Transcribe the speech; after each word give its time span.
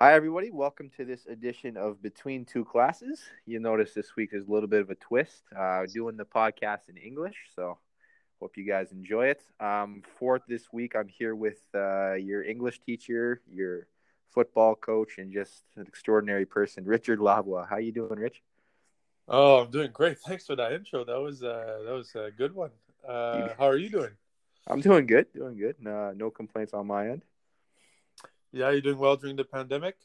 Hi, 0.00 0.14
everybody. 0.14 0.52
Welcome 0.52 0.92
to 0.96 1.04
this 1.04 1.26
edition 1.26 1.76
of 1.76 2.00
Between 2.00 2.44
Two 2.44 2.64
Classes. 2.64 3.20
You 3.46 3.58
notice 3.58 3.94
this 3.94 4.14
week 4.14 4.30
is 4.32 4.46
a 4.46 4.48
little 4.48 4.68
bit 4.68 4.80
of 4.80 4.90
a 4.90 4.94
twist. 4.94 5.42
Uh, 5.50 5.86
doing 5.92 6.16
the 6.16 6.24
podcast 6.24 6.88
in 6.88 6.96
English, 6.96 7.34
so 7.56 7.78
hope 8.38 8.56
you 8.56 8.62
guys 8.62 8.92
enjoy 8.92 9.26
it. 9.26 9.42
Um, 9.58 10.04
for 10.20 10.40
this 10.46 10.72
week, 10.72 10.94
I'm 10.94 11.08
here 11.08 11.34
with 11.34 11.58
uh, 11.74 12.12
your 12.12 12.44
English 12.44 12.78
teacher, 12.86 13.40
your 13.52 13.88
football 14.30 14.76
coach, 14.76 15.18
and 15.18 15.32
just 15.32 15.64
an 15.74 15.84
extraordinary 15.88 16.46
person, 16.46 16.84
Richard 16.84 17.18
Lavoie. 17.18 17.68
How 17.68 17.78
you 17.78 17.90
doing, 17.90 18.20
Rich? 18.20 18.40
Oh, 19.26 19.62
I'm 19.62 19.70
doing 19.72 19.90
great. 19.90 20.20
Thanks 20.28 20.46
for 20.46 20.54
that 20.54 20.74
intro. 20.74 21.04
That 21.04 21.18
was 21.20 21.42
uh, 21.42 21.80
that 21.84 21.92
was 21.92 22.14
a 22.14 22.30
good 22.30 22.54
one. 22.54 22.70
Uh, 23.04 23.48
how 23.58 23.66
are 23.66 23.76
you 23.76 23.90
doing? 23.90 24.12
I'm 24.68 24.80
doing 24.80 25.06
good. 25.06 25.26
Doing 25.34 25.56
good. 25.56 25.74
Uh, 25.84 26.12
no 26.14 26.30
complaints 26.30 26.72
on 26.72 26.86
my 26.86 27.08
end. 27.08 27.22
Yeah, 28.52 28.70
you 28.70 28.80
doing 28.80 28.98
well 28.98 29.16
during 29.16 29.36
the 29.36 29.44
pandemic? 29.44 29.96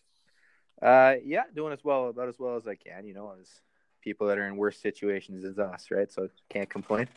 Uh, 0.81 1.15
yeah, 1.23 1.43
doing 1.55 1.73
as 1.73 1.83
well 1.83 2.09
about 2.09 2.27
as 2.27 2.37
well 2.37 2.57
as 2.57 2.67
I 2.67 2.75
can. 2.75 3.05
You 3.05 3.13
know, 3.13 3.33
as 3.39 3.61
people 4.01 4.27
that 4.27 4.37
are 4.37 4.47
in 4.47 4.57
worse 4.57 4.77
situations 4.77 5.43
as 5.43 5.57
us, 5.57 5.89
right? 5.91 6.11
So 6.11 6.29
can't 6.49 6.69
complain. 6.69 7.07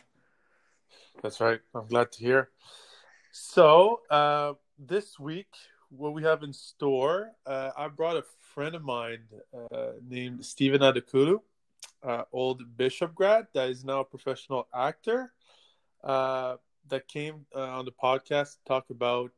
That's 1.21 1.41
right. 1.41 1.59
I'm 1.75 1.87
glad 1.87 2.11
to 2.13 2.19
hear. 2.19 2.49
So 3.31 4.01
uh, 4.09 4.53
this 4.79 5.19
week, 5.19 5.53
what 5.89 6.13
we 6.13 6.23
have 6.23 6.43
in 6.43 6.53
store, 6.53 7.31
uh, 7.45 7.71
I 7.77 7.87
brought 7.87 8.17
a 8.17 8.23
friend 8.53 8.75
of 8.75 8.83
mine 8.83 9.23
uh, 9.71 9.93
named 10.07 10.45
Stephen 10.45 10.81
Adekolu, 10.81 11.41
uh, 12.03 12.23
old 12.31 12.77
Bishop 12.77 13.13
grad 13.13 13.47
that 13.53 13.69
is 13.69 13.83
now 13.83 14.01
a 14.01 14.05
professional 14.05 14.67
actor. 14.73 15.33
Uh, 16.03 16.55
that 16.89 17.07
came 17.07 17.45
uh, 17.55 17.59
on 17.59 17.85
the 17.85 17.91
podcast 17.91 18.53
to 18.53 18.59
talk 18.65 18.89
about 18.89 19.31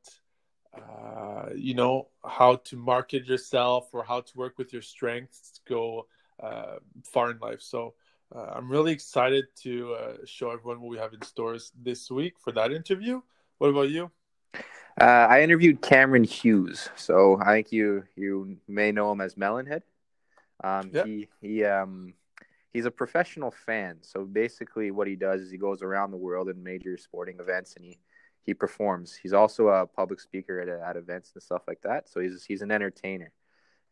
uh, 0.76 1.50
you 1.56 1.74
know 1.74 2.08
how 2.26 2.56
to 2.56 2.76
market 2.78 3.26
yourself 3.26 3.90
or 3.94 4.04
how 4.04 4.22
to 4.22 4.38
work 4.38 4.58
with 4.58 4.72
your 4.72 4.82
strengths 4.82 5.52
to 5.52 5.62
go 5.68 6.08
uh, 6.42 6.76
far 7.04 7.32
in 7.32 7.40
life. 7.40 7.62
So 7.62 7.94
uh, 8.36 8.54
i'm 8.56 8.70
really 8.70 8.92
excited 8.92 9.46
to 9.56 9.94
uh, 9.94 10.14
show 10.26 10.52
everyone 10.52 10.82
what 10.82 10.90
we 10.90 10.98
have 10.98 11.14
in 11.14 11.22
stores 11.22 11.72
this 11.82 12.12
week 12.12 12.36
for 12.40 12.52
that 12.52 12.72
interview. 12.72 13.22
What 13.58 13.70
about 13.70 13.90
you? 13.90 14.12
Uh, 15.00 15.28
i 15.30 15.42
interviewed 15.42 15.82
cameron 15.82 16.24
hughes 16.24 16.90
so 16.96 17.40
i 17.42 17.54
think 17.54 17.72
you 17.72 18.04
you 18.16 18.58
may 18.68 18.92
know 18.92 19.12
him 19.12 19.22
as 19.22 19.36
melonhead. 19.36 19.82
Um, 20.62 20.92
he 20.92 21.30
he 21.42 21.64
um 21.64 22.14
he's 22.74 22.86
a 22.86 22.92
professional 22.92 23.50
fan. 23.52 23.98
So 24.02 24.26
basically 24.26 24.92
what 24.92 25.08
he 25.08 25.16
does 25.16 25.42
is 25.42 25.52
he 25.52 25.58
goes 25.58 25.82
around 25.82 26.12
the 26.12 26.18
world 26.18 26.50
in 26.50 26.62
major 26.62 26.98
sporting 26.98 27.40
events 27.40 27.76
and 27.76 27.86
he 27.86 27.98
he 28.50 28.56
performs. 28.56 29.16
He's 29.16 29.34
also 29.34 29.68
a 29.68 29.86
public 29.86 30.20
speaker 30.20 30.60
at, 30.60 30.68
at 30.68 30.98
events 30.98 31.34
and 31.36 31.44
stuff 31.44 31.62
like 31.68 31.82
that. 31.84 32.10
So 32.10 32.20
he's 32.20 32.44
he's 32.44 32.64
an 32.64 32.72
entertainer. 32.72 33.32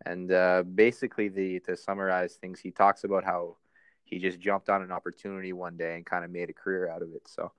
And 0.03 0.31
uh, 0.31 0.63
basically, 0.63 1.29
the 1.29 1.59
to 1.61 1.77
summarize 1.77 2.33
things, 2.33 2.59
he 2.59 2.71
talks 2.71 3.03
about 3.03 3.23
how 3.23 3.57
he 4.03 4.17
just 4.17 4.39
jumped 4.39 4.69
on 4.69 4.81
an 4.81 4.91
opportunity 4.91 5.53
one 5.53 5.77
day 5.77 5.95
and 5.95 6.03
kind 6.03 6.25
of 6.25 6.31
made 6.31 6.49
a 6.49 6.53
career 6.53 6.89
out 6.89 7.03
of 7.03 7.09
it. 7.13 7.27
So 7.27 7.51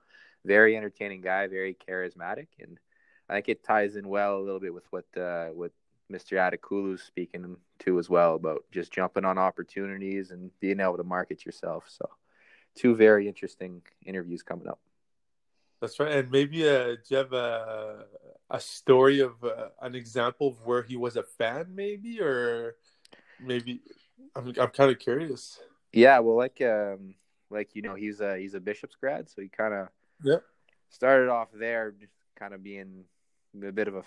very 0.43 0.75
entertaining 0.75 1.21
guy, 1.21 1.47
very 1.47 1.73
charismatic, 1.87 2.47
and 2.59 2.77
I 3.29 3.35
think 3.35 3.47
it 3.47 3.63
ties 3.63 3.95
in 3.95 4.05
well 4.05 4.37
a 4.37 4.43
little 4.43 4.59
bit 4.59 4.73
with 4.73 4.87
what 4.89 5.05
uh, 5.17 5.47
what 5.59 5.71
Mr. 6.11 6.33
Adekolu's 6.37 7.03
speaking 7.03 7.55
to 7.79 7.97
as 7.97 8.09
well 8.09 8.35
about 8.35 8.65
just 8.73 8.91
jumping 8.91 9.23
on 9.23 9.37
opportunities 9.37 10.31
and 10.31 10.51
being 10.59 10.81
able 10.81 10.97
to 10.97 11.03
market 11.05 11.45
yourself. 11.45 11.85
So 11.87 12.09
two 12.75 12.93
very 12.93 13.29
interesting 13.29 13.83
interviews 14.05 14.43
coming 14.43 14.67
up. 14.67 14.79
That's 15.81 15.99
right. 15.99 16.11
And 16.11 16.31
maybe 16.31 16.67
uh, 16.67 16.95
do 16.95 16.97
you 17.09 17.17
have 17.17 17.33
a, 17.33 18.05
a 18.49 18.59
story 18.59 19.21
of 19.21 19.41
uh, 19.43 19.69
an 19.81 19.95
example 19.95 20.49
of 20.49 20.65
where 20.65 20.83
he 20.83 20.97
was 20.97 21.15
a 21.15 21.23
fan, 21.23 21.67
maybe, 21.73 22.19
or 22.19 22.75
maybe 23.41 23.81
I'm 24.35 24.47
I'm 24.59 24.69
kind 24.69 24.91
of 24.91 24.99
curious. 24.99 25.59
Yeah, 25.93 26.19
well, 26.19 26.35
like 26.35 26.61
um, 26.61 27.15
like 27.49 27.75
you 27.75 27.81
know, 27.81 27.95
he's 27.95 28.19
a 28.19 28.37
he's 28.37 28.53
a 28.53 28.59
Bishop's 28.59 28.95
grad, 28.95 29.29
so 29.29 29.41
he 29.41 29.47
kind 29.47 29.73
of 29.73 29.87
yeah 30.23 30.37
started 30.89 31.29
off 31.29 31.49
there, 31.53 31.93
kind 32.37 32.53
of 32.53 32.63
being 32.63 33.05
a 33.63 33.71
bit 33.71 33.87
of 33.87 33.95
a 33.95 34.03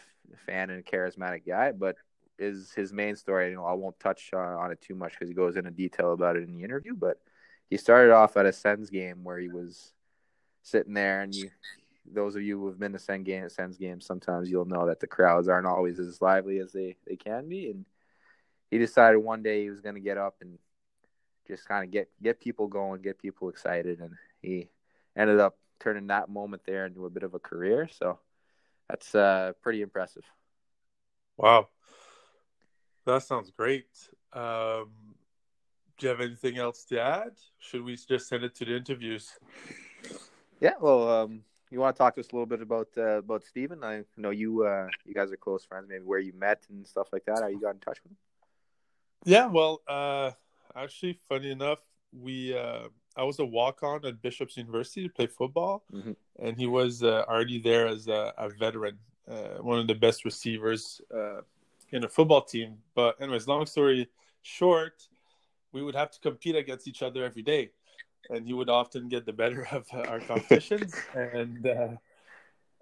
fan 0.46 0.70
and 0.70 0.80
a 0.80 0.82
charismatic 0.82 1.46
guy, 1.46 1.72
but 1.72 1.96
is 2.38 2.72
his 2.72 2.92
main 2.92 3.16
story. 3.16 3.50
You 3.50 3.56
know, 3.56 3.64
I 3.64 3.72
won't 3.72 3.98
touch 3.98 4.30
on, 4.34 4.54
on 4.54 4.72
it 4.72 4.80
too 4.80 4.94
much 4.94 5.12
because 5.12 5.28
he 5.28 5.34
goes 5.34 5.56
into 5.56 5.70
detail 5.70 6.12
about 6.12 6.36
it 6.36 6.42
in 6.42 6.54
the 6.54 6.62
interview, 6.62 6.94
but 6.94 7.18
he 7.70 7.76
started 7.76 8.12
off 8.12 8.36
at 8.36 8.46
a 8.46 8.52
Sens 8.52 8.90
game 8.90 9.24
where 9.24 9.38
he 9.38 9.48
was 9.48 9.92
sitting 10.62 10.94
there, 10.94 11.22
and 11.22 11.34
you, 11.34 11.50
those 12.10 12.36
of 12.36 12.42
you 12.42 12.58
who 12.58 12.68
have 12.68 12.78
been 12.78 12.92
to 12.92 12.98
Sens 12.98 13.26
game, 13.26 13.48
Sens 13.48 13.76
games, 13.76 14.06
sometimes 14.06 14.50
you'll 14.50 14.64
know 14.64 14.86
that 14.86 15.00
the 15.00 15.06
crowds 15.06 15.48
aren't 15.48 15.66
always 15.66 15.98
as 15.98 16.22
lively 16.22 16.58
as 16.58 16.72
they 16.72 16.96
they 17.06 17.16
can 17.16 17.48
be. 17.48 17.70
And 17.70 17.84
he 18.70 18.78
decided 18.78 19.18
one 19.18 19.42
day 19.42 19.62
he 19.62 19.70
was 19.70 19.80
going 19.80 19.94
to 19.96 20.00
get 20.00 20.18
up 20.18 20.36
and 20.40 20.58
just 21.46 21.66
kind 21.66 21.84
of 21.84 21.90
get 21.90 22.08
get 22.22 22.40
people 22.40 22.68
going, 22.68 23.02
get 23.02 23.18
people 23.18 23.48
excited, 23.48 24.00
and 24.00 24.14
he 24.40 24.68
ended 25.16 25.40
up 25.40 25.58
turning 25.80 26.06
that 26.06 26.28
moment 26.28 26.62
there 26.64 26.86
into 26.86 27.06
a 27.06 27.10
bit 27.10 27.24
of 27.24 27.34
a 27.34 27.38
career. 27.38 27.88
So 27.90 28.18
that's 28.88 29.14
uh, 29.14 29.52
pretty 29.62 29.82
impressive. 29.82 30.24
Wow, 31.36 31.68
that 33.04 33.22
sounds 33.22 33.50
great. 33.50 33.86
Um, 34.32 34.90
do 35.98 36.06
you 36.06 36.08
have 36.08 36.20
anything 36.20 36.58
else 36.58 36.84
to 36.84 37.00
add? 37.00 37.32
Should 37.58 37.84
we 37.84 37.96
just 37.96 38.28
send 38.28 38.44
it 38.44 38.54
to 38.56 38.64
the 38.64 38.76
interviews? 38.76 39.32
Yeah, 40.62 40.74
well, 40.80 41.10
um, 41.10 41.40
you 41.72 41.80
want 41.80 41.96
to 41.96 41.98
talk 41.98 42.14
to 42.14 42.20
us 42.20 42.28
a 42.28 42.36
little 42.36 42.46
bit 42.46 42.62
about 42.62 42.86
uh, 42.96 43.18
about 43.18 43.42
Stephen? 43.42 43.82
I 43.82 44.04
know 44.16 44.30
you 44.30 44.64
uh, 44.64 44.86
you 45.04 45.12
guys 45.12 45.32
are 45.32 45.36
close 45.36 45.64
friends. 45.64 45.86
Maybe 45.88 46.04
where 46.04 46.20
you 46.20 46.32
met 46.34 46.62
and 46.70 46.86
stuff 46.86 47.08
like 47.12 47.24
that. 47.24 47.40
How 47.42 47.48
you 47.48 47.60
got 47.60 47.74
in 47.74 47.80
touch 47.80 47.98
with 48.04 48.12
him? 48.12 48.16
Yeah, 49.24 49.46
well, 49.46 49.80
uh, 49.88 50.30
actually, 50.76 51.18
funny 51.28 51.50
enough, 51.50 51.80
we 52.12 52.56
uh, 52.56 52.84
I 53.16 53.24
was 53.24 53.40
a 53.40 53.44
walk 53.44 53.82
on 53.82 54.06
at 54.06 54.22
Bishop's 54.22 54.56
University 54.56 55.08
to 55.08 55.12
play 55.12 55.26
football, 55.26 55.82
mm-hmm. 55.92 56.12
and 56.38 56.56
he 56.56 56.68
was 56.68 57.02
uh, 57.02 57.24
already 57.28 57.60
there 57.60 57.88
as 57.88 58.06
a, 58.06 58.32
a 58.38 58.48
veteran, 58.48 58.98
uh, 59.28 59.60
one 59.62 59.80
of 59.80 59.88
the 59.88 59.96
best 59.96 60.24
receivers 60.24 61.00
uh, 61.12 61.40
in 61.90 62.04
a 62.04 62.08
football 62.08 62.42
team. 62.42 62.76
But 62.94 63.20
anyways, 63.20 63.48
long 63.48 63.66
story 63.66 64.08
short, 64.42 65.08
we 65.72 65.82
would 65.82 65.96
have 65.96 66.12
to 66.12 66.20
compete 66.20 66.54
against 66.54 66.86
each 66.86 67.02
other 67.02 67.24
every 67.24 67.42
day 67.42 67.70
and 68.30 68.46
he 68.46 68.52
would 68.52 68.68
often 68.68 69.08
get 69.08 69.26
the 69.26 69.32
better 69.32 69.66
of 69.70 69.86
our 70.08 70.20
competitions. 70.20 70.94
and 71.14 71.66
uh, 71.66 71.96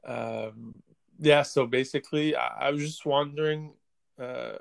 um, 0.04 0.74
yeah, 1.18 1.42
so 1.42 1.66
basically, 1.66 2.34
I, 2.36 2.68
I 2.68 2.70
was 2.70 2.82
just 2.82 3.04
wondering 3.04 3.72
uh, 4.18 4.56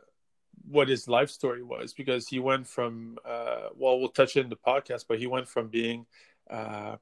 what 0.67 0.89
his 0.89 1.07
life 1.07 1.29
story 1.29 1.63
was 1.63 1.93
because 1.93 2.27
he 2.27 2.39
went 2.39 2.67
from 2.67 3.17
uh, 3.25 3.69
well, 3.75 3.99
we'll 3.99 4.09
touch 4.09 4.35
it 4.35 4.41
in 4.41 4.49
the 4.49 4.55
podcast, 4.55 5.05
but 5.07 5.19
he 5.19 5.27
went 5.27 5.47
from 5.47 5.67
being 5.67 6.05
uh, 6.49 6.97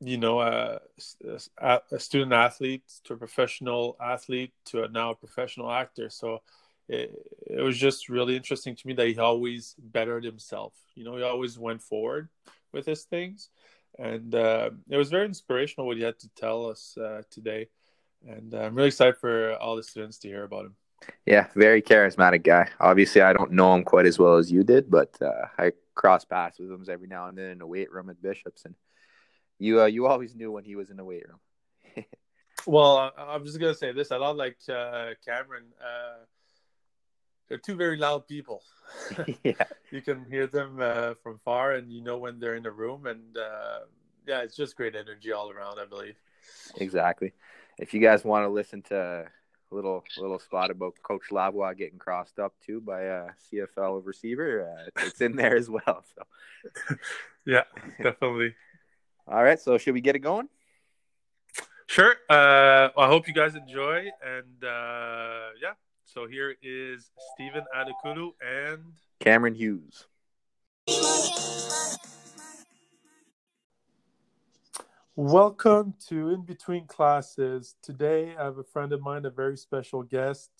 you 0.00 0.16
know, 0.16 0.40
a, 0.40 0.80
a, 1.58 1.80
a, 1.90 1.98
student 1.98 2.32
athlete 2.32 2.84
to 3.04 3.14
a 3.14 3.16
professional 3.16 3.96
athlete 4.00 4.52
to 4.64 4.84
a 4.84 4.88
now 4.88 5.10
a 5.10 5.14
professional 5.14 5.70
actor. 5.70 6.08
So 6.08 6.40
it, 6.88 7.12
it 7.46 7.60
was 7.60 7.76
just 7.76 8.08
really 8.08 8.36
interesting 8.36 8.76
to 8.76 8.86
me 8.86 8.92
that 8.94 9.08
he 9.08 9.18
always 9.18 9.74
bettered 9.78 10.24
himself. 10.24 10.72
You 10.94 11.04
know, 11.04 11.16
he 11.16 11.22
always 11.22 11.58
went 11.58 11.82
forward 11.82 12.28
with 12.72 12.86
his 12.86 13.04
things, 13.04 13.50
and 13.98 14.34
uh, 14.34 14.70
it 14.88 14.96
was 14.96 15.10
very 15.10 15.26
inspirational 15.26 15.86
what 15.86 15.96
he 15.96 16.02
had 16.02 16.18
to 16.20 16.28
tell 16.30 16.66
us 16.66 16.96
uh, 16.96 17.22
today. 17.30 17.68
And 18.26 18.54
uh, 18.54 18.58
I'm 18.58 18.74
really 18.74 18.88
excited 18.88 19.16
for 19.16 19.54
all 19.54 19.76
the 19.76 19.82
students 19.82 20.18
to 20.18 20.28
hear 20.28 20.44
about 20.44 20.66
him. 20.66 20.76
Yeah, 21.26 21.46
very 21.54 21.80
charismatic 21.80 22.42
guy. 22.42 22.68
Obviously, 22.80 23.20
I 23.20 23.32
don't 23.32 23.52
know 23.52 23.74
him 23.74 23.84
quite 23.84 24.06
as 24.06 24.18
well 24.18 24.36
as 24.36 24.50
you 24.50 24.64
did, 24.64 24.90
but 24.90 25.16
uh, 25.22 25.46
I 25.56 25.72
cross 25.94 26.24
paths 26.24 26.58
with 26.58 26.70
him 26.70 26.84
every 26.88 27.06
now 27.06 27.28
and 27.28 27.38
then 27.38 27.50
in 27.50 27.58
the 27.58 27.66
weight 27.66 27.92
room 27.92 28.10
at 28.10 28.20
Bishops, 28.20 28.64
and 28.64 28.74
you 29.58 29.82
uh, 29.82 29.86
you 29.86 30.06
always 30.06 30.34
knew 30.34 30.50
when 30.50 30.64
he 30.64 30.74
was 30.74 30.90
in 30.90 30.96
the 30.96 31.04
weight 31.04 31.24
room. 31.28 32.04
well, 32.66 33.12
I'm 33.16 33.44
just 33.44 33.60
gonna 33.60 33.74
say 33.74 33.92
this. 33.92 34.10
I 34.10 34.16
love 34.16 34.36
like 34.36 34.56
uh, 34.68 35.10
Cameron 35.24 35.66
they're 37.48 37.58
two 37.58 37.76
very 37.76 37.96
loud 37.96 38.26
people. 38.26 38.62
yeah, 39.44 39.52
you 39.90 40.00
can 40.00 40.24
hear 40.30 40.46
them 40.46 40.78
uh, 40.80 41.14
from 41.22 41.40
far, 41.44 41.72
and 41.72 41.92
you 41.92 42.02
know 42.02 42.18
when 42.18 42.38
they're 42.38 42.56
in 42.56 42.62
the 42.62 42.70
room, 42.70 43.06
and 43.06 43.36
uh, 43.36 43.80
yeah, 44.26 44.40
it's 44.40 44.56
just 44.56 44.76
great 44.76 44.94
energy 44.94 45.32
all 45.32 45.50
around. 45.50 45.78
I 45.78 45.84
believe. 45.84 46.16
Exactly. 46.76 47.32
If 47.78 47.94
you 47.94 48.00
guys 48.00 48.24
want 48.24 48.44
to 48.44 48.48
listen 48.48 48.82
to 48.82 49.26
a 49.70 49.74
little 49.74 50.04
little 50.18 50.38
spot 50.38 50.70
about 50.70 50.94
Coach 51.02 51.30
Lavoie 51.30 51.76
getting 51.76 51.98
crossed 51.98 52.38
up 52.38 52.54
too 52.64 52.80
by 52.80 53.02
a 53.02 53.26
CFL 53.52 54.04
receiver, 54.04 54.68
uh, 54.68 55.04
it's 55.06 55.20
in 55.20 55.36
there 55.36 55.56
as 55.56 55.68
well. 55.68 56.04
So. 56.14 56.96
yeah, 57.46 57.64
definitely. 58.02 58.54
all 59.26 59.42
right, 59.42 59.60
so 59.60 59.78
should 59.78 59.94
we 59.94 60.00
get 60.00 60.16
it 60.16 60.20
going? 60.20 60.48
Sure. 61.86 62.14
Uh, 62.28 62.90
I 62.98 63.06
hope 63.06 63.26
you 63.28 63.34
guys 63.34 63.54
enjoy, 63.54 64.10
and 64.22 64.64
uh, 64.64 65.48
yeah, 65.60 65.72
so 66.14 66.26
here 66.26 66.56
is 66.62 67.10
Stephen 67.34 67.64
Adekolu 67.76 68.30
and 68.40 68.82
Cameron 69.20 69.54
Hughes. 69.54 70.06
Welcome 75.16 75.94
to 76.08 76.30
In 76.30 76.42
Between 76.46 76.86
Classes. 76.86 77.74
Today 77.82 78.34
I 78.38 78.44
have 78.44 78.56
a 78.56 78.64
friend 78.64 78.92
of 78.94 79.02
mine, 79.02 79.26
a 79.26 79.30
very 79.30 79.58
special 79.58 80.02
guest, 80.02 80.50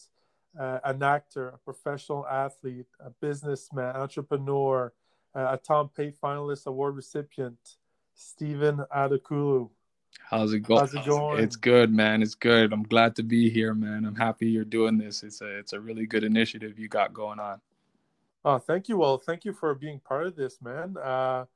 uh, 0.58 0.80
an 0.84 1.02
actor, 1.02 1.48
a 1.48 1.58
professional 1.58 2.26
athlete, 2.26 2.86
a 3.00 3.08
businessman, 3.08 3.96
entrepreneur, 3.96 4.92
uh, 5.34 5.48
a 5.52 5.56
Tom 5.56 5.88
Pate 5.96 6.20
finalist 6.20 6.66
award 6.66 6.94
recipient, 6.94 7.76
Stephen 8.14 8.84
Adekolu. 8.94 9.70
How's 10.18 10.52
it 10.52 10.60
going? 10.60 10.80
How's 10.80 10.94
it 10.94 11.04
going? 11.04 11.42
It's 11.42 11.56
good, 11.56 11.92
man. 11.92 12.22
It's 12.22 12.34
good. 12.34 12.72
I'm 12.72 12.82
glad 12.82 13.16
to 13.16 13.22
be 13.22 13.48
here, 13.48 13.74
man. 13.74 14.04
I'm 14.04 14.14
happy 14.14 14.48
you're 14.48 14.64
doing 14.64 14.98
this. 14.98 15.22
It's 15.22 15.40
a 15.40 15.58
it's 15.58 15.72
a 15.72 15.80
really 15.80 16.06
good 16.06 16.24
initiative 16.24 16.78
you 16.78 16.88
got 16.88 17.14
going 17.14 17.40
on. 17.40 17.60
Oh, 18.44 18.58
thank 18.58 18.88
you. 18.88 18.96
Well, 18.98 19.18
thank 19.18 19.44
you 19.44 19.52
for 19.52 19.74
being 19.74 20.00
part 20.00 20.26
of 20.26 20.36
this, 20.36 20.60
man. 20.62 20.96
Uh, 20.96 21.46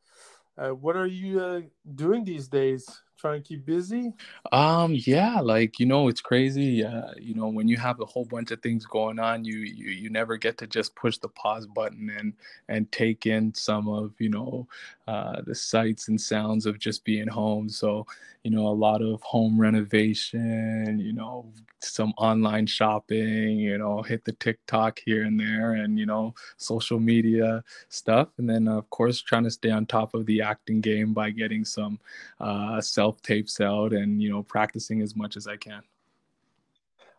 uh, 0.59 0.71
what 0.71 0.97
are 0.97 1.07
you 1.07 1.41
uh, 1.41 1.61
doing 1.95 2.25
these 2.25 2.49
days? 2.49 3.03
Trying 3.19 3.43
to 3.43 3.49
keep 3.49 3.65
busy? 3.65 4.13
Um, 4.51 4.95
yeah, 4.95 5.41
like 5.41 5.79
you 5.79 5.87
know, 5.87 6.09
it's 6.09 6.21
crazy. 6.21 6.85
Uh, 6.85 7.13
you 7.21 7.35
know, 7.35 7.49
when 7.49 7.69
you 7.69 7.77
have 7.77 8.01
a 8.01 8.05
whole 8.07 8.25
bunch 8.25 8.51
of 8.51 8.61
things 8.63 8.85
going 8.85 9.21
on, 9.21 9.45
you 9.45 9.59
you 9.59 9.91
you 9.91 10.11
never 10.11 10.37
get 10.37 10.59
to 10.59 10.67
just 10.67 10.97
push 10.97 11.19
the 11.19 11.29
pause 11.29 11.67
button 11.67 12.11
and 12.19 12.33
and 12.69 12.91
take 12.91 13.27
in 13.27 13.55
some 13.55 13.89
of 13.89 14.13
you 14.19 14.29
know 14.29 14.67
uh, 15.07 15.41
the 15.47 15.55
sights 15.55 16.09
and 16.09 16.21
sounds 16.21 16.67
of 16.67 16.81
just 16.81 17.05
being 17.05 17.29
home. 17.29 17.69
So 17.69 18.07
you 18.43 18.51
know, 18.51 18.67
a 18.67 18.75
lot 18.75 19.03
of 19.03 19.23
home 19.23 19.61
renovation. 19.61 20.99
You 20.99 21.13
know, 21.13 21.53
some 21.79 22.13
online 22.19 22.67
shopping. 22.67 23.59
You 23.59 23.79
know, 23.79 24.03
hit 24.03 24.25
the 24.25 24.33
TikTok 24.33 25.01
here 25.05 25.23
and 25.23 25.39
there, 25.39 25.75
and 25.75 25.99
you 25.99 26.07
know, 26.07 26.35
social 26.57 26.99
media 26.99 27.63
stuff, 27.89 28.29
and 28.39 28.49
then 28.49 28.67
of 28.67 28.89
course 28.91 29.21
trying 29.21 29.45
to 29.45 29.51
stay 29.51 29.71
on 29.71 29.87
top 29.87 30.15
of 30.15 30.27
the 30.27 30.41
acting 30.43 30.81
game 30.81 31.13
by 31.15 31.31
getting 31.31 31.65
some 31.65 31.99
uh, 32.41 32.81
self 32.81 33.02
tapes 33.11 33.61
out 33.61 33.93
and 33.93 34.23
you 34.23 34.31
know 34.31 34.43
practicing 34.43 35.01
as 35.01 35.17
much 35.17 35.37
as 35.37 35.47
I 35.47 35.57
can. 35.57 35.83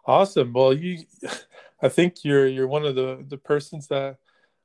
Awesome. 0.06 0.52
Well, 0.54 0.74
you, 0.74 1.06
I 1.82 1.90
think 1.90 2.24
you're 2.24 2.48
you're 2.48 2.68
one 2.68 2.86
of 2.86 2.96
the 2.96 3.26
the 3.28 3.38
persons 3.38 3.88
that 3.88 4.18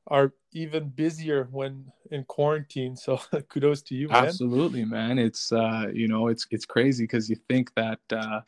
are 0.09 0.33
even 0.53 0.89
busier 0.89 1.49
when 1.51 1.93
in 2.11 2.25
quarantine. 2.25 2.97
So 2.97 3.21
kudos 3.49 3.83
to 3.83 3.95
you, 3.95 4.09
man. 4.09 4.25
Absolutely, 4.25 4.85
man. 4.85 5.19
It's 5.19 5.53
uh, 5.53 5.87
you 5.93 6.09
know, 6.09 6.29
it's 6.29 6.47
it's 6.51 6.65
crazy 6.65 7.05
because 7.05 7.29
you 7.29 7.37
think 7.49 7.73
that 7.75 8.01
uh, 8.11 8.41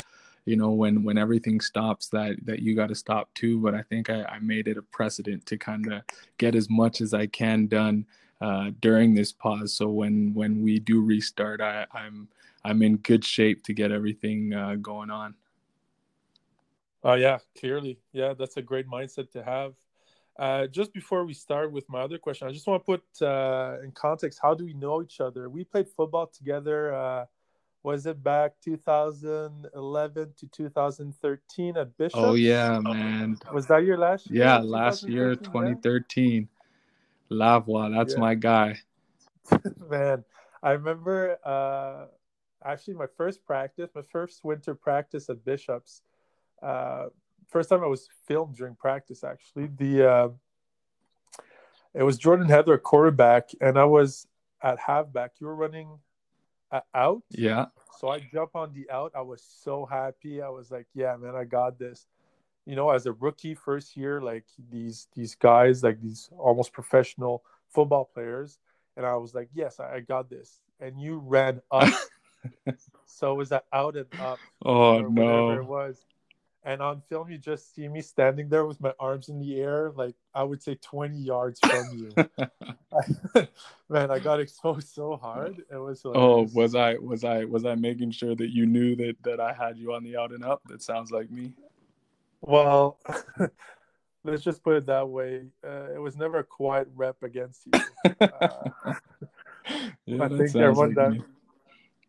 you 0.46 0.56
know 0.56 0.70
when 0.70 1.04
when 1.04 1.18
everything 1.18 1.60
stops 1.60 2.08
that 2.08 2.36
that 2.44 2.60
you 2.60 2.74
got 2.74 2.88
to 2.88 2.94
stop 2.94 3.32
too. 3.34 3.60
But 3.60 3.74
I 3.74 3.82
think 3.82 4.10
I, 4.10 4.24
I 4.24 4.38
made 4.40 4.68
it 4.68 4.78
a 4.78 4.82
precedent 4.82 5.46
to 5.46 5.56
kind 5.56 5.92
of 5.92 6.02
get 6.38 6.54
as 6.54 6.68
much 6.68 7.00
as 7.00 7.14
I 7.14 7.26
can 7.26 7.66
done 7.66 8.06
uh, 8.40 8.70
during 8.80 9.14
this 9.14 9.32
pause. 9.32 9.74
So 9.74 9.88
when 9.88 10.34
when 10.34 10.62
we 10.62 10.78
do 10.78 11.02
restart, 11.02 11.60
I, 11.60 11.86
I'm 11.92 12.28
I'm 12.64 12.82
in 12.82 12.96
good 12.98 13.24
shape 13.24 13.64
to 13.64 13.72
get 13.72 13.90
everything 13.90 14.52
uh, 14.54 14.76
going 14.76 15.10
on. 15.10 15.34
Oh 17.02 17.14
yeah, 17.14 17.38
clearly, 17.58 17.98
yeah, 18.12 18.34
that's 18.34 18.56
a 18.58 18.62
great 18.62 18.86
mindset 18.86 19.30
to 19.32 19.42
have. 19.42 19.74
Uh, 20.38 20.66
just 20.66 20.92
before 20.92 21.24
we 21.24 21.34
start 21.34 21.72
with 21.72 21.88
my 21.88 22.00
other 22.00 22.18
question, 22.18 22.48
I 22.48 22.52
just 22.52 22.66
want 22.66 22.82
to 22.82 22.86
put 22.86 23.26
uh, 23.26 23.76
in 23.82 23.92
context 23.92 24.38
how 24.42 24.54
do 24.54 24.64
we 24.64 24.74
know 24.74 25.02
each 25.02 25.20
other? 25.20 25.48
We 25.48 25.64
played 25.64 25.88
football 25.88 26.26
together. 26.26 26.94
Uh, 26.94 27.24
was 27.82 28.04
it 28.04 28.22
back 28.22 28.52
2011 28.62 30.32
to 30.36 30.46
2013 30.46 31.76
at 31.78 31.96
Bishop? 31.96 32.20
Oh 32.20 32.34
yeah, 32.34 32.78
man. 32.78 33.38
Was 33.52 33.66
that 33.66 33.84
your 33.84 33.96
last 33.96 34.30
year? 34.30 34.44
Yeah, 34.44 34.58
last 34.58 35.08
year, 35.08 35.34
2013. 35.34 36.48
Yeah? 37.30 37.36
Lavoie, 37.36 37.96
that's 37.96 38.14
yeah. 38.14 38.20
my 38.20 38.34
guy. 38.34 38.78
man, 39.90 40.24
I 40.62 40.72
remember 40.72 41.38
uh, 41.44 42.06
actually 42.64 42.94
my 42.94 43.06
first 43.16 43.44
practice, 43.44 43.90
my 43.94 44.02
first 44.02 44.44
winter 44.44 44.74
practice 44.74 45.28
at 45.28 45.44
Bishops. 45.44 46.02
Uh, 46.62 47.06
first 47.48 47.68
time 47.68 47.82
I 47.82 47.86
was 47.86 48.08
filmed 48.26 48.56
during 48.56 48.74
practice. 48.74 49.24
Actually, 49.24 49.68
the 49.76 50.10
uh, 50.10 50.28
it 51.94 52.02
was 52.02 52.18
Jordan 52.18 52.48
Heather 52.48 52.78
quarterback, 52.78 53.50
and 53.60 53.78
I 53.78 53.84
was 53.84 54.26
at 54.62 54.78
halfback. 54.78 55.32
You 55.40 55.46
were 55.46 55.56
running 55.56 55.98
out. 56.94 57.22
Yeah. 57.30 57.66
So 57.98 58.08
I 58.08 58.20
jump 58.32 58.54
on 58.54 58.72
the 58.72 58.88
out. 58.90 59.12
I 59.14 59.22
was 59.22 59.42
so 59.42 59.86
happy. 59.86 60.40
I 60.40 60.48
was 60.48 60.70
like, 60.70 60.86
"Yeah, 60.94 61.16
man, 61.16 61.34
I 61.34 61.44
got 61.44 61.78
this." 61.78 62.06
You 62.66 62.76
know, 62.76 62.90
as 62.90 63.06
a 63.06 63.12
rookie, 63.12 63.54
first 63.54 63.96
year, 63.96 64.20
like 64.20 64.44
these 64.70 65.08
these 65.14 65.34
guys, 65.34 65.82
like 65.82 66.00
these 66.00 66.30
almost 66.38 66.72
professional 66.72 67.42
football 67.68 68.04
players, 68.04 68.58
and 68.96 69.04
I 69.04 69.16
was 69.16 69.34
like, 69.34 69.48
"Yes, 69.52 69.80
I, 69.80 69.96
I 69.96 70.00
got 70.00 70.30
this." 70.30 70.60
And 70.78 71.00
you 71.00 71.18
ran 71.18 71.60
up 71.70 71.92
so 73.06 73.32
it 73.32 73.36
was 73.36 73.48
that 73.50 73.64
out 73.72 73.96
and 73.96 74.06
up. 74.20 74.38
Oh 74.64 75.00
no! 75.00 75.52
It 75.52 75.64
was, 75.64 76.04
and 76.64 76.82
on 76.82 77.00
film 77.08 77.30
you 77.30 77.38
just 77.38 77.74
see 77.74 77.88
me 77.88 78.02
standing 78.02 78.50
there 78.50 78.66
with 78.66 78.78
my 78.80 78.92
arms 79.00 79.30
in 79.30 79.40
the 79.40 79.58
air, 79.58 79.90
like 79.94 80.14
I 80.34 80.42
would 80.42 80.62
say 80.62 80.76
twenty 80.82 81.18
yards 81.18 81.58
from 81.60 81.86
you. 81.92 82.10
Man, 83.88 84.10
I 84.10 84.18
got 84.18 84.38
exposed 84.40 84.88
so 84.88 85.16
hard. 85.16 85.62
It 85.72 85.76
was. 85.76 86.02
Hilarious. 86.02 86.52
Oh, 86.52 86.54
was 86.54 86.74
I 86.74 86.96
was 86.96 87.24
I 87.24 87.44
was 87.44 87.64
I 87.64 87.74
making 87.74 88.10
sure 88.10 88.34
that 88.36 88.50
you 88.50 88.66
knew 88.66 88.94
that 88.96 89.16
that 89.24 89.40
I 89.40 89.52
had 89.54 89.78
you 89.78 89.94
on 89.94 90.04
the 90.04 90.16
out 90.16 90.32
and 90.32 90.44
up? 90.44 90.60
That 90.68 90.82
sounds 90.82 91.10
like 91.10 91.30
me. 91.30 91.54
Well. 92.42 92.98
let's 94.22 94.42
just 94.42 94.62
put 94.62 94.76
it 94.76 94.84
that 94.84 95.08
way. 95.08 95.46
Uh, 95.66 95.94
it 95.94 95.98
was 95.98 96.14
never 96.14 96.40
a 96.40 96.44
quiet 96.44 96.88
rep 96.94 97.22
against 97.22 97.66
you. 97.66 97.80
Uh, 98.20 98.94
yeah, 100.04 100.24
I 100.24 100.28
think 100.28 100.54
everyone 100.56 100.94
like 100.94 100.96
that 100.96 101.24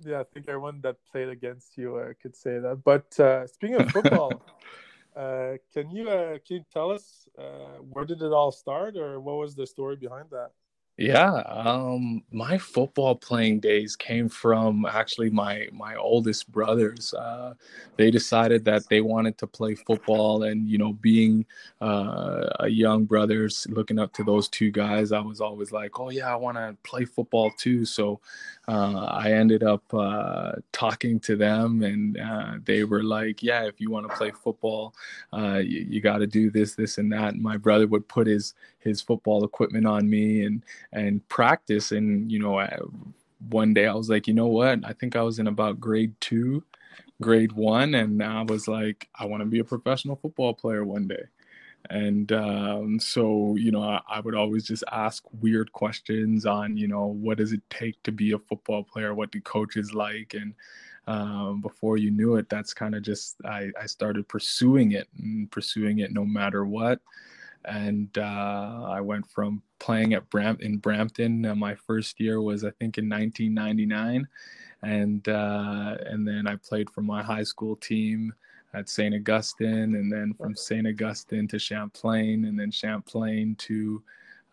yeah, 0.06 0.20
I 0.20 0.24
think 0.24 0.48
everyone 0.48 0.82
that 0.82 0.98
played 1.12 1.30
against 1.30 1.78
you 1.78 1.98
uh, 1.98 2.14
could 2.22 2.36
say 2.36 2.60
that. 2.60 2.84
But 2.84 3.20
uh, 3.20 3.48
speaking 3.48 3.76
of 3.78 3.92
football, 3.92 4.42
uh, 5.16 5.54
can 5.74 5.92
you 5.92 6.10
uh, 6.10 6.38
can 6.46 6.58
you 6.58 6.66
tell 6.72 6.92
us 6.92 7.28
uh, 7.38 7.80
where 7.92 8.06
did 8.06 8.22
it 8.22 8.32
all 8.32 8.52
start, 8.52 8.98
or 8.98 9.20
what 9.20 9.38
was 9.38 9.56
the 9.56 9.68
story 9.68 9.96
behind 9.96 10.30
that? 10.32 10.52
Yeah, 11.02 11.32
um, 11.48 12.24
my 12.32 12.60
football 12.60 13.16
playing 13.16 13.62
days 13.62 13.96
came 13.96 14.30
from 14.30 14.86
actually 14.86 15.32
my 15.32 15.68
my 15.74 15.96
oldest 15.96 16.52
brothers. 16.52 17.16
Uh, 17.16 17.56
they 17.98 18.12
decided 18.12 18.66
that 18.66 18.88
they 18.90 19.02
wanted 19.02 19.40
to 19.40 19.48
play 19.48 19.74
football, 19.76 20.44
and 20.44 20.70
you 20.70 20.78
know, 20.78 20.94
being 20.94 21.48
uh, 21.82 22.50
a 22.60 22.70
young 22.70 23.06
brothers, 23.06 23.66
looking 23.72 24.00
up 24.00 24.14
to 24.14 24.24
those 24.24 24.48
two 24.50 24.70
guys, 24.70 25.12
I 25.12 25.22
was 25.22 25.42
always 25.42 25.72
like, 25.72 26.00
"Oh 26.00 26.12
yeah, 26.12 26.32
I 26.32 26.36
want 26.36 26.58
to 26.58 26.78
play 26.84 27.06
football 27.06 27.52
too." 27.58 27.86
So 27.86 28.22
uh, 28.68 29.06
I 29.06 29.32
ended 29.32 29.64
up 29.64 29.84
uh, 29.94 30.54
talking 30.72 31.20
to 31.22 31.36
them, 31.36 31.84
and 31.84 32.20
uh, 32.20 32.54
they 32.66 32.84
were 32.84 33.04
like, 33.04 33.42
"Yeah, 33.42 33.64
if 33.66 33.82
you 33.82 33.90
want 33.90 34.08
to 34.10 34.16
play 34.16 34.32
football, 34.32 34.94
uh, 35.34 35.58
you, 35.64 35.86
you 35.90 36.02
got 36.02 36.20
to 36.20 36.28
do 36.28 36.52
this, 36.52 36.76
this, 36.76 36.98
and 37.00 37.12
that." 37.12 37.34
And 37.34 37.42
my 37.42 37.58
brother 37.58 37.88
would 37.88 38.08
put 38.08 38.28
his 38.28 38.54
his 38.84 39.02
football 39.02 39.44
equipment 39.44 39.86
on 39.86 40.10
me 40.10 40.44
and 40.44 40.64
and 40.92 41.28
practice. 41.30 41.92
And 41.92 42.32
you 42.32 42.40
know, 42.40 42.60
I, 42.60 42.78
one 43.50 43.74
day 43.74 43.88
I 43.88 43.94
was 43.94 44.10
like, 44.10 44.28
you 44.28 44.34
know 44.34 44.48
what? 44.48 44.80
I 44.86 44.94
think 44.94 45.16
I 45.16 45.22
was 45.22 45.40
in 45.40 45.48
about 45.48 45.80
grade 45.80 46.14
two, 46.20 46.64
grade 47.22 47.52
one, 47.54 47.96
and 47.96 48.22
I 48.24 48.44
was 48.44 48.68
like, 48.68 49.10
I 49.16 49.26
want 49.26 49.42
to 49.42 49.46
be 49.46 49.60
a 49.60 49.64
professional 49.64 50.16
football 50.16 50.54
player 50.54 50.84
one 50.86 51.08
day. 51.08 51.24
And 51.90 52.32
um, 52.32 53.00
so, 53.00 53.56
you 53.58 53.72
know, 53.72 53.82
I, 53.82 54.02
I, 54.08 54.20
would 54.20 54.36
always 54.36 54.66
just 54.66 54.84
ask 54.92 55.24
weird 55.42 55.72
questions 55.74 56.46
on, 56.46 56.78
you 56.78 56.88
know, 56.88 57.08
what 57.08 57.38
does 57.38 57.54
it 57.54 57.62
take 57.70 58.02
to 58.04 58.12
be 58.12 58.34
a 58.34 58.40
football 58.40 58.84
player? 58.84 59.16
What 59.16 59.32
do 59.32 59.42
coaches 59.42 59.94
like? 59.94 60.36
And 60.36 60.54
um, 61.08 61.60
before 61.60 61.98
you 61.98 62.12
knew 62.12 62.36
it, 62.36 62.50
that's 62.50 62.74
kind 62.74 62.94
of 62.94 63.02
just, 63.02 63.36
I, 63.46 63.72
I 63.82 63.88
started 63.88 64.28
pursuing 64.28 64.92
it 64.92 65.08
and 65.18 65.50
pursuing 65.50 66.00
it 66.00 66.14
no 66.14 66.24
matter 66.24 66.66
what 66.66 67.02
and 67.66 68.16
uh, 68.18 68.86
I 68.88 69.02
went 69.02 69.30
from 69.30 69.62
playing 69.80 70.14
at 70.14 70.30
Bram 70.30 70.58
in 70.62 70.78
Brampton. 70.78 71.46
Uh, 71.46 71.56
my 71.56 71.76
first 71.76 72.20
year 72.20 72.42
was 72.42 72.64
I 72.64 72.72
think 72.72 72.98
in 72.98 73.10
1999, 73.10 74.28
and 74.84 75.28
uh, 75.28 75.98
and 76.06 76.28
then 76.28 76.48
I 76.48 76.56
played 76.56 76.90
for 76.90 77.02
my 77.02 77.22
high 77.22 77.44
school 77.44 77.76
team 77.76 78.34
at 78.74 78.90
St. 78.90 79.14
Augustine, 79.14 79.96
and 79.96 80.12
then 80.12 80.34
from 80.34 80.56
St. 80.56 80.88
Augustine 80.88 81.48
to 81.50 81.60
Champlain, 81.60 82.46
and 82.46 82.60
then 82.60 82.72
Champlain 82.72 83.56
to 83.56 84.02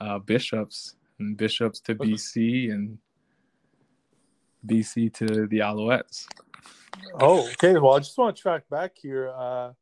uh, 0.00 0.19
Bishops, 0.19 0.97
and 1.19 1.37
Bishops 1.37 1.81
to 1.81 1.95
BC, 1.95 2.73
and 2.73 2.99
BC 4.67 5.12
to 5.15 5.47
the 5.47 5.59
Alouettes. 5.59 6.27
Oh, 7.21 7.49
okay. 7.53 7.75
Well, 7.79 7.95
I 7.95 7.99
just 8.00 8.19
want 8.19 8.37
to 8.37 8.43
track 8.43 8.69
back 8.69 8.97
here. 8.97 9.33
Uh, 9.37 9.73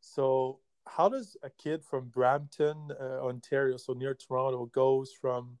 so 0.00 0.58
how 0.86 1.08
does 1.08 1.36
a 1.42 1.50
kid 1.50 1.82
from 1.84 2.08
Brampton, 2.08 2.76
uh, 3.00 3.24
Ontario, 3.24 3.76
so 3.76 3.92
near 3.92 4.14
Toronto, 4.14 4.66
goes 4.66 5.12
from 5.12 5.58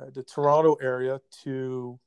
uh, 0.00 0.06
the 0.12 0.22
Toronto 0.22 0.74
area 0.82 1.20
to 1.44 1.98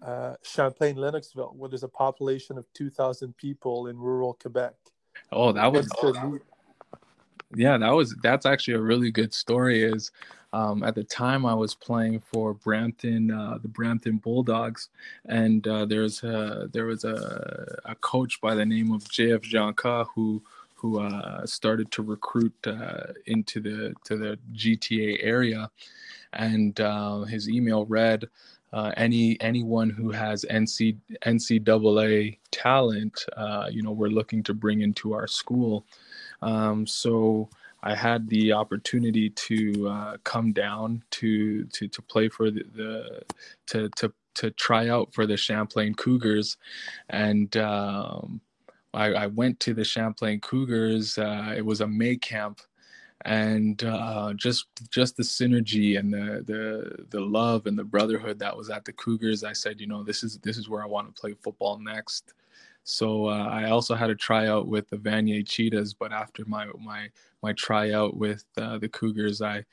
uh, 0.00 0.34
Champlain, 0.42 0.96
Lennoxville, 0.96 1.54
where 1.54 1.68
there's 1.68 1.82
a 1.82 1.88
population 1.88 2.56
of 2.56 2.66
2,000 2.72 3.36
people 3.36 3.88
in 3.88 3.98
rural 3.98 4.34
Quebec? 4.34 4.74
Oh, 5.30 5.52
that 5.52 5.70
was. 5.70 5.88
yeah, 7.54 7.76
that 7.76 7.90
was 7.90 8.14
that's 8.22 8.46
actually 8.46 8.74
a 8.74 8.80
really 8.80 9.10
good 9.10 9.34
story. 9.34 9.82
Is 9.82 10.10
um, 10.52 10.82
at 10.82 10.94
the 10.94 11.04
time 11.04 11.44
I 11.46 11.54
was 11.54 11.74
playing 11.74 12.20
for 12.20 12.54
Brampton, 12.54 13.30
uh, 13.30 13.58
the 13.60 13.68
Brampton 13.68 14.16
Bulldogs, 14.16 14.88
and 15.26 15.66
uh, 15.66 15.84
there's 15.84 16.22
a, 16.22 16.68
there 16.72 16.86
was 16.86 17.04
a, 17.04 17.78
a 17.84 17.94
coach 17.96 18.40
by 18.40 18.54
the 18.54 18.64
name 18.64 18.92
of 18.92 19.04
JF 19.04 19.42
Janka 19.42 20.06
who 20.14 20.42
who 20.82 20.98
uh, 20.98 21.46
started 21.46 21.92
to 21.92 22.02
recruit 22.02 22.52
uh, 22.66 23.12
into 23.26 23.60
the 23.60 23.94
to 24.04 24.16
the 24.16 24.36
GTA 24.52 25.18
area, 25.22 25.70
and 26.32 26.78
uh, 26.80 27.20
his 27.22 27.48
email 27.48 27.86
read. 27.86 28.28
Uh, 28.74 28.90
any 28.96 29.38
anyone 29.42 29.90
who 29.90 30.10
has 30.10 30.46
NC, 30.50 30.96
NCAA 31.26 32.38
talent, 32.50 33.22
uh, 33.36 33.68
you 33.70 33.82
know, 33.82 33.92
we're 33.92 34.08
looking 34.08 34.42
to 34.44 34.54
bring 34.54 34.80
into 34.80 35.12
our 35.12 35.26
school. 35.26 35.84
Um, 36.40 36.86
so 36.86 37.50
I 37.82 37.94
had 37.94 38.30
the 38.30 38.54
opportunity 38.54 39.28
to 39.28 39.88
uh, 39.88 40.16
come 40.24 40.52
down 40.52 41.02
to 41.10 41.64
to 41.64 41.86
to 41.86 42.02
play 42.02 42.30
for 42.30 42.50
the, 42.50 42.64
the 42.74 43.22
to 43.66 43.90
to 43.96 44.12
to 44.36 44.50
try 44.52 44.88
out 44.88 45.12
for 45.12 45.26
the 45.26 45.36
Champlain 45.36 45.94
Cougars, 45.94 46.56
and 47.10 47.54
um, 47.58 48.40
I, 48.94 49.06
I, 49.12 49.26
went 49.26 49.58
to 49.60 49.74
the 49.74 49.84
Champlain 49.84 50.40
Cougars. 50.40 51.18
Uh, 51.18 51.54
it 51.56 51.64
was 51.64 51.80
a 51.80 51.86
May 51.86 52.16
camp, 52.16 52.60
and 53.24 53.82
uh, 53.84 54.34
just 54.34 54.66
just 54.90 55.16
the 55.16 55.22
synergy 55.22 55.98
and 55.98 56.12
the 56.12 56.42
the 56.46 57.06
the 57.10 57.20
love 57.20 57.66
and 57.66 57.78
the 57.78 57.84
brotherhood 57.84 58.38
that 58.40 58.56
was 58.56 58.70
at 58.70 58.84
the 58.84 58.92
Cougars. 58.92 59.44
I 59.44 59.52
said, 59.52 59.80
you 59.80 59.86
know, 59.86 60.02
this 60.02 60.22
is 60.22 60.38
this 60.38 60.58
is 60.58 60.68
where 60.68 60.82
I 60.82 60.86
want 60.86 61.14
to 61.14 61.20
play 61.20 61.34
football 61.34 61.78
next. 61.78 62.34
So 62.84 63.28
uh, 63.28 63.48
I 63.48 63.70
also 63.70 63.94
had 63.94 64.10
a 64.10 64.14
tryout 64.14 64.66
with 64.66 64.88
the 64.88 64.96
Vanier 64.96 65.46
Cheetahs, 65.46 65.94
but 65.94 66.12
after 66.12 66.44
my 66.46 66.66
my 66.78 67.08
my 67.42 67.52
tryout 67.52 68.16
with 68.16 68.44
uh, 68.56 68.78
the 68.78 68.88
Cougars, 68.88 69.40
I 69.40 69.64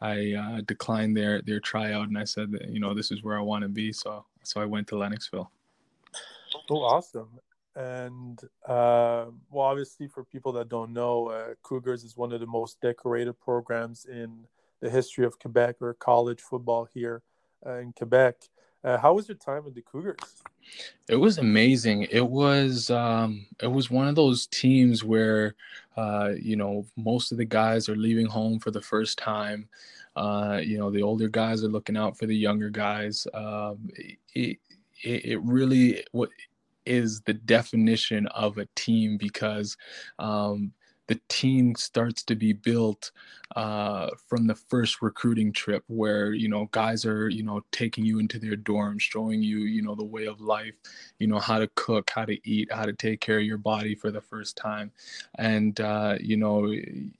I 0.00 0.34
uh, 0.34 0.60
declined 0.62 1.16
their 1.16 1.42
their 1.42 1.60
tryout, 1.60 2.08
and 2.08 2.18
I 2.18 2.24
said, 2.24 2.52
that, 2.52 2.68
you 2.68 2.80
know, 2.80 2.94
this 2.94 3.10
is 3.10 3.22
where 3.22 3.38
I 3.38 3.42
want 3.42 3.62
to 3.62 3.68
be. 3.68 3.92
So 3.92 4.24
so 4.42 4.60
I 4.60 4.66
went 4.66 4.86
to 4.88 4.96
Lennoxville. 4.96 5.48
Oh, 6.70 6.76
awesome! 6.76 7.28
And 7.78 8.40
uh, 8.66 9.26
well, 9.50 9.66
obviously, 9.66 10.08
for 10.08 10.24
people 10.24 10.50
that 10.54 10.68
don't 10.68 10.92
know, 10.92 11.28
uh, 11.28 11.54
Cougars 11.62 12.02
is 12.02 12.16
one 12.16 12.32
of 12.32 12.40
the 12.40 12.46
most 12.46 12.80
decorated 12.80 13.38
programs 13.38 14.04
in 14.04 14.46
the 14.80 14.90
history 14.90 15.24
of 15.24 15.38
Quebec 15.38 15.76
or 15.80 15.94
college 15.94 16.40
football 16.40 16.88
here 16.92 17.22
uh, 17.64 17.74
in 17.74 17.92
Quebec. 17.92 18.34
Uh, 18.82 18.98
how 18.98 19.14
was 19.14 19.28
your 19.28 19.36
time 19.36 19.64
with 19.64 19.76
the 19.76 19.82
Cougars? 19.82 20.16
It 21.08 21.14
was 21.14 21.38
amazing. 21.38 22.08
It 22.10 22.26
was 22.26 22.90
um, 22.90 23.46
it 23.62 23.70
was 23.70 23.92
one 23.92 24.08
of 24.08 24.16
those 24.16 24.48
teams 24.48 25.04
where 25.04 25.54
uh, 25.96 26.32
you 26.36 26.56
know 26.56 26.84
most 26.96 27.30
of 27.30 27.38
the 27.38 27.44
guys 27.44 27.88
are 27.88 27.96
leaving 27.96 28.26
home 28.26 28.58
for 28.58 28.72
the 28.72 28.82
first 28.82 29.18
time. 29.18 29.68
Uh, 30.16 30.60
you 30.64 30.78
know 30.78 30.90
the 30.90 31.02
older 31.02 31.28
guys 31.28 31.62
are 31.62 31.68
looking 31.68 31.96
out 31.96 32.18
for 32.18 32.26
the 32.26 32.36
younger 32.36 32.70
guys. 32.70 33.24
Um, 33.34 33.88
it, 34.34 34.58
it, 35.04 35.24
it 35.24 35.40
really 35.42 36.02
what 36.10 36.30
is 36.88 37.20
the 37.26 37.34
definition 37.34 38.26
of 38.28 38.58
a 38.58 38.66
team 38.74 39.18
because 39.18 39.76
um, 40.18 40.72
the 41.08 41.20
team 41.28 41.74
starts 41.74 42.22
to 42.24 42.34
be 42.36 42.52
built 42.52 43.10
uh, 43.56 44.10
from 44.28 44.46
the 44.46 44.54
first 44.54 45.00
recruiting 45.02 45.52
trip 45.52 45.82
where 45.88 46.32
you 46.32 46.48
know 46.48 46.68
guys 46.70 47.04
are 47.06 47.28
you 47.28 47.42
know 47.42 47.62
taking 47.72 48.04
you 48.04 48.18
into 48.18 48.38
their 48.38 48.56
dorms 48.56 49.00
showing 49.00 49.42
you 49.42 49.60
you 49.60 49.82
know 49.82 49.94
the 49.94 50.04
way 50.04 50.26
of 50.26 50.40
life 50.40 50.74
you 51.18 51.26
know 51.26 51.38
how 51.38 51.58
to 51.58 51.66
cook 51.74 52.10
how 52.10 52.24
to 52.24 52.38
eat 52.48 52.70
how 52.72 52.84
to 52.84 52.92
take 52.92 53.20
care 53.20 53.38
of 53.38 53.44
your 53.44 53.58
body 53.58 53.94
for 53.94 54.10
the 54.10 54.20
first 54.20 54.56
time. 54.56 54.90
And 55.36 55.80
uh, 55.80 56.16
you 56.20 56.36
know 56.36 56.72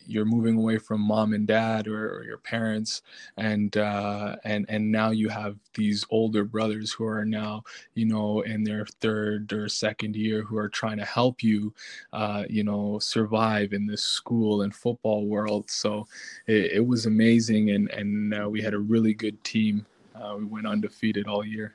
you're 0.06 0.24
moving 0.24 0.56
away 0.56 0.78
from 0.78 1.00
mom 1.00 1.32
and 1.32 1.46
dad 1.46 1.88
or, 1.88 2.18
or 2.18 2.24
your 2.24 2.38
parents 2.38 3.02
and 3.36 3.76
uh, 3.76 4.36
and 4.44 4.66
and 4.68 4.90
now 4.90 5.10
you 5.10 5.28
have 5.28 5.56
these 5.74 6.04
older 6.10 6.44
brothers 6.44 6.92
who 6.92 7.04
are 7.06 7.24
now 7.24 7.62
you 7.94 8.04
know 8.06 8.40
in 8.42 8.64
their 8.64 8.86
third 9.00 9.52
or 9.52 9.68
second 9.68 10.16
year 10.16 10.42
who 10.42 10.56
are 10.58 10.68
trying 10.68 10.98
to 10.98 11.04
help 11.04 11.42
you 11.42 11.72
uh, 12.12 12.44
you 12.48 12.64
know 12.64 12.98
survive 12.98 13.72
in 13.78 13.86
this 13.86 14.02
school 14.02 14.62
and 14.62 14.74
football 14.74 15.26
world 15.26 15.70
so 15.70 16.06
it, 16.46 16.72
it 16.72 16.86
was 16.86 17.06
amazing, 17.06 17.70
and 17.70 17.90
and 17.90 18.34
uh, 18.34 18.48
we 18.48 18.60
had 18.60 18.74
a 18.74 18.78
really 18.78 19.14
good 19.14 19.42
team. 19.44 19.86
Uh, 20.14 20.36
we 20.38 20.44
went 20.44 20.66
undefeated 20.66 21.28
all 21.28 21.44
year. 21.44 21.74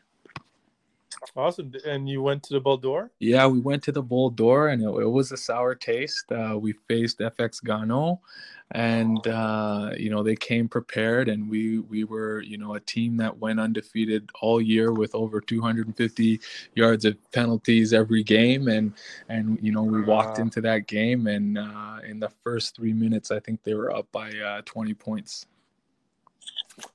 Awesome. 1.35 1.71
And 1.85 2.09
you 2.09 2.21
went 2.21 2.43
to 2.43 2.59
the 2.59 2.77
d'Or? 2.77 3.11
Yeah, 3.19 3.47
we 3.47 3.59
went 3.59 3.81
to 3.83 3.91
the 3.91 4.01
d'Or, 4.01 4.67
and 4.67 4.81
it, 4.81 4.87
it 4.87 5.09
was 5.09 5.31
a 5.31 5.37
sour 5.37 5.73
taste. 5.73 6.31
Uh, 6.31 6.57
we 6.59 6.73
faced 6.87 7.19
FX 7.19 7.63
Garneau, 7.63 8.19
and 8.71 9.25
uh, 9.27 9.91
you 9.97 10.09
know 10.09 10.23
they 10.23 10.35
came 10.35 10.67
prepared, 10.67 11.29
and 11.29 11.49
we 11.49 11.79
we 11.79 12.03
were 12.03 12.41
you 12.41 12.57
know 12.57 12.75
a 12.75 12.79
team 12.79 13.17
that 13.17 13.37
went 13.37 13.59
undefeated 13.59 14.29
all 14.41 14.61
year 14.61 14.91
with 14.91 15.15
over 15.15 15.39
250 15.39 16.39
yards 16.75 17.05
of 17.05 17.15
penalties 17.31 17.93
every 17.93 18.23
game, 18.23 18.67
and 18.67 18.93
and 19.29 19.59
you 19.61 19.71
know 19.71 19.83
we 19.83 20.01
walked 20.01 20.39
into 20.39 20.61
that 20.61 20.87
game, 20.87 21.27
and 21.27 21.57
uh, 21.57 21.92
in 22.03 22.19
the 22.19 22.29
first 22.43 22.75
three 22.75 22.93
minutes, 22.93 23.31
I 23.31 23.39
think 23.39 23.63
they 23.63 23.73
were 23.73 23.93
up 23.93 24.07
by 24.11 24.31
uh, 24.31 24.61
20 24.65 24.93
points. 24.93 25.45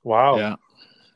Wow. 0.02 0.38
Yeah. 0.38 0.56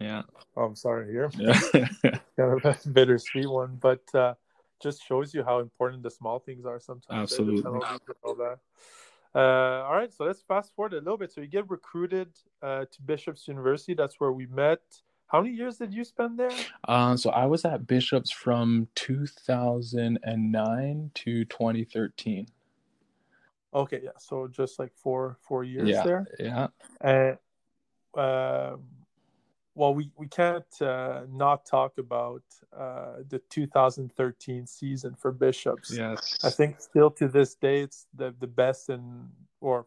Yeah. 0.00 0.22
Oh, 0.56 0.64
I'm 0.64 0.76
sorry 0.76 1.10
hear. 1.10 1.30
Yeah. 1.38 1.58
kind 2.36 2.52
of 2.52 2.64
a 2.64 2.76
bittersweet 2.88 3.48
one, 3.48 3.78
but 3.80 4.02
uh, 4.14 4.34
just 4.82 5.06
shows 5.06 5.32
you 5.32 5.44
how 5.44 5.60
important 5.60 6.02
the 6.02 6.10
small 6.10 6.38
things 6.38 6.66
are 6.66 6.80
sometimes. 6.80 7.32
Absolutely. 7.32 7.64
All 7.64 8.34
that. 8.34 8.58
Uh, 9.34 9.84
all 9.84 9.94
right, 9.94 10.12
so 10.12 10.24
let's 10.24 10.42
fast 10.42 10.74
forward 10.74 10.92
a 10.92 10.96
little 10.96 11.16
bit. 11.16 11.32
So 11.32 11.40
you 11.40 11.46
get 11.46 11.70
recruited 11.70 12.28
uh, 12.62 12.84
to 12.84 13.02
Bishop's 13.02 13.48
University. 13.48 13.94
That's 13.94 14.20
where 14.20 14.32
we 14.32 14.44
met. 14.46 14.82
How 15.26 15.40
many 15.40 15.54
years 15.54 15.78
did 15.78 15.94
you 15.94 16.04
spend 16.04 16.38
there? 16.38 16.50
Uh, 16.86 17.16
so 17.16 17.30
I 17.30 17.46
was 17.46 17.64
at 17.64 17.86
Bishop's 17.86 18.30
from 18.30 18.88
2009 18.96 21.10
to 21.14 21.44
2013. 21.46 22.46
Okay, 23.74 24.00
yeah. 24.02 24.10
So 24.18 24.48
just 24.48 24.78
like 24.78 24.92
four 24.94 25.38
four 25.40 25.64
years 25.64 25.88
yeah, 25.88 26.02
there. 26.02 26.26
Yeah. 26.38 26.66
And 27.00 27.38
uh, 28.16 28.76
well, 29.74 29.94
we, 29.94 30.10
we 30.16 30.28
can't 30.28 30.64
uh, 30.82 31.22
not 31.30 31.64
talk 31.64 31.96
about 31.98 32.42
uh, 32.76 33.22
the 33.28 33.40
2013 33.48 34.66
season 34.66 35.16
for 35.18 35.32
Bishops. 35.32 35.96
Yes. 35.96 36.38
I 36.44 36.50
think 36.50 36.80
still 36.80 37.10
to 37.12 37.28
this 37.28 37.54
day, 37.54 37.80
it's 37.80 38.06
the, 38.14 38.34
the 38.38 38.46
best 38.46 38.90
in 38.90 39.28
or 39.60 39.86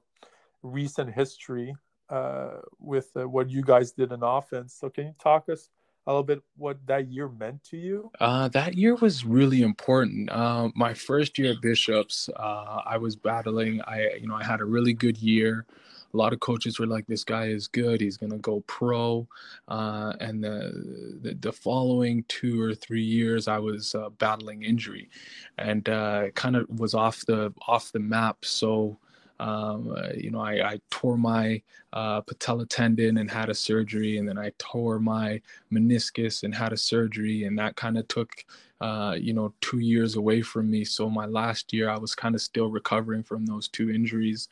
recent 0.64 1.14
history 1.14 1.76
uh, 2.10 2.62
with 2.80 3.12
uh, 3.16 3.28
what 3.30 3.50
you 3.50 3.62
guys 3.62 3.92
did 3.92 4.12
in 4.12 4.24
offense. 4.24 4.74
So, 4.74 4.90
can 4.90 5.06
you 5.06 5.16
talk 5.20 5.50
us 5.50 5.70
a 6.08 6.12
little 6.12 6.24
bit 6.24 6.42
what 6.58 6.78
that 6.88 7.08
year 7.08 7.28
meant 7.28 7.64
to 7.66 7.78
you? 7.78 8.12
Uh, 8.20 8.48
that 8.50 8.76
year 8.76 8.96
was 8.96 9.26
really 9.26 9.62
important. 9.62 10.30
Uh, 10.32 10.70
my 10.76 10.94
first 10.94 11.38
year 11.38 11.52
at 11.52 11.62
Bishops, 11.62 12.30
uh, 12.36 12.82
I 12.86 12.98
was 12.98 13.16
battling. 13.16 13.82
I, 13.82 14.16
you 14.22 14.28
know, 14.28 14.36
I 14.36 14.44
had 14.44 14.62
a 14.62 14.66
really 14.66 14.94
good 14.94 15.18
year 15.18 15.66
a 16.16 16.18
lot 16.18 16.32
of 16.34 16.40
coaches 16.40 16.80
were 16.80 16.88
like, 16.88 17.06
"This 17.08 17.26
guy 17.26 17.48
is 17.48 17.68
good. 17.68 18.00
He's 18.00 18.18
gonna 18.18 18.38
go 18.38 18.62
pro." 18.68 19.28
Uh, 19.68 20.14
and 20.22 20.44
the, 20.44 21.20
the, 21.22 21.34
the 21.34 21.52
following 21.52 22.24
two 22.30 22.62
or 22.62 22.74
three 22.74 23.04
years, 23.04 23.48
I 23.50 23.60
was 23.60 23.94
uh, 23.94 24.10
battling 24.10 24.64
injury, 24.64 25.10
and 25.58 25.88
uh, 25.90 26.30
kind 26.32 26.56
of 26.56 26.70
was 26.80 26.94
off 26.94 27.26
the 27.26 27.54
off 27.68 27.92
the 27.92 28.00
map. 28.00 28.46
So. 28.46 28.98
Um, 29.40 29.96
uh, 29.98 30.10
you 30.16 30.32
know, 30.32 30.40
I, 30.40 30.72
I 30.72 30.80
tore 30.92 31.18
my 31.18 31.62
uh, 31.94 32.22
patella 32.22 32.66
tendon 32.66 33.18
and 33.18 33.30
had 33.30 33.50
a 33.50 33.54
surgery, 33.56 34.18
and 34.18 34.28
then 34.28 34.38
I 34.38 34.52
tore 34.58 35.00
my 35.00 35.42
meniscus 35.72 36.44
and 36.44 36.54
had 36.56 36.74
a 36.74 36.78
surgery, 36.78 37.44
and 37.46 37.58
that 37.60 37.76
kind 37.76 37.98
of 37.98 38.08
took 38.08 38.46
uh, 38.82 39.16
you 39.20 39.34
know, 39.34 39.54
two 39.62 39.80
years 39.80 40.16
away 40.16 40.42
from 40.42 40.70
me. 40.70 40.84
So 40.84 41.10
my 41.10 41.26
last 41.26 41.72
year, 41.74 41.90
I 41.90 41.98
was 41.98 42.14
kind 42.14 42.36
of 42.36 42.42
still 42.42 42.70
recovering 42.70 43.24
from 43.24 43.46
those 43.46 43.68
two 43.68 43.90
injuries, 43.90 44.50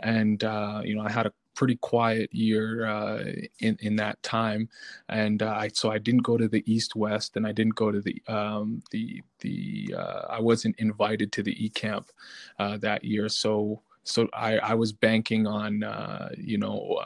and 0.00 0.42
uh, 0.44 0.80
you 0.84 0.94
know, 0.94 1.02
I 1.02 1.10
had 1.10 1.26
a 1.26 1.32
pretty 1.54 1.76
quiet 1.76 2.32
year 2.32 2.86
uh, 2.86 3.24
in 3.60 3.76
in 3.80 3.96
that 3.96 4.22
time, 4.22 4.68
and 5.08 5.42
uh, 5.42 5.54
I 5.56 5.68
so 5.68 5.90
I 5.90 5.98
didn't 5.98 6.22
go 6.22 6.36
to 6.36 6.48
the 6.48 6.62
East 6.70 6.96
West, 6.96 7.36
and 7.36 7.46
I 7.46 7.52
didn't 7.52 7.74
go 7.74 7.92
to 7.92 8.00
the 8.00 8.22
um, 8.28 8.82
the 8.90 9.22
the 9.40 9.94
uh, 9.96 10.22
I 10.30 10.40
wasn't 10.40 10.76
invited 10.78 11.30
to 11.32 11.42
the 11.42 11.64
E 11.64 11.68
camp 11.68 12.10
uh, 12.58 12.78
that 12.78 13.04
year. 13.04 13.28
So 13.28 13.82
so 14.06 14.28
I 14.32 14.58
I 14.58 14.74
was 14.74 14.92
banking 14.92 15.46
on 15.46 15.82
uh, 15.82 16.30
you 16.38 16.58
know 16.58 17.00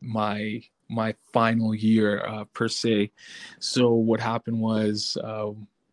my 0.00 0.62
my 0.90 1.14
final 1.32 1.74
year 1.74 2.24
uh, 2.26 2.44
per 2.52 2.68
se. 2.68 3.10
So 3.60 3.92
what 3.92 4.20
happened 4.20 4.60
was 4.60 5.16
uh, 5.22 5.50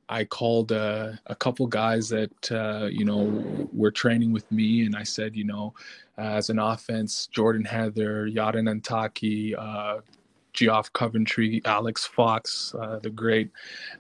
I 0.10 0.26
called 0.26 0.72
uh, 0.72 1.14
a 1.28 1.36
couple 1.36 1.68
guys 1.68 2.10
that 2.10 2.52
uh, 2.52 2.88
you 2.88 3.06
know 3.06 3.70
were 3.74 3.92
training 3.92 4.34
with 4.34 4.50
me, 4.52 4.86
and 4.86 4.96
I 4.96 5.04
said, 5.04 5.36
you 5.36 5.44
know, 5.44 5.74
as 6.18 6.50
an 6.50 6.60
offense, 6.60 7.28
Jordan 7.28 7.66
Heather, 7.66 8.28
Yada 8.28 8.60
Nantaki, 8.60 9.54
uh, 9.58 10.02
Geoff 10.58 10.92
Coventry, 10.92 11.62
Alex 11.66 12.06
Fox, 12.08 12.74
uh, 12.74 12.98
the 12.98 13.12
great, 13.12 13.52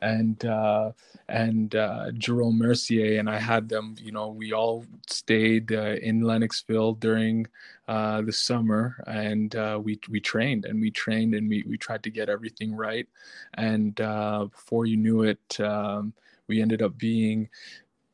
and 0.01 0.43
uh, 0.43 0.91
and 1.29 1.75
uh, 1.75 2.11
Jerome 2.13 2.57
Mercier, 2.57 3.19
and 3.19 3.29
I 3.29 3.37
had 3.37 3.69
them. 3.69 3.95
You 4.01 4.11
know, 4.11 4.29
we 4.29 4.53
all 4.53 4.83
stayed 5.07 5.71
uh, 5.71 5.97
in 6.01 6.21
Lennoxville 6.21 6.99
during 6.99 7.45
uh, 7.87 8.23
the 8.23 8.33
summer, 8.33 9.03
and 9.05 9.55
uh, 9.55 9.79
we 9.79 9.99
we 10.09 10.19
trained 10.19 10.65
and 10.65 10.81
we 10.81 10.89
trained 10.89 11.35
and 11.35 11.47
we 11.47 11.63
we 11.67 11.77
tried 11.77 12.01
to 12.03 12.09
get 12.09 12.27
everything 12.27 12.75
right. 12.75 13.07
And 13.53 13.93
before 13.93 14.87
you 14.87 14.97
knew 14.97 15.21
it, 15.21 15.59
um, 15.59 16.11
we 16.47 16.59
ended 16.59 16.81
up 16.81 16.97
being 16.97 17.49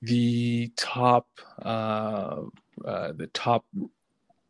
the 0.02 0.70
top 0.76 1.28
uh, 1.62 2.42
uh, 2.84 3.14
the 3.14 3.30
top 3.34 3.64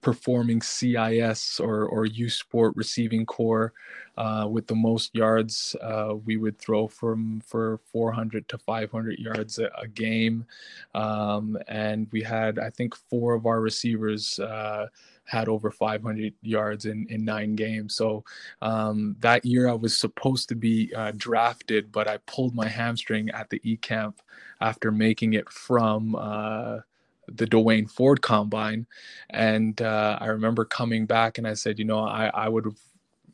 performing 0.04 0.62
CIS 0.62 1.60
or 1.60 1.86
or 1.88 2.06
U 2.06 2.30
Sport 2.30 2.76
receiving 2.76 3.26
corps 3.26 3.74
uh, 4.18 4.48
with 4.50 4.68
the 4.68 4.76
most 4.76 5.16
yards. 5.16 5.76
Uh, 5.82 6.16
we 6.26 6.38
would 6.38 6.60
throw 6.60 6.88
from 6.88 7.42
for 7.42 7.80
400 7.92 8.48
to 8.50 8.58
500 8.60 9.18
yards 9.18 9.58
a, 9.58 9.72
a 9.82 9.88
game, 9.88 10.46
um, 10.94 11.58
and 11.68 12.08
we 12.12 12.22
had 12.22 12.60
I 12.60 12.70
think 12.70 12.96
four 12.96 13.34
of 13.34 13.48
our 13.48 13.62
receivers. 13.62 14.38
Uh, 14.38 14.88
had 15.26 15.48
over 15.48 15.72
500 15.72 16.34
yards 16.42 16.86
in, 16.86 17.08
in 17.10 17.24
nine 17.24 17.56
games. 17.56 17.96
So 17.96 18.26
um, 18.62 19.16
that 19.22 19.46
year 19.46 19.70
I 19.70 19.74
was 19.74 19.98
supposed 19.98 20.50
to 20.50 20.56
be 20.56 20.94
uh, 20.94 21.14
drafted, 21.16 21.94
but 21.94 22.10
I 22.10 22.18
pulled 22.28 22.54
my 22.54 22.68
hamstring 22.68 23.30
at 23.30 23.50
the 23.50 23.62
E 23.64 23.78
camp 23.78 24.22
after 24.60 24.92
making 24.92 25.34
it 25.34 25.50
from 25.50 26.14
uh, 26.16 26.80
the 27.28 27.46
Dwayne 27.46 27.90
Ford 27.90 28.22
combine. 28.22 28.86
And 29.30 29.82
uh, 29.82 30.18
I 30.20 30.28
remember 30.28 30.66
coming 30.66 31.06
back 31.06 31.38
and 31.38 31.48
I 31.48 31.54
said, 31.54 31.80
you 31.80 31.86
know, 31.86 32.00
I, 32.00 32.28
I 32.28 32.50
would 32.50 32.66
have 32.66 32.80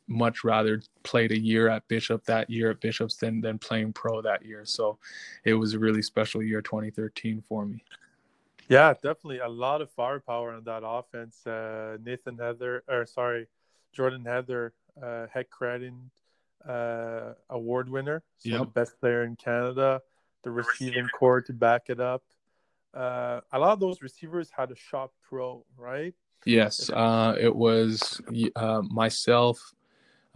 much 0.08 0.44
rather 0.44 0.82
played 1.04 1.32
a 1.32 1.40
year 1.40 1.70
at 1.70 1.88
Bishop 1.88 2.26
that 2.26 2.50
year 2.50 2.72
at 2.72 2.82
Bishops 2.82 3.16
than, 3.16 3.42
than 3.42 3.60
playing 3.60 3.94
pro 3.94 4.22
that 4.22 4.44
year. 4.44 4.66
So 4.66 4.98
it 5.44 5.54
was 5.54 5.74
a 5.74 5.80
really 5.80 6.02
special 6.02 6.42
year 6.42 6.62
2013 6.62 7.44
for 7.48 7.66
me. 7.66 7.84
Yeah, 8.68 8.94
definitely 8.94 9.40
a 9.40 9.48
lot 9.48 9.82
of 9.82 9.90
firepower 9.92 10.54
on 10.54 10.64
that 10.66 10.84
offense. 10.86 11.46
Uh, 11.46 11.98
Nathan 12.04 12.38
Heather, 12.38 12.84
or 12.88 13.06
sorry, 13.06 13.48
Jordan 13.94 14.26
Heather, 14.26 14.74
uh, 15.02 15.26
Hec 15.34 15.50
Crighton, 15.50 16.12
uh, 16.68 17.34
award 17.50 17.90
winner, 17.90 18.22
so 18.38 18.50
yep. 18.50 18.60
the 18.60 18.66
best 18.68 19.00
player 19.00 19.24
in 19.24 19.36
Canada. 19.36 20.02
The 20.44 20.52
receiving 20.52 21.08
core 21.08 21.42
to 21.42 21.54
back 21.54 21.90
it 21.90 22.00
up 22.00 22.24
uh, 22.94 23.42
a 23.52 23.60
lot 23.60 23.74
of 23.74 23.80
those 23.80 24.02
receivers 24.02 24.50
had 24.56 24.72
a 24.72 24.76
shot 24.76 25.12
pro, 25.28 25.64
right? 25.78 26.14
Yes, 26.46 26.90
uh, 26.90 27.36
it 27.40 27.54
was 27.54 28.22
uh, 28.56 28.82
myself, 28.90 29.74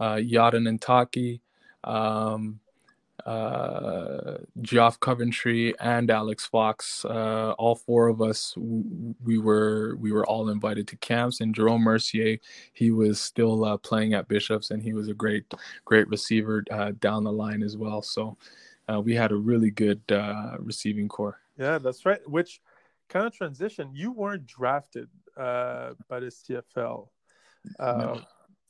uh, 0.00 0.20
Yada 0.22 0.58
Nantaki, 0.58 1.40
um, 1.82 2.60
uh, 3.24 4.36
Geoff 4.60 5.00
Coventry, 5.00 5.74
and 5.80 6.10
Alex 6.10 6.46
Fox. 6.46 7.04
Uh, 7.06 7.54
all 7.58 7.74
four 7.74 8.08
of 8.08 8.20
us, 8.20 8.54
we 8.56 9.38
were 9.38 9.96
we 9.96 10.12
were 10.12 10.26
all 10.26 10.50
invited 10.50 10.86
to 10.88 10.96
camps. 10.96 11.40
And 11.40 11.54
Jerome 11.54 11.82
Mercier, 11.82 12.38
he 12.74 12.90
was 12.90 13.18
still 13.20 13.64
uh, 13.64 13.78
playing 13.78 14.12
at 14.12 14.28
Bishops, 14.28 14.70
and 14.70 14.82
he 14.82 14.92
was 14.92 15.08
a 15.08 15.14
great 15.14 15.52
great 15.86 16.06
receiver 16.08 16.64
uh, 16.70 16.92
down 17.00 17.24
the 17.24 17.32
line 17.32 17.62
as 17.62 17.78
well. 17.78 18.02
So 18.02 18.36
uh, 18.92 19.00
we 19.00 19.14
had 19.14 19.32
a 19.32 19.36
really 19.36 19.70
good 19.70 20.02
uh, 20.12 20.56
receiving 20.58 21.08
corps. 21.08 21.38
Yeah, 21.56 21.78
that's 21.78 22.04
right. 22.04 22.20
Which 22.28 22.60
kind 23.08 23.26
of 23.26 23.34
transition, 23.34 23.90
you 23.94 24.12
weren't 24.12 24.46
drafted 24.46 25.08
uh, 25.36 25.94
by 26.08 26.20
the 26.20 26.26
CFL. 26.26 27.08
Uh, 27.78 27.92
no. 27.98 28.20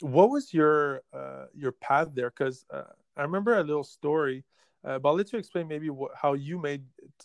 What 0.01 0.31
was 0.31 0.53
your 0.53 1.03
uh, 1.13 1.47
your 1.55 1.73
path 1.73 2.09
there? 2.15 2.31
Because 2.31 2.67
uh, 2.73 2.83
I 3.17 3.23
remember 3.23 3.59
a 3.59 3.63
little 3.63 3.85
story, 3.85 4.45
uh, 4.85 4.99
but 4.99 5.09
I'll 5.09 5.17
let 5.17 5.33
you 5.33 5.39
explain 5.39 5.69
maybe 5.69 5.89
what, 5.89 6.13
how 6.21 6.35
you 6.35 6.59
made 6.59 6.85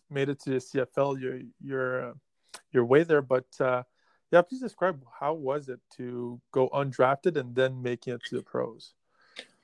made 0.10 0.30
it 0.30 0.40
to 0.42 0.52
the 0.52 0.58
CFL, 0.58 1.20
your 1.20 1.40
your 1.62 2.10
uh, 2.10 2.14
your 2.72 2.86
way 2.86 3.04
there. 3.04 3.22
But 3.22 3.46
yeah, 4.32 4.44
please 4.44 4.62
describe 4.62 5.04
how 5.20 5.34
was 5.34 5.70
it 5.70 5.80
to 5.98 6.40
go 6.52 6.70
undrafted 6.70 7.36
and 7.36 7.56
then 7.56 7.82
making 7.82 8.14
it 8.14 8.22
to 8.26 8.36
the 8.36 8.44
pros. 8.44 8.94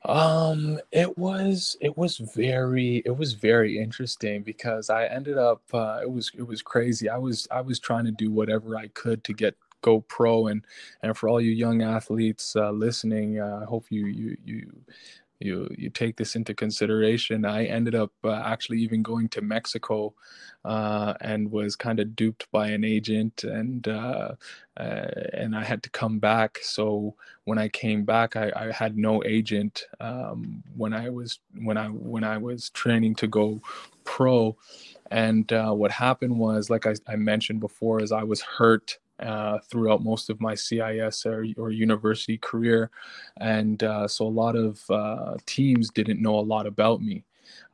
Um, 0.07 0.79
it 0.91 1.17
was 1.17 1.77
it 1.81 1.97
was 1.97 2.17
very 2.17 3.01
it 3.05 3.17
was 3.17 3.33
very 3.33 3.79
interesting 3.79 4.43
because 4.43 4.89
I 4.91 5.05
ended 5.05 5.37
up 5.37 5.63
uh, 5.73 5.99
it 6.03 6.11
was 6.11 6.31
it 6.37 6.43
was 6.43 6.61
crazy. 6.61 7.09
I 7.09 7.17
was 7.17 7.47
I 7.49 7.61
was 7.61 7.79
trying 7.79 8.05
to 8.05 8.11
do 8.11 8.31
whatever 8.31 8.77
I 8.77 8.87
could 8.89 9.23
to 9.23 9.33
get 9.33 9.55
go 9.81 10.01
pro 10.01 10.47
and 10.47 10.63
and 11.01 11.17
for 11.17 11.27
all 11.29 11.41
you 11.41 11.51
young 11.51 11.81
athletes 11.81 12.55
uh, 12.55 12.69
listening, 12.71 13.39
uh, 13.39 13.61
I 13.63 13.65
hope 13.65 13.85
you 13.89 14.05
you 14.05 14.37
you 14.45 14.71
you 15.39 15.69
you 15.77 15.89
take 15.89 16.17
this 16.17 16.35
into 16.35 16.53
consideration. 16.53 17.45
I 17.45 17.65
ended 17.65 17.95
up 17.95 18.11
uh, 18.23 18.31
actually 18.31 18.79
even 18.79 19.03
going 19.03 19.29
to 19.29 19.41
Mexico 19.41 20.13
uh, 20.63 21.13
and 21.21 21.51
was 21.51 21.75
kind 21.75 21.99
of 21.99 22.15
duped 22.15 22.49
by 22.51 22.69
an 22.69 22.83
agent, 22.83 23.43
and 23.43 23.87
uh, 23.87 24.35
uh, 24.77 25.07
and 25.33 25.55
I 25.55 25.63
had 25.63 25.83
to 25.83 25.89
come 25.89 26.19
back. 26.19 26.59
So 26.61 27.15
when 27.43 27.57
I 27.57 27.67
came 27.67 28.03
back, 28.03 28.35
I, 28.35 28.51
I 28.55 28.71
had 28.71 28.97
no 28.97 29.23
agent 29.23 29.83
um, 29.99 30.63
when 30.75 30.93
I 30.93 31.09
was 31.09 31.39
when 31.61 31.77
I 31.77 31.87
when 31.87 32.23
I 32.23 32.37
was 32.37 32.69
training 32.69 33.15
to 33.15 33.27
go 33.27 33.61
pro. 34.03 34.57
And 35.11 35.51
uh, 35.53 35.71
what 35.71 35.91
happened 35.91 36.39
was, 36.39 36.69
like 36.69 36.87
I, 36.87 36.95
I 37.07 37.15
mentioned 37.15 37.59
before, 37.59 38.01
is 38.01 38.11
I 38.11 38.23
was 38.23 38.41
hurt 38.41 38.97
uh, 39.19 39.59
throughout 39.59 40.03
most 40.03 40.29
of 40.29 40.41
my 40.41 40.55
CIS 40.55 41.25
or, 41.25 41.45
or 41.57 41.71
university 41.71 42.37
career. 42.37 42.91
And 43.37 43.81
uh, 43.83 44.07
so 44.07 44.25
a 44.25 44.27
lot 44.27 44.55
of 44.55 44.81
uh, 44.89 45.35
teams 45.45 45.89
didn't 45.89 46.21
know 46.21 46.39
a 46.39 46.41
lot 46.41 46.67
about 46.67 47.01
me. 47.01 47.23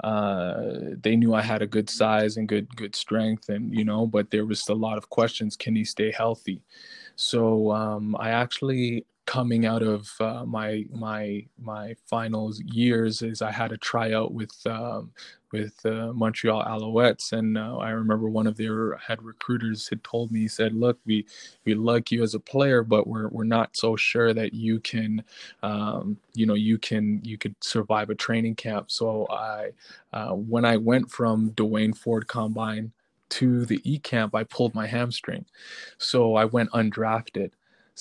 Uh, 0.04 0.96
they 1.02 1.16
knew 1.16 1.34
I 1.34 1.42
had 1.42 1.62
a 1.62 1.68
good 1.68 1.90
size 1.90 2.38
and 2.38 2.48
good 2.48 2.76
good 2.76 2.96
strength, 2.96 3.50
and 3.50 3.74
you 3.74 3.86
know, 3.86 4.06
but 4.06 4.30
there 4.30 4.46
was 4.46 4.68
a 4.68 4.74
lot 4.74 4.98
of 4.98 5.10
questions: 5.10 5.56
Can 5.56 5.76
he 5.76 5.86
stay 5.86 6.12
healthy? 6.12 6.62
So 7.16 7.72
um, 7.72 8.16
I 8.20 8.32
actually 8.32 9.06
coming 9.26 9.66
out 9.66 9.84
of 9.84 10.10
uh, 10.20 10.46
my 10.46 10.86
my 10.92 11.46
my 11.62 11.96
finals 12.08 12.62
years 12.66 13.22
is 13.22 13.42
I 13.42 13.52
had 13.52 13.72
a 13.72 13.78
tryout 13.78 14.34
with 14.34 14.56
um, 14.66 15.12
with 15.52 15.86
uh, 15.86 16.12
Montreal 16.14 16.64
Alouettes, 16.64 17.34
and 17.34 17.58
uh, 17.58 17.78
I 17.78 17.92
remember 17.92 18.30
one 18.30 18.48
of 18.48 18.58
their 18.58 18.96
head 18.98 19.22
recruiters 19.22 19.88
had 19.90 20.04
told 20.04 20.32
me, 20.32 20.42
he 20.42 20.48
said, 20.48 20.74
"Look, 20.74 21.00
we 21.06 21.26
we 21.66 21.76
like 21.76 22.12
you 22.12 22.24
as 22.24 22.34
a 22.36 22.40
player, 22.40 22.84
but 22.84 23.08
we're 23.08 23.28
we're 23.30 23.44
not 23.44 23.76
so 23.76 23.96
sure 23.96 24.34
that 24.34 24.54
you 24.54 24.80
can, 24.80 25.24
um, 25.64 26.18
you 26.34 26.46
know, 26.46 26.54
you 26.56 26.78
can 26.78 27.22
you 27.24 27.38
could 27.38 27.56
survive 27.62 28.10
a 28.10 28.16
training 28.16 28.56
camp." 28.56 28.92
So 28.92 29.28
I, 29.30 29.72
uh, 30.14 30.32
when 30.34 30.66
I 30.66 30.78
went 30.78 31.12
from 31.12 31.52
Dwayne 31.52 31.96
Ford 31.98 32.28
Combine 32.28 32.92
to 33.30 33.66
the 33.66 33.80
E 33.84 34.00
camp, 34.00 34.36
I 34.36 34.44
pulled 34.44 34.74
my 34.76 34.88
hamstring, 34.88 35.46
so 35.98 36.36
I 36.36 36.46
went 36.46 36.72
undrafted. 36.72 37.52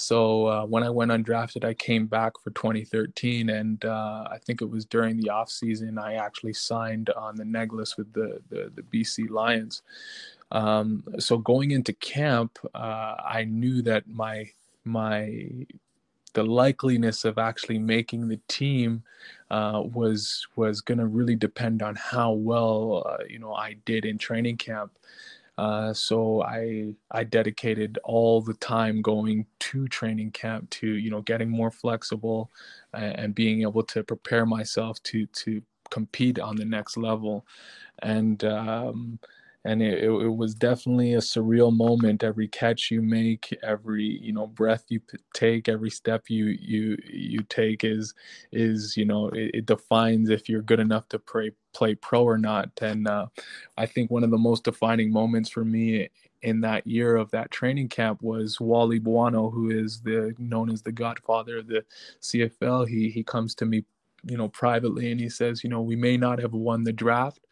So 0.00 0.46
uh, 0.46 0.64
when 0.64 0.82
I 0.82 0.90
went 0.90 1.10
undrafted, 1.10 1.64
I 1.64 1.74
came 1.74 2.06
back 2.06 2.32
for 2.42 2.50
2013, 2.50 3.50
and 3.50 3.84
uh, 3.84 4.28
I 4.30 4.38
think 4.38 4.62
it 4.62 4.70
was 4.70 4.86
during 4.86 5.18
the 5.18 5.28
off 5.28 5.50
season 5.50 5.98
I 5.98 6.14
actually 6.14 6.54
signed 6.54 7.10
on 7.10 7.36
the 7.36 7.44
neg 7.44 7.72
list 7.72 7.98
with 7.98 8.12
the 8.14 8.40
the, 8.48 8.72
the 8.74 8.82
BC 8.82 9.28
Lions. 9.28 9.82
Um, 10.52 11.04
so 11.18 11.38
going 11.38 11.70
into 11.70 11.92
camp, 11.92 12.58
uh, 12.74 13.14
I 13.24 13.44
knew 13.44 13.82
that 13.82 14.08
my 14.08 14.50
my 14.84 15.66
the 16.32 16.44
likeliness 16.44 17.24
of 17.24 17.38
actually 17.38 17.78
making 17.78 18.28
the 18.28 18.40
team 18.48 19.02
uh, 19.50 19.82
was 19.92 20.46
was 20.56 20.80
going 20.80 20.98
to 20.98 21.06
really 21.06 21.36
depend 21.36 21.82
on 21.82 21.94
how 21.96 22.32
well 22.32 23.04
uh, 23.06 23.24
you 23.28 23.38
know 23.38 23.52
I 23.52 23.76
did 23.84 24.06
in 24.06 24.16
training 24.16 24.56
camp. 24.56 24.92
Uh, 25.58 25.92
so 25.92 26.42
I 26.42 26.94
I 27.10 27.24
dedicated 27.24 27.98
all 28.04 28.40
the 28.40 28.54
time 28.54 29.02
going 29.02 29.46
to 29.60 29.88
training 29.88 30.32
camp 30.32 30.70
to 30.70 30.86
you 30.86 31.10
know 31.10 31.22
getting 31.22 31.50
more 31.50 31.70
flexible 31.70 32.50
and, 32.94 33.18
and 33.18 33.34
being 33.34 33.62
able 33.62 33.82
to 33.84 34.02
prepare 34.04 34.46
myself 34.46 35.02
to 35.04 35.26
to 35.26 35.62
compete 35.90 36.38
on 36.38 36.56
the 36.56 36.64
next 36.64 36.96
level, 36.96 37.46
and 38.02 38.44
um, 38.44 39.18
and 39.64 39.82
it, 39.82 40.04
it, 40.04 40.08
was 40.08 40.54
definitely 40.54 41.14
a 41.14 41.18
surreal 41.18 41.74
moment 41.74 42.24
every 42.24 42.48
catch 42.48 42.90
you 42.90 43.02
make 43.02 43.56
every 43.62 44.18
you 44.22 44.32
know 44.32 44.46
breath 44.46 44.84
you 44.88 45.00
take 45.34 45.68
every 45.68 45.90
step 45.90 46.24
you 46.28 46.46
you 46.60 46.96
you 47.06 47.42
take 47.48 47.84
is 47.84 48.14
is 48.52 48.96
you 48.96 49.04
know 49.04 49.28
it, 49.28 49.50
it 49.54 49.66
defines 49.66 50.30
if 50.30 50.48
you're 50.48 50.62
good 50.62 50.80
enough 50.80 51.08
to 51.08 51.18
play 51.18 51.50
play 51.72 51.94
pro 51.94 52.24
or 52.24 52.38
not 52.38 52.70
and 52.80 53.06
uh, 53.06 53.26
i 53.76 53.86
think 53.86 54.10
one 54.10 54.24
of 54.24 54.30
the 54.30 54.38
most 54.38 54.64
defining 54.64 55.12
moments 55.12 55.50
for 55.50 55.64
me 55.64 56.08
in 56.42 56.60
that 56.62 56.86
year 56.86 57.16
of 57.16 57.30
that 57.30 57.50
training 57.50 57.88
camp 57.88 58.22
was 58.22 58.60
Wally 58.60 58.98
Buono, 58.98 59.50
who 59.50 59.70
is 59.70 60.00
the 60.00 60.34
known 60.38 60.70
as 60.70 60.82
the 60.82 60.92
godfather 60.92 61.58
of 61.58 61.66
the 61.66 61.84
CFL. 62.22 62.88
He 62.88 63.10
he 63.10 63.22
comes 63.22 63.54
to 63.56 63.66
me, 63.66 63.84
you 64.24 64.36
know, 64.36 64.48
privately 64.48 65.10
and 65.10 65.20
he 65.20 65.28
says, 65.28 65.62
you 65.62 65.70
know, 65.70 65.82
we 65.82 65.96
may 65.96 66.16
not 66.16 66.38
have 66.38 66.52
won 66.52 66.84
the 66.84 66.92
draft, 66.92 67.46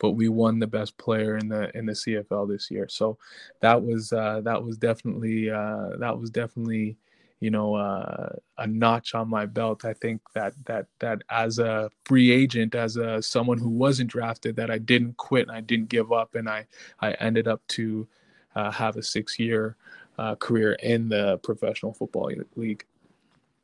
but 0.00 0.12
we 0.12 0.28
won 0.28 0.58
the 0.58 0.66
best 0.66 0.96
player 0.96 1.36
in 1.36 1.48
the 1.48 1.70
in 1.76 1.86
the 1.86 1.92
CFL 1.92 2.48
this 2.48 2.70
year. 2.70 2.88
So 2.88 3.18
that 3.60 3.80
was 3.80 4.12
uh, 4.12 4.40
that 4.42 4.64
was 4.64 4.76
definitely 4.76 5.50
uh, 5.50 5.90
that 5.98 6.18
was 6.18 6.30
definitely 6.30 6.96
you 7.38 7.50
know 7.50 7.74
uh, 7.74 8.30
a 8.58 8.66
notch 8.66 9.14
on 9.14 9.28
my 9.28 9.46
belt. 9.46 9.84
I 9.84 9.92
think 9.92 10.22
that 10.34 10.54
that 10.64 10.86
that 10.98 11.22
as 11.28 11.58
a 11.58 11.90
free 12.04 12.32
agent, 12.32 12.74
as 12.74 12.96
a 12.96 13.22
someone 13.22 13.58
who 13.58 13.68
wasn't 13.68 14.10
drafted, 14.10 14.56
that 14.56 14.70
I 14.70 14.78
didn't 14.78 15.18
quit 15.18 15.46
and 15.48 15.56
I 15.56 15.60
didn't 15.60 15.90
give 15.90 16.12
up, 16.12 16.34
and 16.34 16.48
I 16.48 16.66
I 17.00 17.12
ended 17.12 17.46
up 17.46 17.60
to 17.68 18.08
uh, 18.56 18.70
have 18.70 18.96
a 18.96 19.02
six 19.02 19.38
year 19.38 19.76
uh, 20.18 20.34
career 20.34 20.72
in 20.82 21.10
the 21.10 21.38
professional 21.38 21.92
football 21.92 22.32
league. 22.56 22.84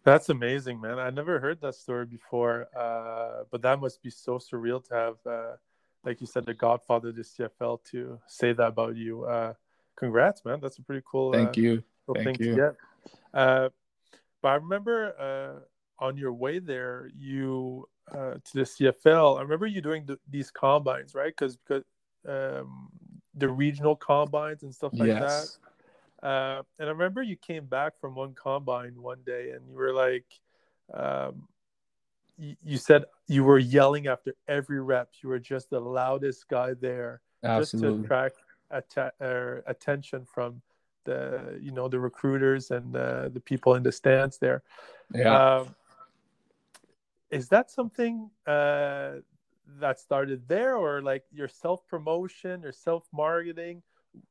That's 0.04 0.28
amazing, 0.28 0.80
man. 0.80 1.00
I 1.00 1.10
never 1.10 1.40
heard 1.40 1.60
that 1.62 1.74
story 1.74 2.06
before, 2.06 2.68
uh, 2.78 3.42
but 3.50 3.60
that 3.62 3.80
must 3.80 4.00
be 4.02 4.10
so 4.10 4.38
surreal 4.38 4.86
to 4.86 4.94
have 4.94 5.16
like 6.06 6.20
you 6.20 6.26
said, 6.26 6.46
the 6.46 6.54
Godfather 6.54 7.08
of 7.08 7.16
the 7.16 7.22
CFL 7.22 7.82
to 7.90 8.18
say 8.28 8.52
that 8.52 8.68
about 8.68 8.96
you. 8.96 9.24
Uh, 9.24 9.54
congrats, 9.96 10.44
man! 10.44 10.60
That's 10.62 10.78
a 10.78 10.82
pretty 10.82 11.02
cool. 11.04 11.32
Thank 11.32 11.50
uh, 11.50 11.60
you. 11.60 11.82
Cool 12.06 12.14
Thank 12.14 12.38
thing 12.38 12.46
you. 12.46 12.54
to 12.54 12.56
get. 12.56 12.76
Uh, 13.34 13.68
but 14.40 14.48
I 14.48 14.54
remember 14.54 15.60
uh, 16.00 16.04
on 16.04 16.16
your 16.16 16.32
way 16.32 16.60
there, 16.60 17.10
you 17.18 17.88
uh, 18.12 18.34
to 18.34 18.54
the 18.54 18.62
CFL. 18.62 19.38
I 19.38 19.42
remember 19.42 19.66
you 19.66 19.82
doing 19.82 20.06
the, 20.06 20.18
these 20.30 20.50
combines, 20.50 21.14
right? 21.14 21.34
Because 21.36 21.56
because 21.56 21.82
um, 22.26 22.88
the 23.34 23.48
regional 23.48 23.96
combines 23.96 24.62
and 24.62 24.74
stuff 24.74 24.92
like 24.94 25.08
yes. 25.08 25.58
that. 26.22 26.26
Uh, 26.26 26.62
and 26.78 26.88
I 26.88 26.92
remember 26.92 27.22
you 27.22 27.36
came 27.36 27.66
back 27.66 28.00
from 28.00 28.14
one 28.14 28.34
combine 28.34 28.94
one 29.02 29.18
day, 29.26 29.50
and 29.50 29.68
you 29.68 29.76
were 29.76 29.92
like, 29.92 30.24
um, 30.94 31.48
you, 32.38 32.76
said 32.78 33.04
you 33.28 33.44
were 33.44 33.58
yelling 33.58 34.06
after 34.06 34.34
every 34.48 34.80
rep. 34.80 35.10
You 35.22 35.28
were 35.28 35.38
just 35.38 35.70
the 35.70 35.80
loudest 35.80 36.48
guy 36.48 36.74
there, 36.74 37.20
Absolutely. 37.42 37.88
just 37.88 38.00
to 38.00 38.04
attract 38.04 38.36
atta- 38.70 39.12
er, 39.20 39.64
attention 39.66 40.24
from 40.24 40.62
the 41.04 41.58
you 41.60 41.70
know 41.70 41.88
the 41.88 42.00
recruiters 42.00 42.70
and 42.70 42.94
uh, 42.96 43.28
the 43.28 43.40
people 43.40 43.74
in 43.74 43.82
the 43.82 43.92
stands 43.92 44.38
there. 44.38 44.62
Yeah. 45.14 45.56
Um, 45.56 45.74
is 47.30 47.48
that 47.48 47.70
something 47.70 48.30
uh, 48.46 49.12
that 49.80 49.98
started 49.98 50.46
there, 50.48 50.76
or 50.76 51.02
like 51.02 51.24
your 51.32 51.48
self 51.48 51.86
promotion 51.86 52.64
or 52.64 52.72
self 52.72 53.06
marketing? 53.12 53.82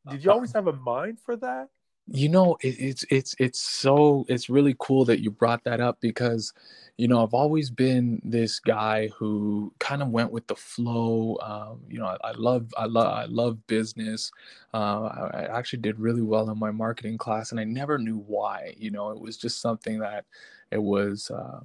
Did 0.09 0.23
you 0.23 0.31
always 0.31 0.51
have 0.53 0.67
a 0.67 0.73
mind 0.73 1.19
for 1.19 1.35
that? 1.37 1.69
You 2.07 2.29
know 2.29 2.55
it, 2.61 2.75
it's 2.79 3.03
it's 3.09 3.35
it's 3.39 3.59
so 3.59 4.25
it's 4.29 4.49
really 4.49 4.75
cool 4.79 5.05
that 5.05 5.21
you 5.21 5.31
brought 5.31 5.63
that 5.63 5.81
up 5.81 5.99
because 6.01 6.53
you 6.97 7.07
know 7.07 7.23
i've 7.23 7.33
always 7.33 7.71
been 7.71 8.21
this 8.23 8.59
guy 8.59 9.07
who 9.17 9.73
kind 9.79 10.03
of 10.03 10.09
went 10.09 10.31
with 10.31 10.45
the 10.45 10.55
flow 10.55 11.37
um, 11.41 11.79
you 11.89 11.97
know 11.97 12.05
I, 12.05 12.29
I, 12.29 12.31
love 12.33 12.71
i 12.77 12.85
love 12.85 13.07
i 13.07 13.25
love 13.25 13.65
business 13.65 14.31
uh, 14.73 14.77
I, 14.77 15.29
I, 15.33 15.57
actually 15.57 15.79
did 15.79 15.99
really 15.99 16.21
well 16.21 16.49
in 16.51 16.59
my 16.59 16.69
marketing 16.69 17.17
class 17.17 17.51
and 17.51 17.59
i 17.59 17.63
never 17.63 17.97
knew 17.97 18.17
why 18.27 18.75
you 18.77 18.91
know 18.91 19.09
it 19.09 19.19
was 19.19 19.35
just 19.35 19.59
something 19.59 19.97
that 19.99 20.25
it 20.69 20.81
was 20.81 21.31
uh, 21.31 21.59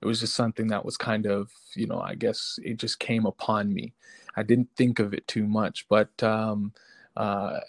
it 0.00 0.06
was 0.06 0.20
just 0.20 0.34
something 0.34 0.68
that 0.68 0.84
was 0.86 0.96
kind 0.96 1.26
of 1.26 1.52
you 1.74 1.86
know 1.86 2.00
i 2.00 2.14
guess 2.14 2.58
it 2.62 2.78
just 2.78 2.98
came 2.98 3.26
upon 3.26 3.72
me. 3.72 3.92
I 4.34 4.42
didn't 4.42 4.70
think 4.76 4.98
of 5.00 5.12
it 5.12 5.28
too 5.28 5.46
much 5.46 5.86
but 5.90 6.22
um, 6.22 6.72
uh, 7.14 7.60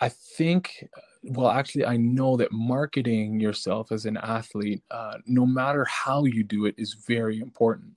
I 0.00 0.08
think, 0.08 0.88
well, 1.22 1.50
actually, 1.50 1.86
I 1.86 1.96
know 1.96 2.36
that 2.36 2.52
marketing 2.52 3.40
yourself 3.40 3.92
as 3.92 4.06
an 4.06 4.16
athlete, 4.16 4.82
uh, 4.90 5.18
no 5.26 5.46
matter 5.46 5.84
how 5.84 6.24
you 6.24 6.42
do 6.42 6.66
it, 6.66 6.74
is 6.76 6.94
very 6.94 7.38
important. 7.38 7.92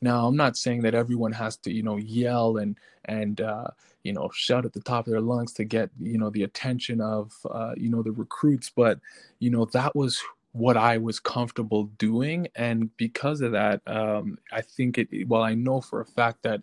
Now, 0.00 0.26
I'm 0.26 0.36
not 0.36 0.56
saying 0.56 0.82
that 0.82 0.94
everyone 0.94 1.32
has 1.32 1.56
to, 1.58 1.72
you 1.72 1.82
know, 1.82 1.96
yell 1.96 2.58
and 2.58 2.76
and 3.06 3.40
uh, 3.40 3.68
you 4.02 4.12
know 4.12 4.30
shout 4.34 4.64
at 4.64 4.72
the 4.72 4.80
top 4.80 5.06
of 5.06 5.12
their 5.12 5.20
lungs 5.20 5.52
to 5.54 5.64
get 5.64 5.90
you 6.00 6.18
know 6.18 6.30
the 6.30 6.42
attention 6.42 7.00
of 7.00 7.32
uh, 7.50 7.74
you 7.76 7.90
know 7.90 8.02
the 8.02 8.12
recruits, 8.12 8.70
but 8.70 8.98
you 9.38 9.50
know 9.50 9.64
that 9.66 9.94
was 9.94 10.20
what 10.52 10.76
I 10.76 10.98
was 10.98 11.18
comfortable 11.18 11.84
doing, 11.98 12.48
and 12.56 12.94
because 12.96 13.40
of 13.40 13.52
that, 13.52 13.80
um, 13.86 14.38
I 14.52 14.60
think 14.60 14.98
it. 14.98 15.08
Well, 15.28 15.42
I 15.42 15.54
know 15.54 15.80
for 15.80 16.00
a 16.00 16.06
fact 16.06 16.42
that 16.42 16.62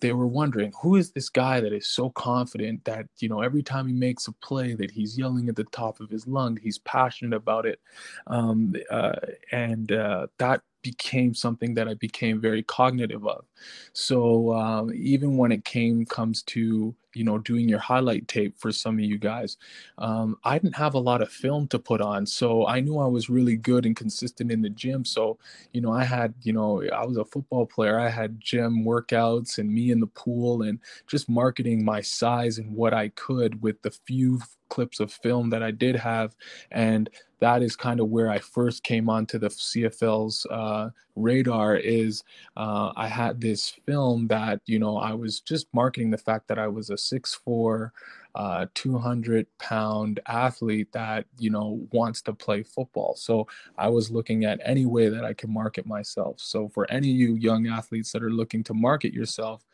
they 0.00 0.12
were 0.12 0.26
wondering 0.26 0.72
who 0.80 0.96
is 0.96 1.10
this 1.10 1.28
guy 1.28 1.60
that 1.60 1.72
is 1.72 1.86
so 1.86 2.10
confident 2.10 2.84
that 2.84 3.06
you 3.18 3.28
know 3.28 3.40
every 3.40 3.62
time 3.62 3.86
he 3.86 3.92
makes 3.92 4.28
a 4.28 4.32
play 4.32 4.74
that 4.74 4.90
he's 4.90 5.18
yelling 5.18 5.48
at 5.48 5.56
the 5.56 5.64
top 5.64 6.00
of 6.00 6.10
his 6.10 6.26
lung 6.26 6.58
he's 6.62 6.78
passionate 6.78 7.36
about 7.36 7.66
it? 7.66 7.80
Um, 8.26 8.74
uh, 8.90 9.16
and 9.52 9.92
uh, 9.92 10.26
that 10.38 10.62
became 10.82 11.34
something 11.34 11.74
that 11.74 11.88
i 11.88 11.94
became 11.94 12.40
very 12.40 12.62
cognitive 12.62 13.26
of. 13.26 13.44
So 13.92 14.54
um, 14.54 14.92
even 14.94 15.36
when 15.36 15.50
it 15.50 15.64
came 15.64 16.06
comes 16.06 16.42
to 16.44 16.94
you 17.16 17.24
know 17.24 17.38
doing 17.38 17.68
your 17.68 17.78
highlight 17.78 18.28
tape 18.28 18.58
for 18.58 18.70
some 18.70 18.94
of 18.98 19.04
you 19.04 19.18
guys. 19.18 19.56
Um, 19.98 20.36
i 20.44 20.58
didn't 20.58 20.76
have 20.76 20.94
a 20.94 20.98
lot 20.98 21.22
of 21.22 21.30
film 21.30 21.68
to 21.68 21.78
put 21.78 22.00
on 22.00 22.26
so 22.26 22.66
i 22.66 22.80
knew 22.80 22.98
i 22.98 23.06
was 23.06 23.30
really 23.30 23.56
good 23.56 23.86
and 23.86 23.96
consistent 23.96 24.52
in 24.52 24.62
the 24.62 24.70
gym. 24.70 25.04
So 25.04 25.38
you 25.72 25.80
know 25.80 25.92
i 25.92 26.04
had 26.04 26.34
you 26.42 26.52
know 26.52 26.82
i 26.90 27.04
was 27.04 27.16
a 27.16 27.24
football 27.24 27.66
player. 27.66 27.98
I 27.98 28.10
had 28.10 28.40
gym 28.40 28.84
workouts 28.84 29.58
and 29.58 29.72
me 29.72 29.90
in 29.90 30.00
the 30.00 30.06
pool 30.08 30.62
and 30.62 30.78
just 31.06 31.28
marketing 31.28 31.84
my 31.84 32.00
size 32.00 32.58
and 32.58 32.74
what 32.74 32.94
i 32.94 33.08
could 33.10 33.62
with 33.62 33.80
the 33.82 33.90
few 33.90 34.40
clips 34.68 35.00
of 35.00 35.12
film 35.12 35.50
that 35.50 35.62
i 35.62 35.70
did 35.70 35.96
have. 35.96 36.34
And 36.70 37.08
that 37.40 37.62
is 37.62 37.76
kind 37.76 38.00
of 38.00 38.08
where 38.08 38.30
I 38.30 38.38
first 38.38 38.82
came 38.82 39.08
onto 39.08 39.38
the 39.38 39.48
CFL's 39.48 40.46
uh, 40.50 40.90
radar. 41.16 41.76
Is 41.76 42.24
uh, 42.56 42.92
I 42.96 43.08
had 43.08 43.40
this 43.40 43.70
film 43.86 44.28
that 44.28 44.60
you 44.66 44.78
know 44.78 44.98
I 44.98 45.14
was 45.14 45.40
just 45.40 45.66
marketing 45.74 46.10
the 46.10 46.18
fact 46.18 46.48
that 46.48 46.58
I 46.58 46.68
was 46.68 46.90
a 46.90 46.96
six 46.96 47.34
four, 47.34 47.92
uh, 48.36 48.66
200 48.74 49.46
pound 49.58 50.20
athlete 50.26 50.92
that 50.92 51.26
you 51.38 51.50
know 51.50 51.80
wants 51.92 52.22
to 52.22 52.32
play 52.32 52.62
football. 52.62 53.16
So 53.16 53.46
I 53.76 53.88
was 53.88 54.10
looking 54.10 54.44
at 54.44 54.60
any 54.64 54.86
way 54.86 55.08
that 55.08 55.24
I 55.24 55.32
could 55.34 55.50
market 55.50 55.86
myself. 55.86 56.40
So 56.40 56.68
for 56.68 56.90
any 56.90 57.10
of 57.10 57.16
you 57.16 57.34
young 57.34 57.66
athletes 57.66 58.12
that 58.12 58.22
are 58.22 58.30
looking 58.30 58.62
to 58.64 58.74
market 58.74 59.12
yourself, 59.12 59.64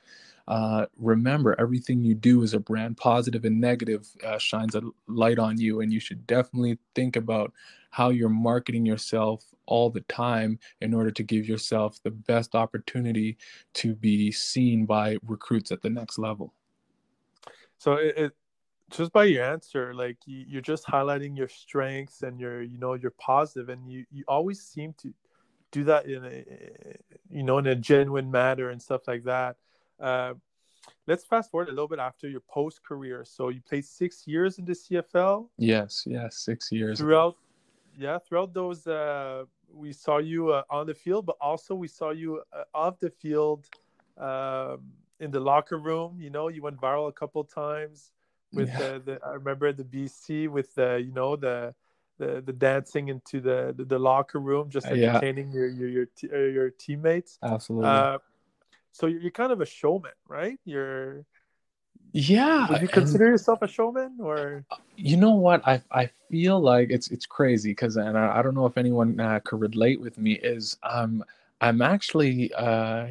uh, 0.49 0.87
remember 0.97 1.55
everything 1.59 2.03
you 2.03 2.15
do 2.15 2.43
is 2.43 2.55
a 2.55 2.59
brand 2.59 2.97
positive 2.97 3.45
and 3.45 3.61
negative 3.61 4.09
uh, 4.25 4.39
shines 4.39 4.75
a 4.75 4.83
light 5.07 5.39
on 5.39 5.59
you 5.59 5.81
and 5.81 5.93
you 5.93 6.01
should 6.01 6.27
definitely 6.27 6.79
think 6.95 7.17
about 7.17 7.53
how 7.91 8.09
you're 8.09 8.29
marketing 8.29 8.87
yourself 8.87 9.45
all 9.67 9.91
the 9.91 10.01
time 10.03 10.59
in 10.81 10.95
order 10.95 11.11
to 11.11 11.23
give 11.23 11.47
yourself 11.47 12.03
the 12.03 12.11
best 12.11 12.55
opportunity 12.55 13.37
to 13.75 13.95
be 13.95 14.33
seen 14.33 14.87
by 14.87 15.17
recruits 15.27 15.71
at 15.71 15.83
the 15.83 15.91
next 15.91 16.19
level. 16.19 16.53
So 17.79 17.95
it, 17.95 18.15
it 18.17 18.33
just 18.91 19.13
by 19.13 19.25
your 19.25 19.45
answer 19.45 19.95
like 19.95 20.19
you, 20.27 20.45
you're 20.49 20.63
just 20.63 20.87
highlighting 20.87 21.37
your 21.37 21.49
strengths 21.49 22.23
and 22.23 22.39
your 22.39 22.63
you 22.63 22.79
know 22.79 22.95
you're 22.95 23.11
positive 23.13 23.69
and 23.69 23.91
you 23.91 24.05
you 24.11 24.25
always 24.29 24.61
seem 24.61 24.95
to 24.99 25.13
do 25.71 25.85
that 25.85 26.07
in 26.07 26.25
a 26.25 26.45
you 27.31 27.43
know 27.43 27.59
in 27.59 27.67
a 27.67 27.75
genuine 27.75 28.31
manner 28.31 28.71
and 28.71 28.81
stuff 28.81 29.09
like 29.09 29.25
that 29.25 29.57
uh, 30.03 30.35
let's 31.07 31.25
fast 31.25 31.51
forward 31.51 31.69
a 31.69 31.73
little 31.73 31.89
bit 31.89 31.99
after 31.99 32.29
your 32.29 32.41
post 32.41 32.83
career. 32.83 33.25
So 33.25 33.49
you 33.49 33.61
played 33.61 33.85
six 33.85 34.27
years 34.27 34.59
in 34.59 34.65
the 34.65 34.73
CFL. 34.73 35.49
Yes, 35.57 36.05
yes, 36.07 36.39
six 36.39 36.73
years. 36.73 36.99
Throughout, 36.99 37.37
yeah, 37.97 38.19
throughout 38.19 38.53
those, 38.53 38.87
uh, 38.87 39.45
we 39.73 39.93
saw 39.93 40.19
you 40.19 40.51
uh, 40.51 40.65
on 40.71 40.87
the 40.87 40.95
field, 40.95 41.27
but 41.27 41.37
also 41.41 41.75
we 41.75 41.89
saw 41.89 42.11
you 42.11 42.43
uh, 42.53 42.65
off 42.75 42.99
the 42.99 43.11
field, 43.11 43.67
um, 44.19 44.81
in 45.21 45.31
the 45.31 45.41
locker 45.41 45.79
room. 45.79 46.19
You 46.21 46.31
know, 46.31 46.49
you 46.49 46.63
went 46.63 46.81
viral 46.81 47.09
a 47.09 47.13
couple 47.13 47.45
times 47.45 48.11
with 48.53 48.69
yeah. 48.69 48.79
the, 48.79 49.03
the. 49.05 49.21
I 49.25 49.35
remember 49.35 49.73
the 49.73 49.85
BC 49.85 50.49
with 50.49 50.75
the, 50.75 51.03
you 51.05 51.13
know, 51.13 51.37
the. 51.37 51.75
The, 52.19 52.41
the 52.41 52.53
dancing 52.53 53.09
into 53.09 53.41
the, 53.41 53.75
the, 53.77 53.85
the 53.85 53.99
locker 53.99 54.39
room, 54.39 54.71
just 54.71 54.87
entertaining 54.87 55.49
yeah. 55.49 55.55
your 55.55 55.69
your 55.69 55.89
your, 55.89 56.07
t- 56.15 56.29
your 56.29 56.71
teammates. 56.71 57.39
Absolutely 57.43 57.89
Uh, 57.89 58.19
so 58.93 59.07
you're, 59.07 59.31
kind 59.31 59.53
of 59.53 59.61
a 59.61 59.67
showman, 59.67 60.13
right? 60.29 60.59
You're 60.65 61.25
yeah. 62.13 62.69
Would 62.69 62.83
you 62.83 62.89
consider 62.89 63.27
yourself 63.27 63.63
a 63.63 63.69
showman, 63.69 64.19
or 64.21 64.65
you 64.97 65.17
know 65.17 65.33
what? 65.33 65.67
I 65.67 65.83
I 65.91 66.11
feel 66.31 66.61
like 66.61 66.91
it's 66.91 67.11
it's 67.11 67.27
crazy 67.27 67.71
because 67.71 67.97
and 67.97 68.19
I, 68.19 68.39
I, 68.39 68.43
don't 68.43 68.55
know 68.55 68.67
if 68.67 68.77
anyone 68.77 69.19
uh, 69.19 69.41
could 69.45 69.61
relate 69.61 70.01
with 70.01 70.19
me. 70.19 70.33
Is 70.35 70.77
um 70.83 71.25
I'm 71.61 71.81
actually 71.81 72.53
uh 72.55 73.09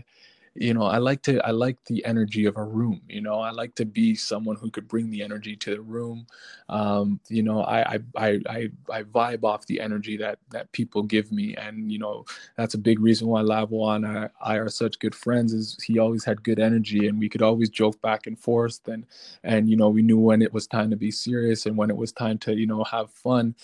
you 0.56 0.74
know 0.74 0.84
i 0.84 0.98
like 0.98 1.22
to 1.22 1.40
i 1.48 1.52
like 1.52 1.78
the 1.86 2.04
energy 2.06 2.46
of 2.46 2.58
a 2.58 2.64
room 2.64 3.02
you 3.08 3.22
know 3.22 3.40
i 3.40 3.52
like 3.52 3.74
to 3.76 3.86
be 3.86 4.16
someone 4.16 4.56
who 4.58 4.70
could 4.72 4.88
bring 4.88 5.10
the 5.10 5.24
energy 5.24 5.56
to 5.56 5.72
the 5.76 5.82
room. 5.82 6.28
Um, 6.70 7.20
you 7.30 7.44
know 7.44 7.62
I, 7.64 7.96
I 8.18 8.40
i 8.48 8.70
i 8.92 9.04
vibe 9.04 9.44
off 9.44 9.66
the 9.68 9.80
energy 9.82 10.18
that 10.18 10.40
that 10.52 10.72
people 10.74 11.04
give 11.04 11.32
me 11.32 11.56
and 11.56 11.92
you 11.92 12.00
know 12.00 12.26
that's 12.58 12.74
a 12.74 12.78
big 12.80 13.00
reason 13.00 13.28
why 13.28 13.42
lavo 13.42 13.90
and 13.90 14.06
I, 14.06 14.30
I 14.42 14.56
are 14.58 14.70
such 14.70 15.00
good 15.00 15.16
friends 15.16 15.54
is 15.54 15.78
he 15.84 16.00
always 16.00 16.26
had 16.26 16.44
good 16.44 16.60
energy 16.60 17.08
and 17.08 17.20
we 17.20 17.30
could 17.30 17.42
always 17.42 17.70
joke 17.70 18.02
back 18.02 18.28
and 18.28 18.38
forth 18.40 18.80
and 18.88 19.06
and 19.44 19.70
you 19.70 19.78
know 19.78 19.90
we 19.90 20.02
knew 20.02 20.20
when 20.20 20.42
it 20.42 20.54
was 20.54 20.68
time 20.68 20.90
to 20.92 20.98
be 20.98 21.12
serious 21.12 21.66
and 21.66 21.78
when 21.78 21.90
it 21.90 21.98
was 21.98 22.12
time 22.12 22.38
to 22.40 22.56
you 22.56 22.68
know 22.68 22.84
have 22.86 23.12
fun. 23.12 23.56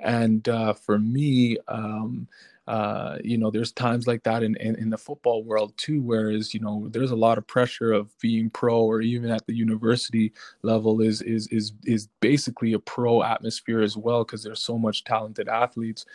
And 0.00 0.48
uh, 0.48 0.74
for 0.74 0.98
me 0.98 1.58
um, 1.68 2.28
uh, 2.66 3.18
you 3.22 3.36
know, 3.36 3.50
there's 3.50 3.72
times 3.72 4.06
like 4.06 4.22
that 4.22 4.42
in, 4.42 4.56
in, 4.56 4.74
in 4.76 4.90
the 4.90 4.98
football 4.98 5.44
world 5.44 5.72
too, 5.76 6.00
whereas, 6.00 6.54
you 6.54 6.60
know, 6.60 6.88
there's 6.90 7.10
a 7.10 7.16
lot 7.16 7.38
of 7.38 7.46
pressure 7.46 7.92
of 7.92 8.16
being 8.20 8.48
pro 8.50 8.80
or 8.80 9.02
even 9.02 9.30
at 9.30 9.46
the 9.46 9.54
university 9.54 10.32
level 10.62 11.00
is, 11.00 11.20
is, 11.22 11.46
is, 11.48 11.72
is 11.84 12.08
basically 12.20 12.72
a 12.72 12.78
pro 12.78 13.22
atmosphere 13.22 13.82
as 13.82 13.96
well, 13.96 14.24
because 14.24 14.42
there's 14.42 14.64
so 14.64 14.78
much 14.78 15.04
talented 15.04 15.48
athletes. 15.48 16.06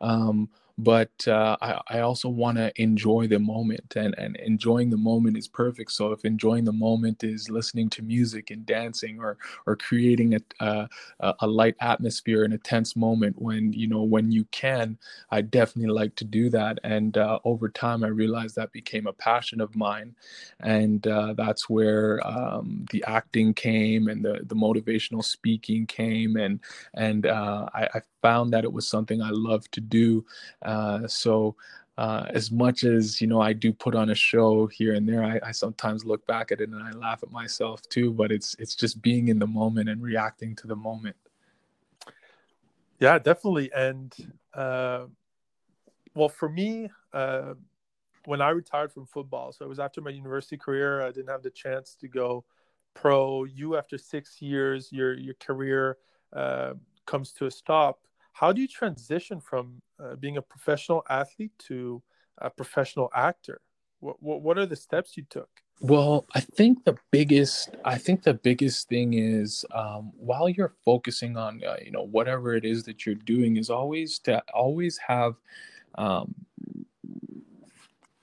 Um, 0.00 0.48
but 0.78 1.26
uh, 1.26 1.56
I, 1.60 1.80
I 1.88 2.00
also 2.00 2.28
want 2.28 2.56
to 2.58 2.72
enjoy 2.80 3.26
the 3.26 3.40
moment 3.40 3.96
and, 3.96 4.14
and 4.16 4.36
enjoying 4.36 4.90
the 4.90 4.96
moment 4.96 5.36
is 5.36 5.48
perfect. 5.48 5.90
So 5.90 6.12
if 6.12 6.24
enjoying 6.24 6.64
the 6.64 6.72
moment 6.72 7.24
is 7.24 7.50
listening 7.50 7.90
to 7.90 8.02
music 8.02 8.50
and 8.50 8.64
dancing 8.64 9.18
or 9.18 9.38
or 9.66 9.74
creating 9.74 10.34
a, 10.34 10.88
a, 11.20 11.34
a 11.40 11.46
light 11.46 11.74
atmosphere 11.80 12.44
in 12.44 12.52
a 12.52 12.58
tense 12.58 12.94
moment 12.94 13.34
when 13.42 13.72
you 13.72 13.88
know 13.88 14.02
when 14.02 14.30
you 14.30 14.44
can 14.46 14.96
i 15.30 15.40
definitely 15.40 15.92
like 15.92 16.14
to 16.14 16.24
do 16.24 16.48
that. 16.50 16.78
And 16.84 17.18
uh, 17.18 17.40
over 17.44 17.68
time 17.68 18.04
i 18.04 18.08
realized 18.08 18.54
that 18.56 18.70
became 18.72 19.08
a 19.08 19.12
passion 19.12 19.60
of 19.60 19.74
mine. 19.74 20.14
And 20.60 21.06
uh, 21.06 21.34
that's 21.34 21.68
where 21.68 22.24
um, 22.26 22.86
the 22.90 23.02
acting 23.06 23.52
came 23.52 24.06
and 24.08 24.24
the, 24.24 24.40
the 24.44 24.54
motivational 24.54 25.24
speaking 25.24 25.86
came. 25.86 26.36
And 26.36 26.60
and 26.94 27.26
uh, 27.26 27.68
I, 27.74 27.88
I, 27.94 28.00
found 28.20 28.52
that 28.52 28.64
it 28.64 28.72
was 28.72 28.88
something 28.88 29.22
i 29.22 29.30
loved 29.30 29.70
to 29.70 29.80
do 29.80 30.24
uh, 30.68 31.06
so 31.08 31.56
uh, 31.96 32.26
as 32.30 32.50
much 32.50 32.84
as 32.84 33.20
you 33.20 33.26
know 33.26 33.40
i 33.40 33.52
do 33.52 33.72
put 33.72 33.94
on 33.94 34.10
a 34.10 34.14
show 34.14 34.66
here 34.66 34.94
and 34.94 35.08
there 35.08 35.24
I, 35.24 35.40
I, 35.48 35.52
sometimes 35.52 36.04
look 36.04 36.24
back 36.26 36.52
at 36.52 36.60
it 36.60 36.68
and 36.68 36.82
i 36.82 36.92
laugh 36.92 37.22
at 37.22 37.32
myself 37.32 37.82
too 37.88 38.12
but 38.12 38.30
it's 38.30 38.54
it's 38.58 38.74
just 38.74 39.02
being 39.02 39.28
in 39.28 39.38
the 39.38 39.46
moment 39.46 39.88
and 39.88 40.02
reacting 40.02 40.54
to 40.56 40.66
the 40.66 40.76
moment. 40.76 41.16
Yeah 43.00 43.18
definitely. 43.18 43.70
And 43.72 44.14
uh, 44.54 45.06
well 46.14 46.28
for 46.28 46.48
me 46.48 46.90
uh, 47.12 47.54
when 48.26 48.40
i 48.40 48.50
retired 48.50 48.92
from 48.92 49.06
football 49.06 49.52
so 49.52 49.64
it 49.64 49.68
was 49.68 49.78
after 49.78 50.00
my 50.00 50.10
university 50.10 50.56
career 50.56 51.02
i 51.02 51.10
didn't 51.10 51.28
have 51.28 51.42
the 51.42 51.50
chance 51.50 51.96
to 52.00 52.08
go 52.08 52.44
pro. 52.98 53.44
You 53.44 53.76
after 53.76 53.96
six 53.96 54.42
years 54.42 54.92
your 54.92 55.14
your 55.14 55.34
career 55.34 55.98
uh, 56.32 56.74
comes 57.06 57.32
to 57.34 57.46
a 57.46 57.50
stop. 57.50 58.00
How 58.32 58.52
do 58.52 58.60
you 58.60 58.68
transition 58.68 59.40
from 59.40 59.80
uh, 60.02 60.16
being 60.16 60.36
a 60.36 60.42
professional 60.42 61.04
athlete 61.08 61.52
to 61.58 62.02
a 62.38 62.50
professional 62.50 63.10
actor? 63.14 63.60
What, 64.00 64.22
what, 64.22 64.42
what 64.42 64.58
are 64.58 64.66
the 64.66 64.76
steps 64.76 65.16
you 65.16 65.24
took? 65.28 65.48
Well, 65.80 66.26
I 66.34 66.40
think 66.40 66.84
the 66.84 66.96
biggest, 67.12 67.70
I 67.84 67.98
think 67.98 68.24
the 68.24 68.34
biggest 68.34 68.88
thing 68.88 69.14
is 69.14 69.64
um, 69.72 70.12
while 70.16 70.48
you're 70.48 70.74
focusing 70.84 71.36
on, 71.36 71.62
uh, 71.64 71.76
you 71.84 71.92
know, 71.92 72.02
whatever 72.02 72.54
it 72.54 72.64
is 72.64 72.82
that 72.84 73.06
you're 73.06 73.14
doing, 73.14 73.56
is 73.56 73.70
always 73.70 74.18
to 74.20 74.42
always 74.52 74.98
have, 74.98 75.34
um, 75.94 76.34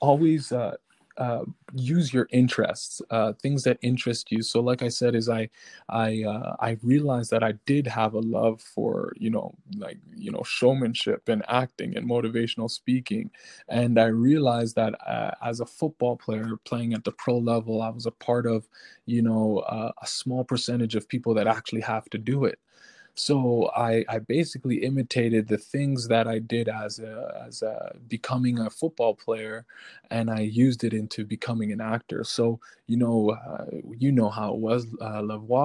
always 0.02 0.52
uh, 0.52 0.76
uh, 1.18 1.44
use 1.74 2.14
your 2.14 2.28
interests, 2.32 3.02
uh, 3.10 3.34
things 3.34 3.64
that 3.64 3.78
interest 3.82 4.32
you. 4.32 4.42
So, 4.42 4.60
like 4.60 4.82
I 4.82 4.90
said, 4.90 5.16
is 5.16 5.30
I, 5.30 5.50
I, 5.90 6.24
uh, 6.24 6.56
I 6.60 6.78
realized 6.84 7.32
that 7.32 7.44
I 7.44 7.54
did 7.66 7.88
have 7.88 8.14
a 8.14 8.20
love 8.20 8.62
for, 8.62 9.14
you 9.18 9.30
know, 9.30 9.56
like 9.78 9.98
you 10.16 10.32
know, 10.32 10.44
showmanship 10.44 11.28
and 11.30 11.44
acting 11.48 11.96
and 11.98 12.10
motivational 12.10 12.70
speaking, 12.70 13.32
and 13.70 14.00
I 14.00 14.06
realized 14.08 14.76
that 14.76 14.94
uh, 15.08 15.32
as 15.44 15.60
a 15.60 15.66
football 15.66 16.18
player 16.18 16.58
playing 16.66 16.94
at 16.94 17.04
the 17.04 17.12
pro 17.12 17.38
level, 17.38 17.82
I 17.82 17.90
was 17.90 18.06
a 18.06 18.12
part 18.12 18.46
of, 18.46 18.68
you 19.06 19.22
know, 19.22 19.60
uh, 19.60 19.92
a 20.02 20.08
small 20.08 20.44
percentage 20.44 20.96
of 20.96 21.08
people 21.08 21.34
that 21.36 21.48
actually 21.48 21.82
have 21.82 22.06
to 22.12 22.18
do 22.18 22.46
it. 22.46 22.60
So 23.18 23.70
I, 23.76 24.04
I 24.10 24.20
basically 24.20 24.84
imitated 24.84 25.48
the 25.48 25.58
things 25.58 26.08
that 26.10 26.28
I 26.28 26.40
did 26.40 26.68
as 26.68 27.00
a, 27.00 27.44
as 27.48 27.62
a 27.62 27.96
becoming 28.10 28.60
a 28.60 28.70
football 28.70 29.16
player, 29.16 29.66
and 30.12 30.30
I 30.30 30.42
used 30.42 30.84
it 30.84 30.94
into 30.94 31.24
becoming 31.26 31.72
an 31.72 31.80
actor. 31.80 32.24
So 32.26 32.60
you 32.88 32.98
know, 32.98 33.30
uh, 33.32 33.66
you 33.98 34.12
know 34.12 34.30
how 34.30 34.54
it 34.54 34.60
was, 34.60 34.86
uh, 35.02 35.22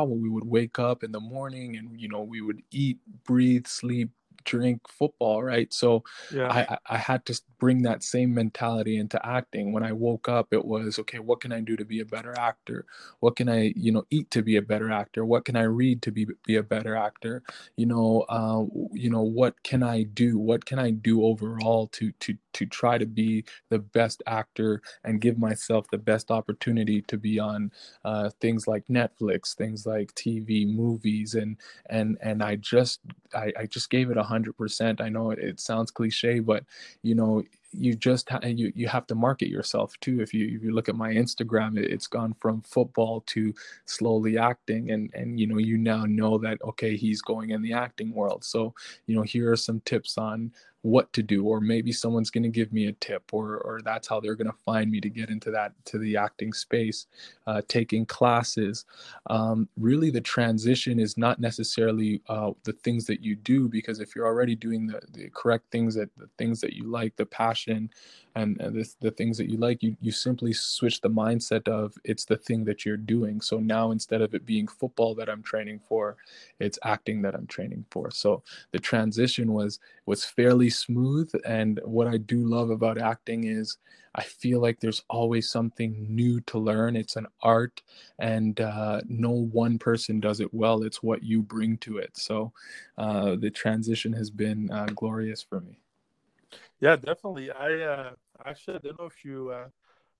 when 0.07 0.23
we 0.23 0.29
would 0.29 0.45
wake 0.47 0.79
up 0.79 1.03
in 1.03 1.11
the 1.13 1.21
morning 1.21 1.77
and 1.77 2.01
you 2.01 2.09
know 2.09 2.23
we 2.23 2.41
would 2.41 2.63
eat, 2.71 2.99
breathe, 3.25 3.67
sleep, 3.67 4.11
drink 4.45 4.83
football, 4.89 5.43
right? 5.43 5.73
So 5.73 6.05
yeah. 6.33 6.49
I, 6.51 6.79
I 6.95 6.97
had 6.99 7.25
to 7.27 7.41
bring 7.59 7.83
that 7.83 8.03
same 8.03 8.35
mentality 8.35 8.97
into 8.97 9.25
acting. 9.25 9.73
When 9.73 9.83
I 9.83 9.93
woke 9.93 10.29
up, 10.29 10.49
it 10.53 10.65
was 10.65 10.99
okay, 10.99 11.19
what 11.19 11.41
can 11.41 11.53
I 11.53 11.61
do 11.61 11.77
to 11.77 11.85
be 11.85 12.01
a 12.01 12.05
better 12.05 12.35
actor? 12.39 12.87
What 13.21 13.37
can 13.37 13.49
I, 13.49 13.73
you 13.77 13.93
know, 13.93 14.05
eat 14.11 14.31
to 14.33 14.43
be 14.43 14.57
a 14.57 14.63
better 14.63 14.91
actor? 14.91 15.25
What 15.25 15.45
can 15.45 15.57
I 15.57 15.63
read 15.63 16.03
to 16.03 16.11
be 16.11 16.27
be 16.45 16.57
a 16.57 16.63
better 16.63 16.97
actor? 16.97 17.43
You 17.77 17.87
know, 17.87 18.25
uh, 18.29 18.65
you 18.93 19.11
know, 19.11 19.23
what 19.23 19.63
can 19.63 19.83
I 19.83 20.05
do? 20.05 20.39
What 20.39 20.65
can 20.65 20.79
I 20.79 20.91
do 20.91 21.25
overall 21.25 21.87
to 21.89 22.13
to 22.13 22.37
to 22.53 22.67
try 22.67 22.99
to 22.99 23.07
be 23.07 23.45
the 23.69 23.79
best 23.79 24.23
actor 24.27 24.83
and 25.05 25.21
give 25.21 25.39
myself 25.39 25.87
the 25.91 25.99
best 25.99 26.31
opportunity 26.31 27.03
to 27.03 27.17
be 27.17 27.39
on 27.39 27.71
uh, 28.05 28.31
things 28.41 28.67
like 28.67 28.85
Netflix, 28.89 29.55
things 29.55 29.87
like 29.87 30.13
TV, 30.15 30.67
movies, 30.67 31.35
and 31.35 31.57
and 31.89 32.19
and 32.23 32.43
I 32.43 32.57
just 32.57 33.01
I, 33.35 33.53
I 33.59 33.67
just 33.67 33.91
gave 33.91 34.11
it 34.11 34.17
a 34.17 34.23
hundred 34.31 34.57
percent. 34.57 35.01
I 35.01 35.09
know 35.09 35.31
it, 35.33 35.39
it 35.41 35.61
sounds 35.61 35.91
cliche, 35.91 36.41
but 36.41 36.65
you 37.03 37.15
know 37.15 37.43
you 37.73 37.95
just 37.95 38.29
ha- 38.29 38.41
you 38.45 38.73
you 38.75 38.89
have 38.89 39.07
to 39.09 39.15
market 39.15 39.49
yourself 39.49 39.99
too. 40.01 40.21
If 40.21 40.35
you 40.35 40.57
if 40.57 40.63
you 40.63 40.73
look 40.75 40.89
at 40.89 40.97
my 40.97 41.13
Instagram, 41.13 41.79
it, 41.79 41.91
it's 41.91 42.07
gone 42.07 42.35
from 42.41 42.63
football 42.63 43.23
to 43.29 43.55
slowly 43.85 44.39
acting, 44.39 44.91
and 44.91 45.11
and 45.15 45.39
you 45.39 45.47
know 45.47 45.59
you 45.59 45.79
now 45.79 46.05
know 46.05 46.39
that 46.39 46.59
okay 46.63 46.97
he's 46.97 47.23
going 47.23 47.51
in 47.51 47.63
the 47.63 47.73
acting 47.73 48.13
world. 48.13 48.45
So 48.45 48.75
you 49.07 49.15
know 49.15 49.23
here 49.23 49.51
are 49.53 49.57
some 49.57 49.81
tips 49.81 50.19
on 50.19 50.53
what 50.83 51.13
to 51.13 51.23
do 51.23 51.45
or 51.45 51.61
maybe 51.61 51.93
someone's 51.93 52.31
going 52.31 52.43
to 52.43 52.49
give 52.49 52.73
me 52.73 52.87
a 52.87 52.93
tip 52.93 53.23
or 53.33 53.59
or 53.59 53.81
that's 53.85 54.09
how 54.09 54.19
they're 54.19 54.35
going 54.35 54.51
to 54.51 54.57
find 54.65 54.91
me 54.91 55.01
to 55.01 55.11
get 55.11 55.29
into 55.29 55.51
that 55.51 55.73
to 55.85 55.99
the 55.99 56.17
acting 56.17 56.53
space 56.53 57.07
uh, 57.47 57.61
taking 57.69 58.07
classes 58.07 58.87
um, 59.29 59.69
really 59.77 60.11
the 60.11 60.21
transition 60.21 60.99
is 60.99 61.19
not 61.19 61.39
necessarily 61.39 62.23
uh, 62.29 62.51
the 62.65 62.73
things 62.73 63.05
that 63.05 63.21
you 63.23 63.37
do 63.37 63.69
because 63.69 64.01
if 64.01 64.17
you're 64.17 64.27
already 64.27 64.55
doing 64.55 64.87
the, 64.87 65.01
the 65.13 65.29
correct 65.35 65.71
things 65.71 65.95
that 65.95 66.09
the 66.17 66.29
things 66.39 66.61
that 66.61 66.73
you 66.73 66.85
like 66.85 67.15
the 67.17 67.27
passion 67.27 67.60
and, 67.69 67.91
and 68.37 68.57
the, 68.59 68.89
the 69.01 69.11
things 69.11 69.37
that 69.39 69.51
you 69.51 69.59
like 69.59 69.83
you 69.83 69.97
you 70.01 70.13
simply 70.13 70.53
switch 70.53 71.01
the 71.01 71.11
mindset 71.11 71.67
of 71.69 71.95
it's 72.05 72.25
the 72.25 72.37
thing 72.37 72.65
that 72.65 72.85
you're 72.85 72.97
doing. 72.97 73.41
So 73.41 73.59
now 73.59 73.91
instead 73.91 74.23
of 74.23 74.35
it 74.35 74.47
being 74.47 74.67
football 74.69 75.15
that 75.17 75.29
i'm 75.29 75.43
training 75.43 75.81
for 75.89 76.17
it's 76.59 76.79
acting 76.85 77.23
that 77.23 77.35
i'm 77.35 77.47
training 77.47 77.85
for. 77.91 78.11
So 78.11 78.43
the 78.73 78.79
transition 78.79 79.53
was 79.53 79.81
was 80.07 80.25
fairly 80.25 80.71
smooth. 80.71 81.31
And 81.45 81.81
what 81.85 82.07
i 82.07 82.17
do 82.17 82.45
love 82.47 82.71
about 82.71 82.99
acting 82.99 83.45
is 83.45 83.79
i 84.15 84.23
feel 84.23 84.61
like 84.61 84.81
there's 84.81 85.03
always 85.09 85.51
something 85.51 86.07
new 86.09 86.41
to 86.43 86.59
learn. 86.59 86.97
It's 86.97 87.17
an 87.17 87.27
art 87.43 87.83
and 88.19 88.61
uh, 88.61 89.01
no 89.09 89.31
one 89.31 89.79
person 89.79 90.21
does 90.21 90.41
it 90.41 90.53
well. 90.55 90.83
It's 90.83 91.03
what 91.03 91.23
you 91.23 91.43
bring 91.43 91.79
to 91.79 91.99
it. 91.99 92.17
So 92.17 92.53
uh, 92.99 93.37
the 93.37 93.51
transition 93.51 94.13
has 94.13 94.31
been 94.31 94.71
uh, 94.71 94.87
glorious 94.95 95.43
for 95.43 95.61
me 95.61 95.81
yeah, 96.81 96.97
definitely. 96.97 97.51
I 97.51 97.81
uh, 97.81 98.11
actually 98.45 98.77
I 98.77 98.79
don't 98.79 98.99
know 98.99 99.07
if 99.07 99.25
you 99.25 99.51
uh, 99.51 99.69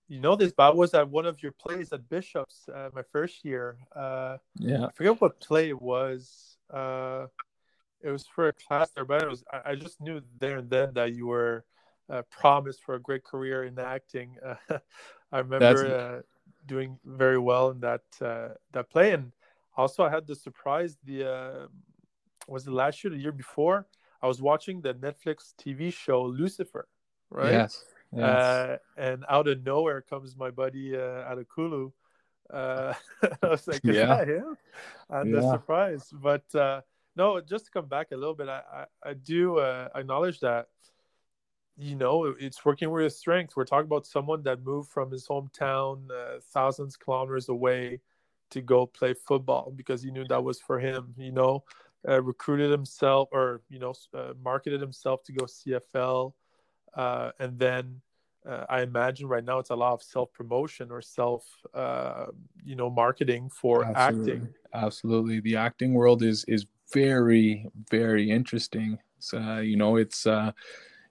you 0.09 0.21
know 0.21 0.37
this, 0.37 0.53
but 0.53 0.73
I 0.73 0.75
was 0.75 0.95
at 0.95 1.09
one 1.09 1.27
of 1.27 1.43
your 1.43 1.53
plays 1.53 1.93
at 1.93 2.09
Bishops 2.09 2.69
uh, 2.73 2.91
my 2.95 3.03
first 3.13 3.45
year. 3.45 3.79
Uh, 3.95 4.37
yeah, 4.57 4.87
I 4.87 4.93
forget 4.93 5.21
what 5.21 5.41
play 5.41 5.69
it 5.69 5.81
was. 5.81 6.57
Uh, 6.73 7.27
it 8.03 8.11
was 8.11 8.27
for 8.27 8.49
a 8.49 8.53
class 8.53 8.91
there, 8.91 9.05
but 9.05 9.23
it 9.23 9.29
was 9.29 9.45
I, 9.53 9.73
I 9.73 9.75
just 9.75 10.01
knew 10.01 10.21
there 10.39 10.59
and 10.59 10.71
then 10.71 10.95
that 10.95 11.15
you 11.15 11.27
were 11.27 11.65
uh, 12.11 12.23
promised 12.31 12.83
for 12.83 12.95
a 12.95 13.01
great 13.01 13.25
career 13.25 13.65
in 13.65 13.79
acting. 13.79 14.37
Uh, 14.45 14.79
I 15.33 15.39
remember 15.39 15.87
uh, 15.97 16.23
doing 16.67 16.99
very 17.05 17.39
well 17.39 17.71
in 17.71 17.81
that 17.81 18.03
uh, 18.21 18.49
that 18.73 18.91
play, 18.91 19.13
and 19.13 19.33
also 19.77 20.05
I 20.05 20.11
had 20.11 20.27
the 20.27 20.35
surprise. 20.35 20.97
The 21.05 21.31
uh, 21.31 21.67
was 22.49 22.67
it 22.67 22.73
last 22.73 23.05
year, 23.05 23.13
the 23.13 23.19
year 23.19 23.33
before? 23.33 23.87
I 24.23 24.27
was 24.27 24.41
watching 24.43 24.81
the 24.81 24.95
Netflix 24.95 25.55
TV 25.55 25.93
show 25.93 26.23
Lucifer, 26.25 26.89
right? 27.31 27.53
Yes. 27.53 27.85
yes. 28.13 28.25
Uh, 28.25 28.77
and 28.97 29.25
out 29.29 29.49
of 29.49 29.65
nowhere 29.65 30.03
comes 30.03 30.37
my 30.37 30.51
buddy 30.51 30.97
uh, 30.97 31.25
Adekolu. 31.33 31.93
Uh, 32.53 32.95
I 33.43 33.49
was 33.49 33.67
like, 33.67 33.85
"Is 33.85 33.97
yeah. 33.97 34.07
that 34.07 34.29
him?" 34.29 34.57
And 35.09 35.31
yeah. 35.31 35.41
the 35.41 35.51
surprise. 35.53 36.11
But 36.13 36.55
uh, 36.55 36.83
no, 37.17 37.41
just 37.41 37.67
to 37.67 37.71
come 37.71 37.87
back 37.87 38.09
a 38.13 38.17
little 38.17 38.35
bit, 38.35 38.49
I 38.49 38.63
I, 39.05 39.11
I 39.11 39.15
do 39.15 39.59
uh, 39.59 39.89
acknowledge 39.95 40.41
that. 40.41 40.69
You 41.79 41.97
know, 41.97 42.27
it's 42.39 42.63
working 42.63 42.91
with 42.91 43.05
his 43.05 43.17
strength. 43.17 43.57
We're 43.57 43.65
talking 43.65 43.87
about 43.87 44.05
someone 44.07 44.43
that 44.43 44.63
moved 44.63 44.91
from 44.91 45.11
his 45.11 45.27
hometown, 45.27 46.11
uh, 46.11 46.41
thousands 46.53 46.95
kilometers 46.95 47.49
away, 47.49 48.01
to 48.51 48.61
go 48.61 48.85
play 48.85 49.15
football 49.15 49.73
because 49.75 50.03
he 50.03 50.11
knew 50.11 50.27
that 50.29 50.45
was 50.45 50.61
for 50.61 50.79
him. 50.79 51.15
You 51.17 51.33
know, 51.33 51.65
uh, 52.09 52.23
recruited 52.23 52.71
himself 52.71 53.29
or 53.33 53.63
you 53.69 53.79
know 53.79 53.95
uh, 54.15 54.33
marketed 54.43 54.81
himself 54.81 55.23
to 55.25 55.33
go 55.33 55.45
CFL, 55.45 56.33
uh, 56.95 57.31
and 57.39 57.59
then 57.59 58.01
uh, 58.49 58.65
I 58.69 58.83
imagine 58.83 59.29
right 59.29 59.45
now 59.45 59.59
it's 59.59 59.71
a 59.71 59.77
lot 59.77 59.93
of 59.93 60.03
self 60.03 60.33
promotion 60.33 60.91
or 60.91 61.03
self 61.03 61.45
uh, 61.75 62.27
you 62.65 62.77
know 62.77 62.91
marketing 62.91 63.51
for 63.51 63.85
Absolutely. 63.85 64.33
acting. 64.33 64.55
Absolutely, 64.73 65.41
the 65.41 65.57
acting 65.57 65.95
world 65.95 66.23
is 66.23 66.45
is 66.49 66.67
very 66.93 67.67
very 67.91 68.31
interesting. 68.31 68.99
So 69.19 69.59
you 69.59 69.77
know 69.77 69.97
it's 69.97 70.27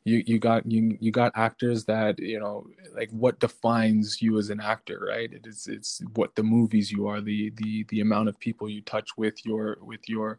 you 0.06 0.24
you 0.26 0.40
got 0.40 0.70
you 0.70 0.98
you 1.00 1.12
got 1.12 1.32
actors 1.36 1.86
that 1.86 2.18
you 2.20 2.40
know 2.40 2.66
like 2.96 3.10
what 3.12 3.40
defines 3.40 4.22
you 4.22 4.38
as 4.38 4.50
an 4.50 4.60
actor 4.60 5.08
right 5.10 5.32
it 5.34 5.46
is 5.46 5.68
it's 5.68 6.02
what 6.16 6.34
the 6.36 6.44
movies 6.44 6.92
you 6.92 7.08
are 7.08 7.22
the 7.22 7.52
the 7.58 7.86
the 7.90 8.00
amount 8.00 8.30
of 8.30 8.40
people 8.40 8.70
you 8.70 8.82
touch 8.82 9.18
with 9.18 9.46
your 9.46 9.78
with 9.82 10.08
your 10.08 10.38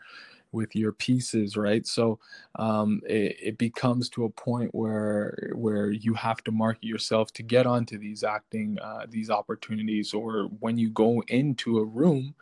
with 0.53 0.75
your 0.75 0.93
pieces 0.93 1.57
right 1.57 1.87
so 1.87 2.19
um, 2.57 3.01
it, 3.07 3.37
it, 3.41 3.59
becomes 3.59 4.09
to 4.09 4.25
a 4.25 4.31
point 4.31 4.75
where 4.75 5.51
where 5.55 5.91
you 5.91 6.15
have 6.15 6.43
to 6.43 6.51
market 6.51 6.85
yourself 6.85 7.33
to 7.33 7.43
get 7.43 7.67
onto 7.67 7.99
these 7.99 8.25
acting 8.25 8.79
uh, 8.81 9.07
these 9.09 9.31
opportunities 9.31 10.13
or 10.13 10.45
when 10.61 10.77
you 10.77 10.91
go 10.91 11.23
into 11.29 11.79
a 11.79 11.85
room 11.85 12.35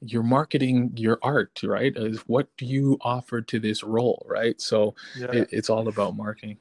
you're 0.00 0.22
marketing 0.22 0.90
your 0.96 1.18
art 1.22 1.60
right 1.62 1.96
is 1.96 2.20
what 2.20 2.48
do 2.56 2.66
you 2.66 2.98
offer 3.02 3.40
to 3.40 3.58
this 3.58 3.82
role 3.82 4.24
right 4.28 4.60
so 4.60 4.94
yeah. 5.16 5.30
it, 5.32 5.48
it's 5.52 5.70
all 5.70 5.88
about 5.88 6.16
marketing 6.16 6.56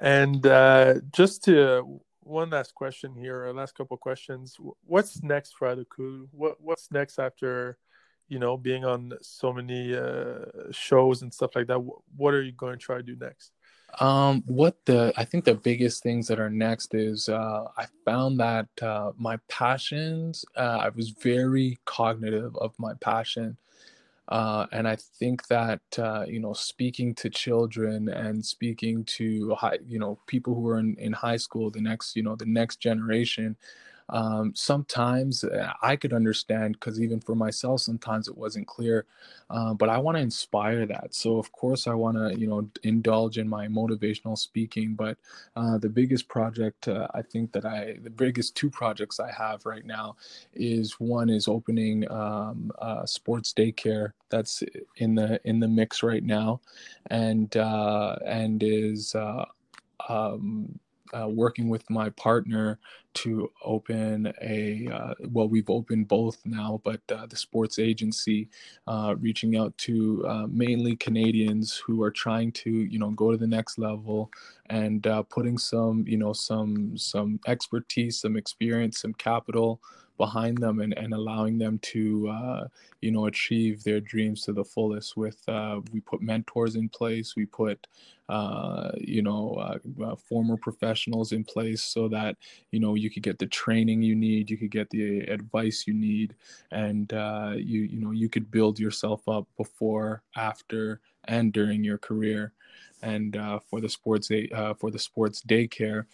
and 0.00 0.46
uh, 0.46 0.94
just 1.12 1.42
to 1.44 2.00
one 2.26 2.50
last 2.50 2.74
question 2.74 3.14
here, 3.14 3.50
last 3.52 3.76
couple 3.76 3.96
questions. 3.96 4.56
What's 4.84 5.22
next 5.22 5.54
for 5.56 5.74
Adekolu? 5.74 6.28
What 6.32 6.60
What's 6.60 6.90
next 6.90 7.18
after, 7.18 7.78
you 8.28 8.38
know, 8.38 8.56
being 8.56 8.84
on 8.84 9.12
so 9.22 9.52
many 9.52 9.94
uh, 9.94 10.70
shows 10.70 11.22
and 11.22 11.32
stuff 11.32 11.54
like 11.54 11.66
that? 11.68 11.78
What 12.16 12.34
are 12.34 12.42
you 12.42 12.52
going 12.52 12.78
to 12.78 12.78
try 12.78 12.96
to 12.96 13.02
do 13.02 13.16
next? 13.16 13.52
Um, 14.00 14.42
what 14.46 14.84
the 14.84 15.12
I 15.16 15.24
think 15.24 15.44
the 15.44 15.54
biggest 15.54 16.02
things 16.02 16.26
that 16.28 16.40
are 16.40 16.50
next 16.50 16.94
is 16.94 17.28
uh, 17.28 17.64
I 17.76 17.86
found 18.04 18.40
that 18.40 18.68
uh, 18.82 19.12
my 19.16 19.38
passions. 19.48 20.44
Uh, 20.56 20.78
I 20.82 20.88
was 20.90 21.10
very 21.10 21.78
cognitive 21.84 22.56
of 22.56 22.74
my 22.78 22.94
passion 23.00 23.56
uh, 24.28 24.66
and 24.72 24.88
I 24.88 24.96
think 24.96 25.46
that 25.48 25.80
uh, 25.98 26.24
you 26.26 26.40
know, 26.40 26.52
speaking 26.52 27.14
to 27.16 27.30
children 27.30 28.08
and 28.08 28.44
speaking 28.44 29.04
to 29.04 29.54
high, 29.54 29.78
you 29.86 29.98
know, 29.98 30.18
people 30.26 30.54
who 30.54 30.66
are 30.68 30.80
in, 30.80 30.96
in 30.98 31.12
high 31.12 31.36
school, 31.36 31.70
the 31.70 31.80
next, 31.80 32.16
you 32.16 32.22
know, 32.22 32.34
the 32.34 32.46
next 32.46 32.80
generation, 32.80 33.56
um, 34.08 34.52
sometimes 34.54 35.42
uh, 35.44 35.72
I 35.82 35.96
could 35.96 36.12
understand 36.12 36.74
because 36.74 37.00
even 37.00 37.20
for 37.20 37.34
myself, 37.34 37.80
sometimes 37.80 38.28
it 38.28 38.36
wasn't 38.36 38.66
clear. 38.66 39.06
Uh, 39.50 39.74
but 39.74 39.88
I 39.88 39.98
want 39.98 40.16
to 40.16 40.22
inspire 40.22 40.86
that. 40.86 41.14
So 41.14 41.38
of 41.38 41.50
course, 41.52 41.86
I 41.86 41.94
want 41.94 42.16
to 42.16 42.38
you 42.38 42.46
know 42.46 42.68
indulge 42.82 43.38
in 43.38 43.48
my 43.48 43.66
motivational 43.68 44.38
speaking. 44.38 44.94
But 44.94 45.18
uh, 45.56 45.78
the 45.78 45.88
biggest 45.88 46.28
project 46.28 46.88
uh, 46.88 47.08
I 47.14 47.22
think 47.22 47.52
that 47.52 47.64
I 47.64 47.98
the 48.02 48.10
biggest 48.10 48.56
two 48.56 48.70
projects 48.70 49.18
I 49.20 49.32
have 49.32 49.66
right 49.66 49.84
now 49.84 50.16
is 50.54 51.00
one 51.00 51.28
is 51.30 51.48
opening 51.48 52.10
um, 52.10 52.70
sports 53.04 53.52
daycare 53.52 54.12
that's 54.30 54.62
in 54.96 55.14
the 55.14 55.40
in 55.44 55.60
the 55.60 55.68
mix 55.68 56.02
right 56.02 56.24
now, 56.24 56.60
and 57.10 57.56
uh, 57.56 58.16
and 58.24 58.62
is. 58.62 59.14
Uh, 59.14 59.46
um, 60.08 60.78
uh, 61.12 61.28
working 61.28 61.68
with 61.68 61.88
my 61.90 62.10
partner 62.10 62.78
to 63.14 63.50
open 63.64 64.32
a 64.42 64.88
uh, 64.92 65.14
well 65.30 65.48
we've 65.48 65.70
opened 65.70 66.06
both 66.06 66.38
now 66.44 66.80
but 66.84 67.00
uh, 67.10 67.26
the 67.26 67.36
sports 67.36 67.78
agency 67.78 68.48
uh, 68.86 69.14
reaching 69.18 69.56
out 69.56 69.76
to 69.78 70.24
uh, 70.28 70.46
mainly 70.50 70.96
canadians 70.96 71.76
who 71.76 72.02
are 72.02 72.10
trying 72.10 72.52
to 72.52 72.70
you 72.70 72.98
know 72.98 73.10
go 73.10 73.30
to 73.30 73.36
the 73.36 73.46
next 73.46 73.78
level 73.78 74.30
and 74.66 75.06
uh, 75.06 75.22
putting 75.22 75.56
some 75.56 76.04
you 76.06 76.18
know 76.18 76.32
some 76.32 76.96
some 76.96 77.40
expertise 77.46 78.20
some 78.20 78.36
experience 78.36 79.00
some 79.00 79.14
capital 79.14 79.80
behind 80.16 80.58
them 80.58 80.80
and, 80.80 80.96
and 80.96 81.12
allowing 81.12 81.58
them 81.58 81.78
to 81.80 82.28
uh, 82.28 82.68
you 83.00 83.10
know 83.10 83.26
achieve 83.26 83.82
their 83.84 84.00
dreams 84.00 84.42
to 84.42 84.52
the 84.52 84.64
fullest 84.64 85.16
with 85.16 85.38
uh, 85.48 85.80
we 85.92 86.00
put 86.00 86.22
mentors 86.22 86.76
in 86.76 86.88
place 86.88 87.36
we 87.36 87.46
put 87.46 87.86
uh, 88.28 88.90
you 88.98 89.22
know 89.22 89.52
uh, 89.54 89.78
uh, 90.04 90.16
former 90.16 90.56
professionals 90.56 91.32
in 91.32 91.44
place 91.44 91.82
so 91.82 92.08
that 92.08 92.36
you 92.72 92.80
know 92.80 92.94
you 92.94 93.08
could 93.08 93.22
get 93.22 93.38
the 93.38 93.46
training 93.46 94.02
you 94.02 94.16
need 94.16 94.50
you 94.50 94.56
could 94.56 94.70
get 94.70 94.90
the 94.90 95.20
advice 95.20 95.84
you 95.86 95.94
need 95.94 96.34
and 96.72 97.12
uh, 97.12 97.52
you 97.56 97.82
you 97.82 98.00
know 98.00 98.10
you 98.10 98.28
could 98.28 98.50
build 98.50 98.78
yourself 98.80 99.28
up 99.28 99.46
before 99.56 100.22
after 100.36 101.00
and 101.28 101.52
during 101.52 101.82
your 101.84 101.98
career. 101.98 102.52
And 103.02 103.38
for 103.68 103.80
the 103.80 103.88
sports 103.88 104.28
day 104.28 104.48
for 104.78 104.90
the 104.90 104.98
sports 104.98 105.42
daycare 105.46 106.06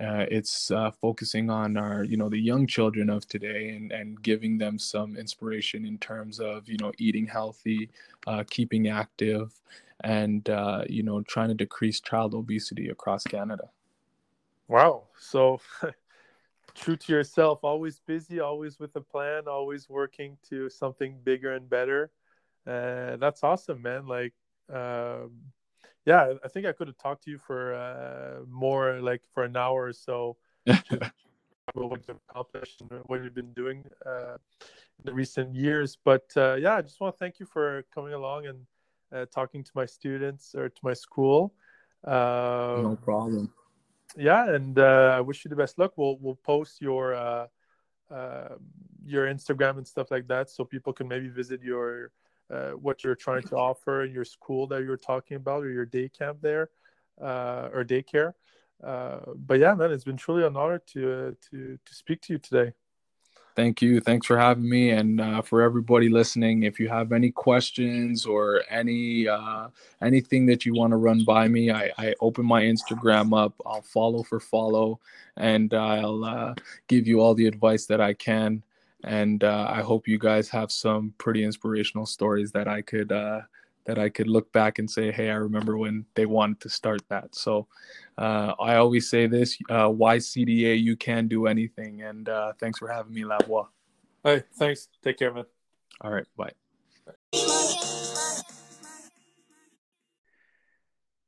uh, 0.00 0.24
it's 0.30 0.70
uh, 0.70 0.90
focusing 0.90 1.50
on 1.50 1.76
our, 1.76 2.04
you 2.04 2.16
know, 2.16 2.28
the 2.28 2.38
young 2.38 2.66
children 2.66 3.10
of 3.10 3.28
today 3.28 3.70
and, 3.70 3.92
and 3.92 4.22
giving 4.22 4.56
them 4.56 4.78
some 4.78 5.16
inspiration 5.16 5.84
in 5.84 5.98
terms 5.98 6.40
of, 6.40 6.68
you 6.68 6.78
know, 6.78 6.92
eating 6.98 7.26
healthy, 7.26 7.90
uh, 8.26 8.42
keeping 8.48 8.88
active, 8.88 9.52
and, 10.02 10.48
uh, 10.48 10.82
you 10.88 11.02
know, 11.02 11.20
trying 11.22 11.48
to 11.48 11.54
decrease 11.54 12.00
child 12.00 12.34
obesity 12.34 12.88
across 12.88 13.24
Canada. 13.24 13.68
Wow. 14.68 15.04
So 15.18 15.60
true 16.74 16.96
to 16.96 17.12
yourself, 17.12 17.60
always 17.62 18.00
busy, 18.00 18.40
always 18.40 18.78
with 18.78 18.96
a 18.96 19.00
plan, 19.02 19.48
always 19.48 19.90
working 19.90 20.38
to 20.48 20.70
something 20.70 21.18
bigger 21.24 21.52
and 21.52 21.68
better. 21.68 22.10
Uh, 22.66 23.16
that's 23.16 23.42
awesome, 23.42 23.82
man. 23.82 24.06
Like, 24.06 24.32
um, 24.72 25.32
yeah, 26.06 26.34
I 26.44 26.48
think 26.48 26.66
I 26.66 26.72
could 26.72 26.88
have 26.88 26.98
talked 26.98 27.24
to 27.24 27.30
you 27.30 27.38
for 27.38 27.74
uh, 27.74 28.44
more 28.48 29.00
like 29.00 29.22
for 29.34 29.44
an 29.44 29.56
hour 29.56 29.84
or 29.84 29.92
so. 29.92 30.36
what 31.74 32.00
you've 32.08 32.18
accomplished 32.28 32.80
and 32.80 33.00
what 33.06 33.22
you've 33.22 33.34
been 33.34 33.52
doing 33.52 33.84
uh, 34.04 34.34
in 34.34 35.04
the 35.04 35.12
recent 35.12 35.54
years. 35.54 35.96
But 36.04 36.24
uh, 36.36 36.54
yeah, 36.54 36.76
I 36.76 36.82
just 36.82 37.00
want 37.00 37.14
to 37.14 37.18
thank 37.18 37.38
you 37.38 37.46
for 37.46 37.84
coming 37.94 38.12
along 38.12 38.46
and 38.46 38.66
uh, 39.12 39.26
talking 39.32 39.62
to 39.64 39.70
my 39.74 39.86
students 39.86 40.54
or 40.54 40.68
to 40.68 40.80
my 40.82 40.94
school. 40.94 41.54
no 42.06 42.98
problem. 43.02 43.52
Yeah, 44.16 44.52
and 44.52 44.78
uh, 44.78 45.14
I 45.16 45.20
wish 45.20 45.44
you 45.44 45.48
the 45.48 45.56
best 45.56 45.78
luck. 45.78 45.92
We'll 45.96 46.18
we'll 46.20 46.34
post 46.34 46.80
your 46.80 47.14
uh, 47.14 47.46
uh, 48.10 48.56
your 49.04 49.26
Instagram 49.26 49.78
and 49.78 49.86
stuff 49.86 50.10
like 50.10 50.26
that, 50.28 50.50
so 50.50 50.64
people 50.64 50.92
can 50.92 51.06
maybe 51.06 51.28
visit 51.28 51.62
your 51.62 52.10
uh, 52.50 52.70
what 52.70 53.04
you're 53.04 53.14
trying 53.14 53.42
to 53.42 53.56
offer 53.56 54.04
in 54.04 54.12
your 54.12 54.24
school 54.24 54.66
that 54.66 54.82
you're 54.82 54.96
talking 54.96 55.36
about 55.36 55.62
or 55.62 55.70
your 55.70 55.86
day 55.86 56.08
camp 56.08 56.38
there 56.40 56.70
uh, 57.20 57.68
or 57.72 57.84
daycare. 57.84 58.32
Uh, 58.82 59.20
but 59.34 59.58
yeah, 59.58 59.74
man, 59.74 59.90
it's 59.92 60.04
been 60.04 60.16
truly 60.16 60.44
an 60.44 60.56
honor 60.56 60.78
to 60.78 61.12
uh, 61.12 61.30
to 61.50 61.78
to 61.84 61.94
speak 61.94 62.20
to 62.22 62.32
you 62.34 62.38
today. 62.38 62.72
Thank 63.56 63.82
you. 63.82 64.00
Thanks 64.00 64.26
for 64.26 64.38
having 64.38 64.68
me, 64.68 64.90
and 64.90 65.20
uh, 65.20 65.42
for 65.42 65.60
everybody 65.60 66.08
listening. 66.08 66.62
If 66.62 66.80
you 66.80 66.88
have 66.88 67.12
any 67.12 67.30
questions 67.30 68.24
or 68.24 68.62
any 68.70 69.26
anything 70.00 70.46
that 70.46 70.64
you 70.64 70.72
want 70.72 70.92
to 70.92 70.96
run 70.96 71.24
by 71.24 71.46
me, 71.48 71.70
I, 71.70 71.90
I 71.98 72.14
open 72.20 72.46
my 72.46 72.62
Instagram 72.62 73.36
up. 73.36 73.60
I'll 73.66 73.82
follow 73.82 74.22
for 74.22 74.40
follow, 74.40 75.00
and 75.36 75.74
I'll 75.74 76.54
give 76.88 77.06
you 77.06 77.20
all 77.20 77.34
the 77.34 77.46
advice 77.46 77.86
that 77.86 78.00
I 78.00 78.14
can 78.14 78.62
and 79.04 79.44
uh, 79.44 79.66
I 79.70 79.82
hope 79.82 80.08
you 80.08 80.18
guys 80.18 80.48
have 80.50 80.70
some 80.70 81.14
pretty 81.18 81.44
inspirational 81.44 82.06
stories 82.06 82.52
that 82.52 82.68
I 82.68 82.82
could 82.82 83.12
uh, 83.12 83.42
that 83.86 83.98
I 83.98 84.08
could 84.08 84.28
look 84.28 84.52
back 84.52 84.78
and 84.78 84.90
say, 84.90 85.10
hey, 85.10 85.30
I 85.30 85.34
remember 85.34 85.76
when 85.76 86.04
they 86.14 86.26
wanted 86.26 86.60
to 86.60 86.68
start 86.68 87.02
that. 87.08 87.34
So 87.34 87.66
uh, 88.18 88.54
I 88.60 88.76
always 88.76 89.08
say 89.08 89.26
this: 89.26 89.58
uh, 89.68 89.88
why 89.88 90.18
CDA? 90.18 90.80
You 90.80 90.96
can 90.96 91.28
do 91.28 91.46
anything. 91.46 92.02
And 92.02 92.28
uh, 92.28 92.52
thanks 92.58 92.78
for 92.78 92.88
having 92.88 93.14
me, 93.14 93.22
Lavoie. 93.22 93.68
Hey, 94.22 94.42
thanks. 94.54 94.88
Take 95.02 95.18
care, 95.18 95.32
man. 95.32 95.44
All 96.02 96.10
right, 96.10 96.26
bye. 96.36 96.52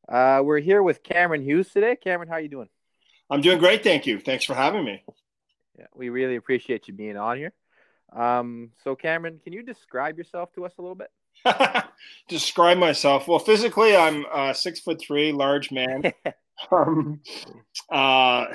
Uh, 0.09 0.43
we're 0.43 0.59
here 0.59 0.83
with 0.83 1.03
Cameron 1.03 1.43
Hughes 1.43 1.71
today. 1.71 1.97
Cameron, 1.97 2.29
how 2.29 2.35
are 2.35 2.41
you 2.41 2.49
doing? 2.49 2.69
I'm 3.31 3.41
doing 3.41 3.59
great, 3.59 3.83
thank 3.83 4.07
you. 4.07 4.21
Thanks 4.21 4.45
for 4.45 4.55
having 4.55 4.85
me. 4.85 5.03
Yeah, 5.79 5.87
we 5.95 6.11
really 6.11 6.37
appreciate 6.37 6.87
you 6.87 6.93
being 6.93 7.17
on 7.17 7.39
here. 7.39 7.53
Um, 8.15 8.71
so, 8.85 8.95
Cameron, 8.95 9.41
can 9.43 9.53
you 9.53 9.63
describe 9.63 10.19
yourself 10.19 10.53
to 10.55 10.65
us 10.67 10.73
a 10.79 10.83
little 10.83 10.95
bit? 10.95 11.11
describe 12.29 12.79
myself. 12.79 13.27
Well, 13.29 13.39
physically, 13.39 13.97
I'm 13.97 14.25
uh, 14.33 14.53
six 14.53 14.81
foot 14.81 15.01
three, 15.01 15.33
large 15.33 15.71
man, 15.73 16.13
um, 16.71 17.21
uh, 17.91 18.47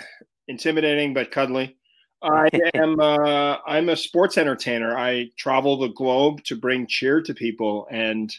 intimidating 0.48 1.14
but 1.14 1.32
cuddly. 1.32 1.78
I 2.22 2.50
am 2.74 3.00
uh, 3.00 3.58
I'm 3.66 3.90
a 3.90 3.96
sports 3.96 4.38
entertainer. 4.38 4.98
I 4.98 5.30
travel 5.38 5.78
the 5.78 5.90
globe 5.90 6.44
to 6.46 6.56
bring 6.56 6.88
cheer 6.88 7.22
to 7.22 7.34
people, 7.34 7.88
and 7.92 8.34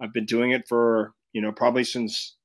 I've 0.00 0.12
been 0.12 0.26
doing 0.26 0.52
it 0.52 0.66
for 0.68 1.12
you 1.32 1.42
know 1.42 1.52
probably 1.52 1.84
since 1.84 2.36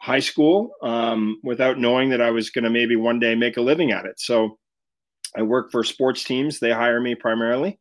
high 0.00 0.20
school, 0.20 0.72
um, 0.82 1.40
without 1.42 1.78
knowing 1.78 2.10
that 2.10 2.20
I 2.20 2.30
was 2.30 2.50
going 2.50 2.64
to 2.64 2.70
maybe 2.70 2.96
one 2.96 3.18
day 3.18 3.34
make 3.34 3.56
a 3.56 3.62
living 3.62 3.92
at 3.92 4.04
it. 4.04 4.20
So 4.20 4.58
I 5.36 5.42
work 5.42 5.70
for 5.70 5.84
sports 5.84 6.24
teams. 6.24 6.58
They 6.58 6.72
hire 6.72 7.00
me 7.00 7.14
primarily, 7.14 7.78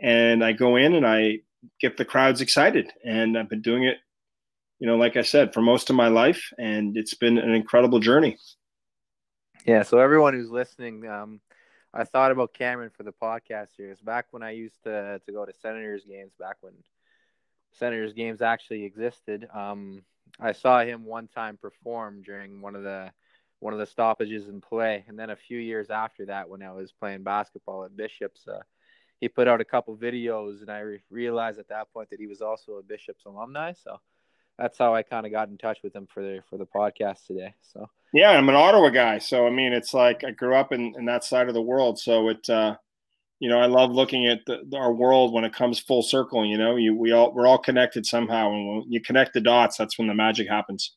and 0.00 0.42
I 0.42 0.52
go 0.52 0.76
in 0.76 0.94
and 0.94 1.06
I 1.06 1.40
get 1.80 1.96
the 1.96 2.04
crowds 2.04 2.40
excited. 2.40 2.90
And 3.04 3.36
I've 3.36 3.48
been 3.48 3.62
doing 3.62 3.84
it, 3.84 3.98
you 4.78 4.86
know, 4.86 4.96
like 4.96 5.16
I 5.16 5.22
said, 5.22 5.52
for 5.52 5.60
most 5.60 5.90
of 5.90 5.96
my 5.96 6.08
life, 6.08 6.50
and 6.58 6.96
it's 6.96 7.14
been 7.14 7.38
an 7.38 7.50
incredible 7.50 8.00
journey. 8.00 8.38
Yeah. 9.66 9.82
So 9.82 9.98
everyone 9.98 10.34
who's 10.34 10.50
listening, 10.50 11.06
um, 11.06 11.40
I 11.92 12.04
thought 12.04 12.32
about 12.32 12.54
Cameron 12.54 12.90
for 12.96 13.02
the 13.02 13.12
podcast 13.12 13.76
series 13.76 14.00
back 14.00 14.26
when 14.30 14.42
I 14.42 14.50
used 14.50 14.82
to 14.84 15.20
to 15.24 15.32
go 15.32 15.44
to 15.44 15.52
Senators 15.60 16.04
games. 16.08 16.32
Back 16.38 16.56
when 16.60 16.74
Senators 17.72 18.12
games 18.12 18.42
actually 18.42 18.84
existed. 18.84 19.46
Um, 19.54 20.02
I 20.40 20.52
saw 20.52 20.80
him 20.80 21.04
one 21.04 21.28
time 21.28 21.56
perform 21.56 22.22
during 22.22 22.60
one 22.60 22.74
of 22.74 22.82
the 22.82 23.12
one 23.60 23.72
of 23.72 23.78
the 23.78 23.86
stoppages 23.86 24.48
in 24.48 24.60
play. 24.60 25.04
And 25.08 25.18
then 25.18 25.30
a 25.30 25.36
few 25.36 25.58
years 25.58 25.90
after 25.90 26.26
that, 26.26 26.48
when 26.48 26.62
I 26.62 26.72
was 26.72 26.92
playing 26.92 27.22
basketball 27.22 27.84
at 27.84 27.96
Bishops, 27.96 28.46
uh, 28.46 28.60
he 29.20 29.28
put 29.28 29.48
out 29.48 29.60
a 29.60 29.64
couple 29.64 29.96
videos, 29.96 30.60
and 30.60 30.70
I 30.70 30.80
re- 30.80 31.02
realized 31.10 31.58
at 31.58 31.68
that 31.68 31.92
point 31.92 32.10
that 32.10 32.20
he 32.20 32.26
was 32.26 32.42
also 32.42 32.72
a 32.72 32.82
Bishops 32.82 33.24
alumni. 33.24 33.72
So 33.72 34.00
that's 34.58 34.78
how 34.78 34.94
I 34.94 35.02
kind 35.02 35.24
of 35.24 35.32
got 35.32 35.48
in 35.48 35.58
touch 35.58 35.78
with 35.82 35.94
him 35.94 36.06
for 36.12 36.22
the 36.22 36.40
for 36.50 36.58
the 36.58 36.66
podcast 36.66 37.26
today. 37.26 37.54
So 37.62 37.88
yeah, 38.12 38.30
I'm 38.30 38.48
an 38.48 38.54
Ottawa 38.54 38.90
guy, 38.90 39.18
so 39.18 39.46
I 39.46 39.50
mean, 39.50 39.72
it's 39.72 39.94
like 39.94 40.24
I 40.24 40.30
grew 40.30 40.54
up 40.54 40.72
in 40.72 40.94
in 40.98 41.06
that 41.06 41.24
side 41.24 41.48
of 41.48 41.54
the 41.54 41.62
world, 41.62 41.98
so 41.98 42.28
it. 42.28 42.48
uh 42.48 42.76
you 43.40 43.50
know, 43.50 43.58
I 43.58 43.66
love 43.66 43.90
looking 43.90 44.26
at 44.26 44.40
the, 44.46 44.62
our 44.74 44.92
world 44.92 45.34
when 45.34 45.44
it 45.44 45.52
comes 45.52 45.78
full 45.78 46.02
circle. 46.02 46.46
You 46.46 46.56
know, 46.56 46.76
you 46.76 46.96
we 46.96 47.12
all 47.12 47.32
we're 47.32 47.46
all 47.46 47.58
connected 47.58 48.06
somehow, 48.06 48.52
and 48.52 48.68
when 48.68 48.84
you 48.88 49.00
connect 49.00 49.34
the 49.34 49.40
dots, 49.40 49.76
that's 49.76 49.98
when 49.98 50.08
the 50.08 50.14
magic 50.14 50.48
happens. 50.48 50.94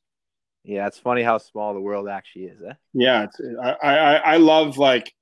Yeah, 0.67 0.85
it's 0.85 0.99
funny 0.99 1.23
how 1.23 1.37
small 1.37 1.73
the 1.73 1.79
world 1.79 2.09
actually 2.09 2.45
is. 2.45 2.61
Eh? 2.61 2.73
Yeah, 2.93 3.27
I, 3.63 3.71
I 3.71 4.15
I 4.15 4.37
love 4.37 4.77
like, 4.77 5.13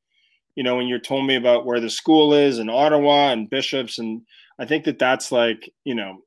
you 0.56 0.64
know, 0.64 0.78
when 0.78 0.88
you're 0.88 1.00
told 1.00 1.28
me 1.28 1.36
about 1.36 1.68
where 1.68 1.80
the 1.80 1.90
school 1.90 2.34
is 2.34 2.58
in 2.58 2.68
Ottawa 2.68 3.30
and 3.30 3.48
Bishops, 3.48 4.00
and 4.00 4.24
I 4.58 4.66
think 4.66 4.86
that 4.86 4.98
that's 4.98 5.32
like, 5.32 5.72
you 5.84 5.94
know, 5.94 6.18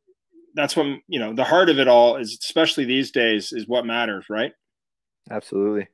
that's 0.54 0.76
what 0.76 0.86
you 1.08 1.18
know. 1.18 1.34
The 1.34 1.42
heart 1.42 1.68
of 1.68 1.80
it 1.80 1.88
all 1.88 2.16
is, 2.16 2.38
especially 2.40 2.84
these 2.84 3.10
days, 3.10 3.52
is 3.52 3.66
what 3.66 3.84
matters, 3.84 4.26
right? 4.30 4.52
Absolutely. 5.28 5.88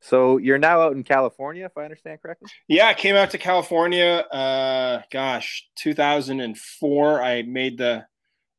So 0.00 0.38
you're 0.38 0.58
now 0.58 0.80
out 0.80 0.96
in 0.96 1.04
California, 1.04 1.66
if 1.66 1.76
I 1.76 1.84
understand 1.84 2.22
correctly. 2.22 2.48
Yeah, 2.66 2.86
I 2.86 2.94
came 2.94 3.14
out 3.14 3.30
to 3.32 3.38
California. 3.38 4.24
Uh, 4.32 5.02
gosh, 5.12 5.68
2004. 5.76 7.22
I 7.22 7.42
made 7.42 7.76
the 7.76 8.06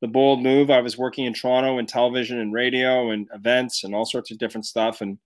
the 0.02 0.08
bold 0.08 0.42
move. 0.42 0.70
I 0.70 0.82
was 0.82 0.98
working 0.98 1.26
in 1.26 1.34
Toronto 1.34 1.78
in 1.78 1.86
television 1.86 2.40
and 2.40 2.54
radio 2.54 3.12
and 3.12 3.28
events 3.34 3.84
and 3.84 3.94
all 3.94 4.06
sorts 4.06 4.32
of 4.32 4.38
different 4.38 4.66
stuff, 4.66 5.02
and 5.02 5.18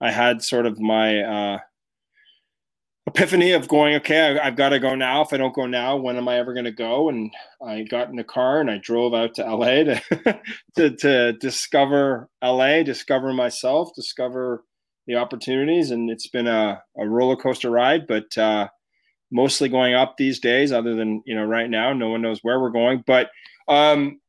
I 0.00 0.10
had 0.10 0.42
sort 0.42 0.66
of 0.66 0.80
my 0.80 1.20
uh, 1.20 1.58
epiphany 3.06 3.52
of 3.52 3.68
going, 3.68 3.96
okay, 3.96 4.38
I, 4.38 4.44
have 4.44 4.56
got 4.56 4.70
to 4.70 4.78
go 4.78 4.94
now. 4.94 5.22
If 5.22 5.32
I 5.32 5.36
don't 5.36 5.54
go 5.54 5.66
now, 5.66 5.96
when 5.96 6.16
am 6.16 6.28
I 6.28 6.38
ever 6.38 6.52
going 6.52 6.64
to 6.64 6.70
go? 6.70 7.08
And 7.08 7.32
I 7.64 7.82
got 7.82 8.08
in 8.08 8.16
the 8.16 8.24
car 8.24 8.60
and 8.60 8.70
I 8.70 8.78
drove 8.78 9.14
out 9.14 9.34
to 9.34 9.42
LA 9.44 9.84
to 9.84 10.40
to, 10.76 10.96
to 10.96 11.32
discover 11.34 12.28
LA, 12.42 12.82
discover 12.82 13.32
myself, 13.32 13.90
discover 13.94 14.64
the 15.06 15.16
opportunities, 15.16 15.90
and 15.90 16.10
it's 16.10 16.28
been 16.28 16.46
a, 16.46 16.82
a 16.96 17.08
roller 17.08 17.36
coaster 17.36 17.70
ride, 17.70 18.06
but 18.06 18.36
uh, 18.38 18.68
mostly 19.32 19.68
going 19.68 19.94
up 19.94 20.16
these 20.16 20.38
days. 20.38 20.72
Other 20.72 20.94
than 20.94 21.22
you 21.26 21.34
know, 21.34 21.44
right 21.44 21.68
now, 21.68 21.92
no 21.92 22.10
one 22.10 22.22
knows 22.22 22.40
where 22.42 22.60
we're 22.60 22.70
going. 22.70 23.02
But 23.06 23.30
um, 23.70 24.20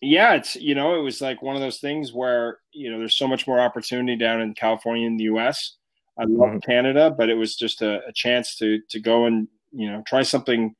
yeah, 0.00 0.34
it's 0.34 0.56
you 0.56 0.74
know, 0.74 0.98
it 0.98 1.02
was 1.02 1.20
like 1.20 1.42
one 1.42 1.56
of 1.56 1.60
those 1.60 1.78
things 1.78 2.12
where 2.12 2.58
you 2.72 2.90
know, 2.90 2.98
there's 2.98 3.16
so 3.16 3.28
much 3.28 3.46
more 3.46 3.60
opportunity 3.60 4.16
down 4.16 4.40
in 4.40 4.54
California 4.54 5.06
in 5.06 5.16
the 5.16 5.24
U.S. 5.24 5.76
I 6.18 6.24
love 6.24 6.50
mm-hmm. 6.50 6.58
Canada, 6.58 7.14
but 7.16 7.28
it 7.28 7.34
was 7.34 7.56
just 7.56 7.82
a, 7.82 8.06
a 8.06 8.12
chance 8.12 8.56
to 8.58 8.80
to 8.90 9.00
go 9.00 9.26
and 9.26 9.48
you 9.72 9.90
know 9.90 10.02
try 10.06 10.22
something 10.22 10.74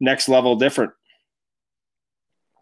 next 0.00 0.28
level 0.28 0.56
different. 0.56 0.92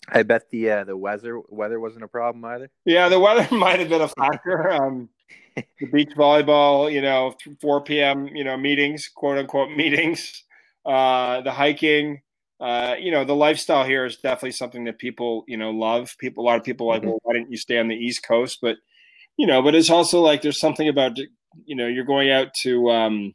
I 0.08 0.22
bet 0.24 0.50
the 0.50 0.70
uh, 0.70 0.84
the 0.84 0.96
weather 0.96 1.40
weather 1.48 1.78
wasn't 1.78 2.04
a 2.04 2.08
problem 2.08 2.44
either. 2.44 2.70
Yeah, 2.84 3.08
the 3.08 3.20
weather 3.20 3.54
might 3.54 3.78
have 3.78 3.88
been 3.88 4.02
a 4.02 4.08
factor. 4.08 4.70
Um, 4.78 5.08
the 5.80 5.86
beach 5.86 6.12
volleyball, 6.16 6.92
you 6.92 7.02
know, 7.02 7.34
4 7.60 7.82
p.m. 7.82 8.28
you 8.28 8.44
know 8.44 8.56
meetings, 8.56 9.08
quote 9.08 9.38
unquote 9.38 9.70
meetings, 9.76 10.44
uh, 10.86 11.40
the 11.40 11.50
hiking, 11.50 12.22
uh, 12.60 12.96
you 12.98 13.10
know, 13.10 13.24
the 13.24 13.36
lifestyle 13.36 13.84
here 13.84 14.04
is 14.04 14.16
definitely 14.16 14.52
something 14.52 14.84
that 14.84 14.98
people 14.98 15.44
you 15.46 15.56
know 15.56 15.70
love. 15.70 16.16
People, 16.18 16.44
a 16.44 16.46
lot 16.46 16.56
of 16.56 16.64
people 16.64 16.86
like, 16.86 17.02
mm-hmm. 17.02 17.10
well, 17.10 17.20
why 17.22 17.34
didn't 17.34 17.50
you 17.50 17.56
stay 17.56 17.78
on 17.78 17.88
the 17.88 17.94
East 17.94 18.22
Coast? 18.22 18.58
But 18.60 18.76
you 19.36 19.46
know, 19.46 19.62
but 19.62 19.74
it's 19.74 19.90
also 19.90 20.20
like 20.20 20.42
there's 20.42 20.60
something 20.60 20.88
about 20.88 21.18
you 21.64 21.76
know 21.76 21.86
you're 21.86 22.04
going 22.04 22.30
out 22.30 22.52
to 22.62 22.90
um, 22.90 23.34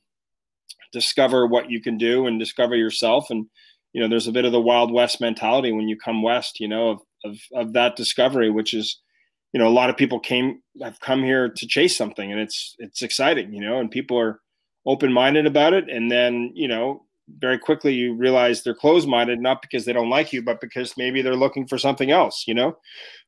discover 0.94 1.48
what 1.48 1.70
you 1.70 1.82
can 1.82 1.98
do 1.98 2.28
and 2.28 2.40
discover 2.40 2.76
yourself 2.76 3.30
and 3.30 3.48
you 3.92 4.02
know 4.02 4.08
there's 4.08 4.28
a 4.28 4.32
bit 4.32 4.46
of 4.46 4.52
the 4.52 4.62
wild 4.62 4.94
west 4.94 5.20
mentality 5.20 5.72
when 5.72 5.90
you 5.90 5.98
come 5.98 6.22
west 6.22 6.60
you 6.60 6.68
know 6.68 6.90
of, 6.90 7.02
of, 7.26 7.38
of 7.54 7.74
that 7.74 7.96
discovery 7.96 8.50
which 8.50 8.74
is 8.74 9.02
you 9.52 9.60
know 9.60 9.68
a 9.68 9.70
lot 9.74 9.90
of 9.90 9.98
people 9.98 10.20
came 10.20 10.62
have 10.82 11.00
come 11.00 11.24
here 11.24 11.50
to 11.50 11.68
chase 11.68 11.98
something 11.98 12.32
and 12.32 12.40
it's 12.40 12.76
it's 12.78 13.02
exciting 13.02 13.52
you 13.52 13.60
know 13.60 13.80
and 13.80 13.92
people 13.92 14.18
are 14.18 14.40
open-minded 14.86 15.46
about 15.46 15.74
it 15.74 15.90
and 15.90 16.12
then 16.12 16.52
you 16.54 16.68
know 16.68 17.04
very 17.40 17.58
quickly 17.58 17.94
you 17.94 18.14
realize 18.16 18.64
they're 18.64 18.76
closed-minded 18.76 19.40
not 19.40 19.62
because 19.62 19.86
they 19.86 19.94
don't 19.94 20.10
like 20.10 20.34
you 20.34 20.42
but 20.42 20.60
because 20.60 20.98
maybe 20.98 21.22
they're 21.22 21.36
looking 21.36 21.66
for 21.66 21.78
something 21.78 22.12
else 22.12 22.44
you 22.48 22.54
know 22.54 22.76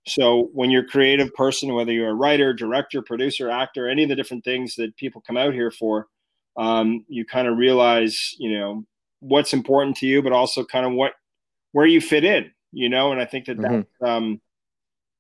so 0.06 0.50
when 0.54 0.70
you're 0.70 0.84
a 0.84 0.88
creative 0.88 1.34
person 1.34 1.74
whether 1.74 1.92
you're 1.92 2.10
a 2.10 2.14
writer 2.14 2.54
director 2.54 3.02
producer 3.02 3.50
actor 3.50 3.88
any 3.88 4.04
of 4.04 4.10
the 4.10 4.16
different 4.16 4.44
things 4.44 4.76
that 4.76 4.96
people 4.98 5.22
come 5.26 5.38
out 5.38 5.54
here 5.54 5.72
for 5.72 6.08
um, 6.58 7.06
you 7.08 7.26
kind 7.26 7.48
of 7.48 7.58
realize 7.58 8.36
you 8.38 8.58
know 8.58 8.86
what's 9.20 9.54
important 9.54 9.98
to 9.98 10.08
you, 10.08 10.22
but 10.22 10.34
also 10.34 10.64
kind 10.64 10.86
of 10.86 10.94
what 10.94 11.14
where 11.72 11.86
you 11.86 12.00
fit 12.00 12.24
in, 12.24 12.52
you 12.72 12.90
know. 12.90 13.12
And 13.12 13.22
I 13.22 13.26
think 13.26 13.46
that 13.46 13.58
mm-hmm. 13.58 13.82
that 14.00 14.10
um, 14.10 14.42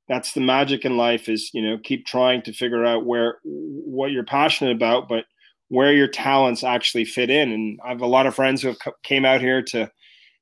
that's 0.07 0.33
the 0.33 0.41
magic 0.41 0.85
in 0.85 0.97
life 0.97 1.27
is 1.29 1.51
you 1.53 1.61
know 1.61 1.77
keep 1.83 2.05
trying 2.05 2.41
to 2.43 2.53
figure 2.53 2.85
out 2.85 3.05
where 3.05 3.39
what 3.43 4.11
you're 4.11 4.23
passionate 4.23 4.75
about, 4.75 5.09
but 5.09 5.25
where 5.69 5.93
your 5.93 6.07
talents 6.07 6.63
actually 6.63 7.05
fit 7.05 7.29
in. 7.29 7.51
And 7.51 7.79
I 7.83 7.89
have 7.89 8.01
a 8.01 8.07
lot 8.07 8.27
of 8.27 8.35
friends 8.35 8.61
who 8.61 8.69
have 8.69 8.77
came 9.03 9.25
out 9.25 9.41
here 9.41 9.61
to, 9.63 9.89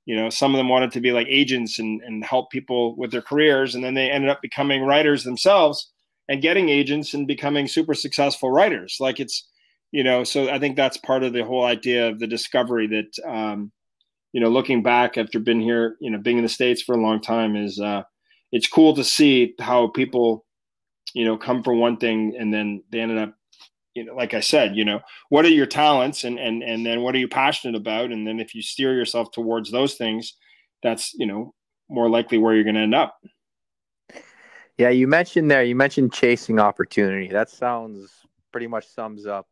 you 0.05 0.15
know, 0.15 0.29
some 0.29 0.53
of 0.53 0.57
them 0.57 0.69
wanted 0.69 0.91
to 0.91 1.01
be 1.01 1.11
like 1.11 1.27
agents 1.29 1.79
and 1.79 2.01
and 2.01 2.23
help 2.23 2.51
people 2.51 2.95
with 2.97 3.11
their 3.11 3.21
careers, 3.21 3.75
and 3.75 3.83
then 3.83 3.93
they 3.93 4.11
ended 4.11 4.29
up 4.29 4.41
becoming 4.41 4.83
writers 4.83 5.23
themselves 5.23 5.91
and 6.29 6.41
getting 6.41 6.69
agents 6.69 7.13
and 7.13 7.27
becoming 7.27 7.67
super 7.67 7.93
successful 7.93 8.51
writers. 8.51 8.97
Like 8.99 9.19
it's 9.19 9.47
you 9.93 10.03
know 10.03 10.25
so 10.25 10.49
i 10.49 10.59
think 10.59 10.75
that's 10.75 10.97
part 10.97 11.23
of 11.23 11.31
the 11.31 11.45
whole 11.45 11.63
idea 11.63 12.09
of 12.09 12.19
the 12.19 12.27
discovery 12.27 12.87
that 12.87 13.29
um, 13.29 13.71
you 14.33 14.41
know 14.41 14.49
looking 14.49 14.83
back 14.83 15.17
after 15.17 15.39
being 15.39 15.61
here 15.61 15.95
you 16.01 16.11
know 16.11 16.17
being 16.17 16.37
in 16.37 16.43
the 16.43 16.49
states 16.49 16.81
for 16.81 16.95
a 16.95 17.01
long 17.01 17.21
time 17.21 17.55
is 17.55 17.79
uh, 17.79 18.03
it's 18.51 18.67
cool 18.67 18.93
to 18.93 19.03
see 19.03 19.53
how 19.61 19.87
people 19.87 20.45
you 21.13 21.23
know 21.23 21.37
come 21.37 21.63
for 21.63 21.73
one 21.73 21.95
thing 21.95 22.35
and 22.37 22.53
then 22.53 22.83
they 22.91 22.99
ended 22.99 23.19
up 23.19 23.33
you 23.95 24.03
know 24.03 24.15
like 24.15 24.33
i 24.33 24.39
said 24.39 24.75
you 24.75 24.83
know 24.83 24.99
what 25.29 25.45
are 25.45 25.49
your 25.49 25.65
talents 25.65 26.23
and 26.23 26.39
and 26.39 26.63
and 26.63 26.85
then 26.85 27.01
what 27.01 27.15
are 27.15 27.19
you 27.19 27.27
passionate 27.27 27.75
about? 27.75 28.11
And 28.11 28.25
then 28.27 28.39
if 28.39 28.55
you 28.55 28.61
steer 28.61 28.93
yourself 28.93 29.31
towards 29.31 29.71
those 29.71 29.95
things 29.95 30.33
that's 30.81 31.13
you 31.13 31.25
know 31.25 31.53
more 31.89 32.09
likely 32.09 32.37
where 32.37 32.55
you're 32.55 32.63
going 32.63 32.75
to 32.75 32.81
end 32.81 32.95
up. 32.95 33.17
Yeah 34.77 34.89
you 34.89 35.07
mentioned 35.07 35.51
there 35.51 35.63
you 35.63 35.75
mentioned 35.75 36.13
chasing 36.13 36.59
opportunity. 36.59 37.27
That 37.27 37.49
sounds 37.49 38.11
pretty 38.51 38.67
much 38.67 38.87
sums 38.87 39.25
up 39.25 39.47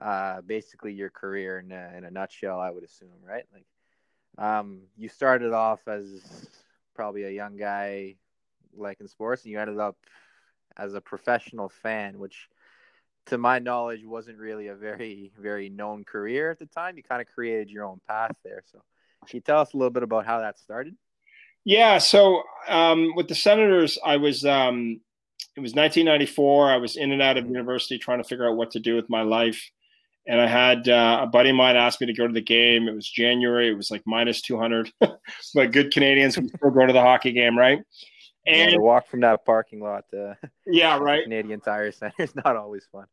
uh, 0.00 0.40
basically 0.42 0.92
your 0.92 1.10
career 1.10 1.58
in 1.58 1.72
a, 1.72 1.92
in 1.96 2.04
a 2.04 2.10
nutshell, 2.10 2.60
I 2.60 2.70
would 2.70 2.84
assume, 2.84 3.08
right? 3.26 3.44
Like, 3.52 3.64
um, 4.38 4.82
you 4.96 5.08
started 5.08 5.52
off 5.52 5.88
as 5.88 6.48
probably 6.94 7.24
a 7.24 7.30
young 7.30 7.56
guy, 7.56 8.16
like 8.76 9.00
in 9.00 9.08
sports, 9.08 9.44
and 9.44 9.52
you 9.52 9.58
ended 9.58 9.78
up 9.78 9.96
as 10.76 10.94
a 10.94 11.00
professional 11.00 11.70
fan, 11.70 12.18
which, 12.18 12.48
to 13.26 13.38
my 13.38 13.58
knowledge, 13.58 14.04
wasn't 14.04 14.38
really 14.38 14.68
a 14.68 14.74
very, 14.74 15.32
very 15.40 15.68
known 15.68 16.04
career 16.04 16.50
at 16.50 16.58
the 16.58 16.66
time. 16.66 16.96
You 16.96 17.02
kind 17.02 17.20
of 17.20 17.28
created 17.28 17.70
your 17.70 17.84
own 17.84 18.00
path 18.08 18.32
there. 18.44 18.62
So, 18.70 18.80
can 19.26 19.36
you 19.36 19.40
tell 19.40 19.60
us 19.60 19.74
a 19.74 19.76
little 19.76 19.90
bit 19.90 20.02
about 20.02 20.26
how 20.26 20.40
that 20.40 20.58
started? 20.58 20.96
Yeah. 21.64 21.98
So, 21.98 22.42
um, 22.68 23.12
with 23.16 23.28
the 23.28 23.34
Senators, 23.34 23.98
I 24.04 24.16
was 24.16 24.44
um, 24.44 25.00
it 25.56 25.60
was 25.60 25.74
1994. 25.74 26.70
I 26.70 26.76
was 26.76 26.96
in 26.96 27.12
and 27.12 27.22
out 27.22 27.36
of 27.36 27.46
university 27.46 27.98
trying 27.98 28.22
to 28.22 28.28
figure 28.28 28.48
out 28.48 28.56
what 28.56 28.70
to 28.72 28.80
do 28.80 28.94
with 28.96 29.08
my 29.08 29.22
life 29.22 29.70
and 30.26 30.40
I 30.40 30.46
had 30.46 30.88
uh, 30.88 31.20
a 31.22 31.26
buddy 31.26 31.50
of 31.50 31.56
mine 31.56 31.76
asked 31.76 32.00
me 32.00 32.08
to 32.08 32.12
go 32.12 32.26
to 32.26 32.32
the 32.32 32.40
game. 32.40 32.88
It 32.88 32.94
was 32.94 33.08
January. 33.08 33.68
It 33.70 33.76
was 33.76 33.90
like 33.90 34.02
minus 34.06 34.42
200, 34.42 34.90
but 35.00 35.72
good 35.72 35.92
Canadians 35.92 36.36
we 36.36 36.48
still 36.48 36.70
go 36.70 36.86
to 36.86 36.92
the 36.92 37.00
hockey 37.00 37.32
game, 37.32 37.56
right? 37.56 37.80
And 38.46 38.72
yeah, 38.72 38.78
walk 38.78 39.08
from 39.08 39.20
that 39.20 39.44
parking 39.44 39.80
lot 39.80 40.04
to 40.10 40.36
yeah, 40.66 40.98
right. 41.00 41.24
Canadian 41.24 41.60
Tire 41.60 41.92
Center 41.92 42.14
is 42.18 42.34
not 42.34 42.56
always 42.56 42.86
fun. 42.90 43.06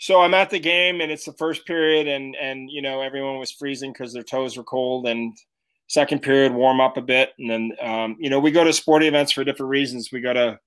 So 0.00 0.20
I'm 0.22 0.34
at 0.34 0.50
the 0.50 0.58
game, 0.58 1.00
and 1.00 1.12
it's 1.12 1.26
the 1.26 1.32
first 1.34 1.66
period, 1.66 2.08
and 2.08 2.34
and 2.36 2.68
you 2.70 2.82
know 2.82 3.00
everyone 3.00 3.38
was 3.38 3.52
freezing 3.52 3.92
because 3.92 4.12
their 4.12 4.22
toes 4.22 4.56
were 4.56 4.64
cold, 4.64 5.06
and 5.06 5.36
second 5.86 6.22
period 6.22 6.52
warm 6.52 6.80
up 6.80 6.96
a 6.96 7.02
bit, 7.02 7.30
and 7.38 7.48
then 7.48 7.72
um, 7.80 8.16
you 8.18 8.30
know 8.30 8.40
we 8.40 8.50
go 8.50 8.64
to 8.64 8.72
sporting 8.72 9.08
events 9.08 9.32
for 9.32 9.44
different 9.44 9.70
reasons. 9.70 10.10
We 10.10 10.20
go 10.20 10.32
to 10.32 10.58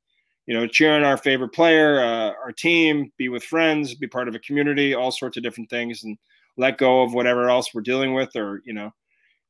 you 0.46 0.54
know, 0.54 0.68
cheering 0.68 1.04
our 1.04 1.18
favorite 1.18 1.54
player, 1.54 2.02
uh, 2.02 2.34
our 2.44 2.52
team, 2.52 3.12
be 3.18 3.30
with 3.30 3.44
friends, 3.44 3.96
be 3.96 4.08
part 4.08 4.28
of 4.28 4.36
a 4.36 4.40
community, 4.40 4.94
all 4.94 5.12
sorts 5.12 5.38
of 5.38 5.44
different 5.44 5.70
things, 5.70 6.04
and 6.04 6.18
let 6.58 6.78
go 6.78 7.02
of 7.02 7.14
whatever 7.14 7.50
else 7.50 7.74
we're 7.74 7.82
dealing 7.82 8.14
with, 8.14 8.36
or 8.36 8.62
you 8.66 8.74
know. 8.74 8.92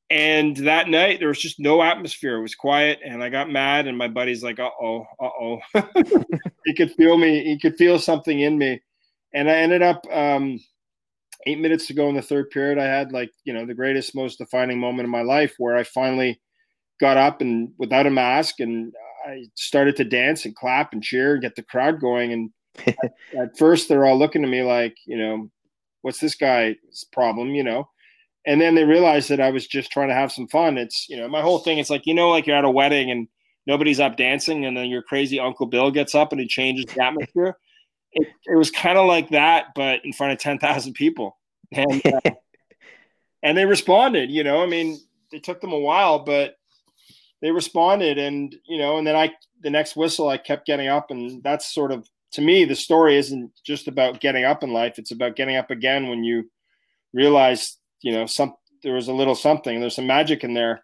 And 0.09 0.55
that 0.57 0.89
night 0.89 1.19
there 1.19 1.29
was 1.29 1.39
just 1.39 1.59
no 1.59 1.81
atmosphere. 1.81 2.37
It 2.37 2.41
was 2.41 2.55
quiet, 2.55 2.99
and 3.03 3.23
I 3.23 3.29
got 3.29 3.49
mad. 3.49 3.87
And 3.87 3.97
my 3.97 4.07
buddy's 4.07 4.43
like, 4.43 4.59
"Uh 4.59 4.69
oh, 4.79 5.05
uh 5.19 5.29
oh." 5.41 5.59
he 6.65 6.75
could 6.75 6.91
feel 6.91 7.17
me. 7.17 7.43
He 7.43 7.59
could 7.59 7.75
feel 7.75 7.97
something 7.97 8.41
in 8.41 8.57
me, 8.57 8.79
and 9.33 9.49
I 9.49 9.55
ended 9.55 9.81
up. 9.81 10.05
Um, 10.11 10.59
eight 11.45 11.59
minutes 11.59 11.87
to 11.87 11.93
go 11.93 12.07
in 12.07 12.15
the 12.15 12.21
third 12.21 12.49
period, 12.51 12.77
I 12.77 12.85
had 12.85 13.11
like 13.11 13.31
you 13.43 13.53
know 13.53 13.65
the 13.65 13.73
greatest, 13.73 14.15
most 14.15 14.37
defining 14.37 14.79
moment 14.79 15.05
of 15.05 15.11
my 15.11 15.21
life, 15.21 15.55
where 15.57 15.75
I 15.75 15.83
finally 15.83 16.39
got 16.99 17.17
up 17.17 17.41
and 17.41 17.71
without 17.77 18.07
a 18.07 18.11
mask 18.11 18.59
and 18.59 18.93
I 19.25 19.45
started 19.55 19.95
to 19.97 20.03
dance 20.03 20.45
and 20.45 20.55
clap 20.55 20.93
and 20.93 21.03
cheer 21.03 21.33
and 21.33 21.41
get 21.41 21.55
the 21.55 21.63
crowd 21.63 21.99
going. 21.99 22.31
And 22.31 22.49
at, 22.87 23.13
at, 23.37 23.57
first, 23.57 23.89
they're 23.89 24.05
all 24.05 24.17
looking 24.17 24.43
at 24.43 24.49
me 24.49 24.63
like, 24.63 24.95
you 25.05 25.17
know, 25.17 25.49
what's 26.01 26.19
this 26.19 26.35
guy's 26.35 26.75
problem, 27.11 27.49
you 27.49 27.63
know? 27.63 27.89
and 28.45 28.59
then 28.59 28.75
they 28.75 28.83
realized 28.83 29.29
that 29.29 29.39
I 29.39 29.51
was 29.51 29.67
just 29.67 29.91
trying 29.91 30.09
to 30.09 30.15
have 30.15 30.31
some 30.31 30.47
fun. 30.47 30.77
It's 30.77 31.07
you 31.09 31.17
know 31.17 31.27
my 31.27 31.41
whole 31.41 31.59
thing. 31.59 31.77
It's 31.77 31.89
like 31.89 32.05
you 32.05 32.13
know 32.13 32.29
like 32.29 32.47
you're 32.47 32.57
at 32.57 32.65
a 32.65 32.69
wedding 32.69 33.11
and 33.11 33.27
nobody's 33.65 33.99
up 33.99 34.17
dancing, 34.17 34.65
and 34.65 34.75
then 34.75 34.87
your 34.87 35.01
crazy 35.01 35.39
Uncle 35.39 35.67
Bill 35.67 35.91
gets 35.91 36.15
up 36.15 36.31
and 36.31 36.41
he 36.41 36.47
changes 36.47 36.85
the 36.85 37.03
atmosphere. 37.03 37.57
It, 38.13 38.27
it 38.45 38.55
was 38.55 38.71
kind 38.71 38.97
of 38.97 39.07
like 39.07 39.29
that, 39.29 39.67
but 39.75 40.03
in 40.05 40.13
front 40.13 40.33
of 40.33 40.39
ten 40.39 40.59
thousand 40.59 40.93
people, 40.93 41.37
and 41.71 42.01
uh, 42.05 42.31
and 43.43 43.57
they 43.57 43.65
responded. 43.65 44.31
You 44.31 44.43
know, 44.43 44.61
I 44.61 44.67
mean, 44.67 44.99
it 45.31 45.43
took 45.43 45.61
them 45.61 45.73
a 45.73 45.79
while, 45.79 46.19
but 46.19 46.55
they 47.41 47.51
responded, 47.51 48.17
and 48.17 48.55
you 48.65 48.77
know, 48.77 48.97
and 48.97 49.05
then 49.05 49.15
I 49.15 49.33
the 49.61 49.69
next 49.69 49.95
whistle 49.95 50.29
I 50.29 50.37
kept 50.37 50.67
getting 50.67 50.87
up, 50.87 51.11
and 51.11 51.43
that's 51.43 51.73
sort 51.73 51.91
of 51.91 52.07
to 52.33 52.41
me 52.41 52.65
the 52.65 52.75
story 52.75 53.17
isn't 53.17 53.51
just 53.65 53.87
about 53.87 54.19
getting 54.19 54.43
up 54.43 54.63
in 54.63 54.73
life; 54.73 54.97
it's 54.97 55.11
about 55.11 55.35
getting 55.35 55.55
up 55.55 55.71
again 55.71 56.07
when 56.07 56.23
you 56.23 56.49
realize 57.13 57.77
you 58.01 58.11
know 58.11 58.25
some 58.25 58.53
there 58.83 58.93
was 58.93 59.07
a 59.07 59.13
little 59.13 59.35
something 59.35 59.79
there's 59.79 59.95
some 59.95 60.07
magic 60.07 60.43
in 60.43 60.53
there 60.53 60.83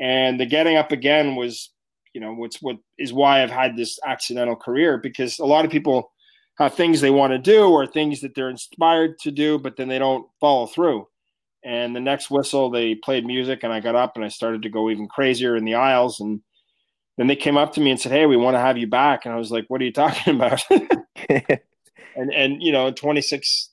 and 0.00 0.40
the 0.40 0.46
getting 0.46 0.76
up 0.76 0.92
again 0.92 1.36
was 1.36 1.70
you 2.14 2.20
know 2.20 2.32
what's 2.32 2.60
what 2.60 2.76
is 2.98 3.12
why 3.12 3.42
i've 3.42 3.50
had 3.50 3.76
this 3.76 3.98
accidental 4.04 4.56
career 4.56 4.98
because 4.98 5.38
a 5.38 5.44
lot 5.44 5.64
of 5.64 5.70
people 5.70 6.10
have 6.58 6.74
things 6.74 7.00
they 7.00 7.10
want 7.10 7.32
to 7.32 7.38
do 7.38 7.68
or 7.68 7.86
things 7.86 8.20
that 8.20 8.34
they're 8.34 8.50
inspired 8.50 9.18
to 9.20 9.30
do 9.30 9.58
but 9.58 9.76
then 9.76 9.88
they 9.88 9.98
don't 9.98 10.26
follow 10.40 10.66
through. 10.66 11.06
And 11.64 11.96
the 11.96 12.00
next 12.00 12.30
whistle 12.30 12.70
they 12.70 12.94
played 12.94 13.26
music 13.26 13.60
and 13.62 13.72
i 13.72 13.80
got 13.80 13.96
up 13.96 14.12
and 14.16 14.24
i 14.24 14.28
started 14.28 14.62
to 14.62 14.68
go 14.68 14.90
even 14.90 15.08
crazier 15.08 15.56
in 15.56 15.64
the 15.64 15.74
aisles. 15.74 16.20
And 16.20 16.40
then 17.16 17.26
they 17.26 17.36
came 17.36 17.56
up 17.56 17.72
to 17.74 17.80
me 17.80 17.90
and 17.90 18.00
said 18.00 18.12
hey 18.12 18.26
we 18.26 18.36
want 18.36 18.54
to 18.54 18.60
have 18.60 18.78
you 18.78 18.86
back. 18.86 19.24
And 19.24 19.34
i 19.34 19.38
was 19.38 19.50
like 19.50 19.64
what 19.68 19.80
are 19.80 19.84
you 19.84 19.92
talking 19.92 20.34
about? 20.36 20.62
And 22.16 22.32
and 22.32 22.62
you 22.62 22.70
know 22.70 22.92
26 22.92 23.70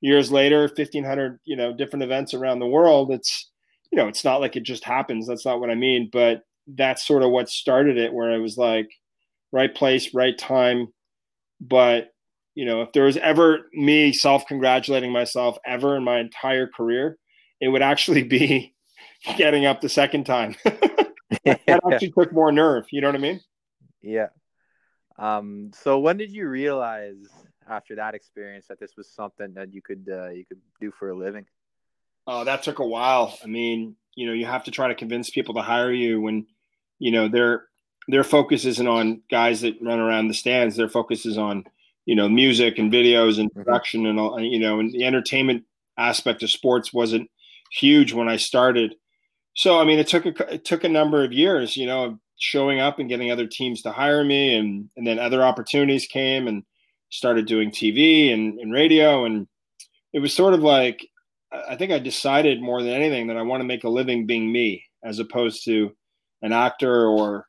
years 0.00 0.32
later 0.32 0.62
1500 0.62 1.38
you 1.44 1.54
know 1.54 1.74
different 1.74 2.02
events 2.02 2.32
around 2.32 2.60
the 2.60 2.66
world 2.66 3.10
it's 3.10 3.50
you 3.90 3.96
know 3.96 4.08
it's 4.08 4.24
not 4.24 4.40
like 4.40 4.56
it 4.56 4.62
just 4.62 4.84
happens. 4.84 5.26
That's 5.26 5.44
not 5.44 5.60
what 5.60 5.68
i 5.70 5.74
mean. 5.74 6.08
But 6.10 6.44
that's 6.66 7.06
sort 7.06 7.22
of 7.22 7.30
what 7.30 7.48
started 7.48 7.96
it 7.96 8.12
where 8.12 8.30
i 8.30 8.38
was 8.38 8.58
like 8.58 8.90
right 9.52 9.74
place 9.74 10.14
right 10.14 10.36
time 10.36 10.88
but 11.60 12.12
you 12.54 12.64
know 12.64 12.82
if 12.82 12.92
there 12.92 13.04
was 13.04 13.16
ever 13.16 13.68
me 13.72 14.12
self-congratulating 14.12 15.12
myself 15.12 15.56
ever 15.66 15.96
in 15.96 16.04
my 16.04 16.18
entire 16.18 16.66
career 16.66 17.18
it 17.60 17.68
would 17.68 17.82
actually 17.82 18.22
be 18.38 18.74
getting 19.36 19.66
up 19.66 19.80
the 19.80 19.88
second 19.88 20.24
time 20.24 20.54
that 20.64 21.60
actually 21.92 22.12
took 22.12 22.32
more 22.32 22.52
nerve 22.52 22.84
you 22.90 23.00
know 23.00 23.08
what 23.08 23.14
i 23.16 23.18
mean 23.18 23.40
yeah 24.02 24.28
um 25.18 25.70
so 25.74 25.98
when 25.98 26.16
did 26.16 26.32
you 26.32 26.48
realize 26.48 27.16
after 27.68 27.96
that 27.96 28.14
experience 28.14 28.66
that 28.66 28.80
this 28.80 28.96
was 28.96 29.10
something 29.10 29.52
that 29.54 29.72
you 29.72 29.82
could 29.82 30.08
uh, 30.10 30.30
you 30.30 30.44
could 30.44 30.60
do 30.80 30.92
for 30.98 31.10
a 31.10 31.16
living? 31.16 31.46
Oh, 32.26 32.44
that 32.44 32.62
took 32.62 32.78
a 32.78 32.86
while. 32.86 33.36
I 33.42 33.46
mean, 33.46 33.96
you 34.14 34.26
know, 34.26 34.32
you 34.32 34.46
have 34.46 34.64
to 34.64 34.70
try 34.70 34.88
to 34.88 34.94
convince 34.94 35.30
people 35.30 35.54
to 35.54 35.62
hire 35.62 35.92
you 35.92 36.20
when, 36.20 36.46
you 36.98 37.10
know, 37.10 37.28
their 37.28 37.66
their 38.08 38.24
focus 38.24 38.64
isn't 38.64 38.88
on 38.88 39.22
guys 39.30 39.60
that 39.60 39.76
run 39.80 40.00
around 40.00 40.28
the 40.28 40.34
stands. 40.34 40.76
Their 40.76 40.88
focus 40.88 41.26
is 41.26 41.38
on, 41.38 41.64
you 42.06 42.16
know, 42.16 42.28
music 42.28 42.78
and 42.78 42.92
videos 42.92 43.38
and 43.38 43.50
mm-hmm. 43.50 43.62
production 43.62 44.06
and 44.06 44.18
all. 44.18 44.40
You 44.40 44.58
know, 44.58 44.80
and 44.80 44.92
the 44.92 45.04
entertainment 45.04 45.64
aspect 45.96 46.42
of 46.42 46.50
sports 46.50 46.92
wasn't 46.92 47.30
huge 47.72 48.12
when 48.12 48.28
I 48.28 48.36
started. 48.36 48.94
So, 49.54 49.78
I 49.80 49.84
mean, 49.84 49.98
it 49.98 50.08
took 50.08 50.26
a 50.26 50.54
it 50.54 50.64
took 50.64 50.84
a 50.84 50.88
number 50.88 51.24
of 51.24 51.32
years. 51.32 51.76
You 51.76 51.86
know, 51.86 52.18
showing 52.38 52.80
up 52.80 52.98
and 52.98 53.08
getting 53.08 53.30
other 53.30 53.46
teams 53.46 53.82
to 53.82 53.92
hire 53.92 54.24
me, 54.24 54.54
and 54.54 54.88
and 54.96 55.06
then 55.06 55.18
other 55.18 55.42
opportunities 55.42 56.06
came 56.06 56.48
and 56.48 56.64
started 57.10 57.46
doing 57.46 57.70
TV 57.70 58.32
and, 58.32 58.58
and 58.58 58.72
radio. 58.72 59.24
And 59.24 59.46
it 60.12 60.20
was 60.20 60.34
sort 60.34 60.54
of 60.54 60.60
like, 60.60 61.06
I 61.52 61.76
think 61.76 61.92
I 61.92 61.98
decided 61.98 62.60
more 62.60 62.82
than 62.82 62.92
anything 62.92 63.28
that 63.28 63.36
I 63.36 63.42
want 63.42 63.60
to 63.60 63.66
make 63.66 63.84
a 63.84 63.88
living 63.88 64.26
being 64.26 64.50
me 64.50 64.84
as 65.02 65.18
opposed 65.18 65.64
to 65.64 65.94
an 66.42 66.52
actor 66.52 67.06
or, 67.06 67.46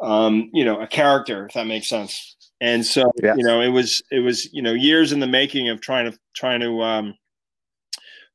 um, 0.00 0.50
you 0.52 0.64
know, 0.64 0.80
a 0.80 0.86
character, 0.86 1.46
if 1.46 1.54
that 1.54 1.66
makes 1.66 1.88
sense. 1.88 2.36
And 2.60 2.84
so, 2.84 3.10
yes. 3.22 3.36
you 3.38 3.44
know, 3.44 3.60
it 3.60 3.68
was, 3.68 4.02
it 4.10 4.20
was, 4.20 4.52
you 4.52 4.62
know, 4.62 4.72
years 4.72 5.12
in 5.12 5.20
the 5.20 5.26
making 5.26 5.68
of 5.68 5.80
trying 5.80 6.10
to, 6.10 6.18
trying 6.34 6.60
to, 6.60 6.82
um, 6.82 7.14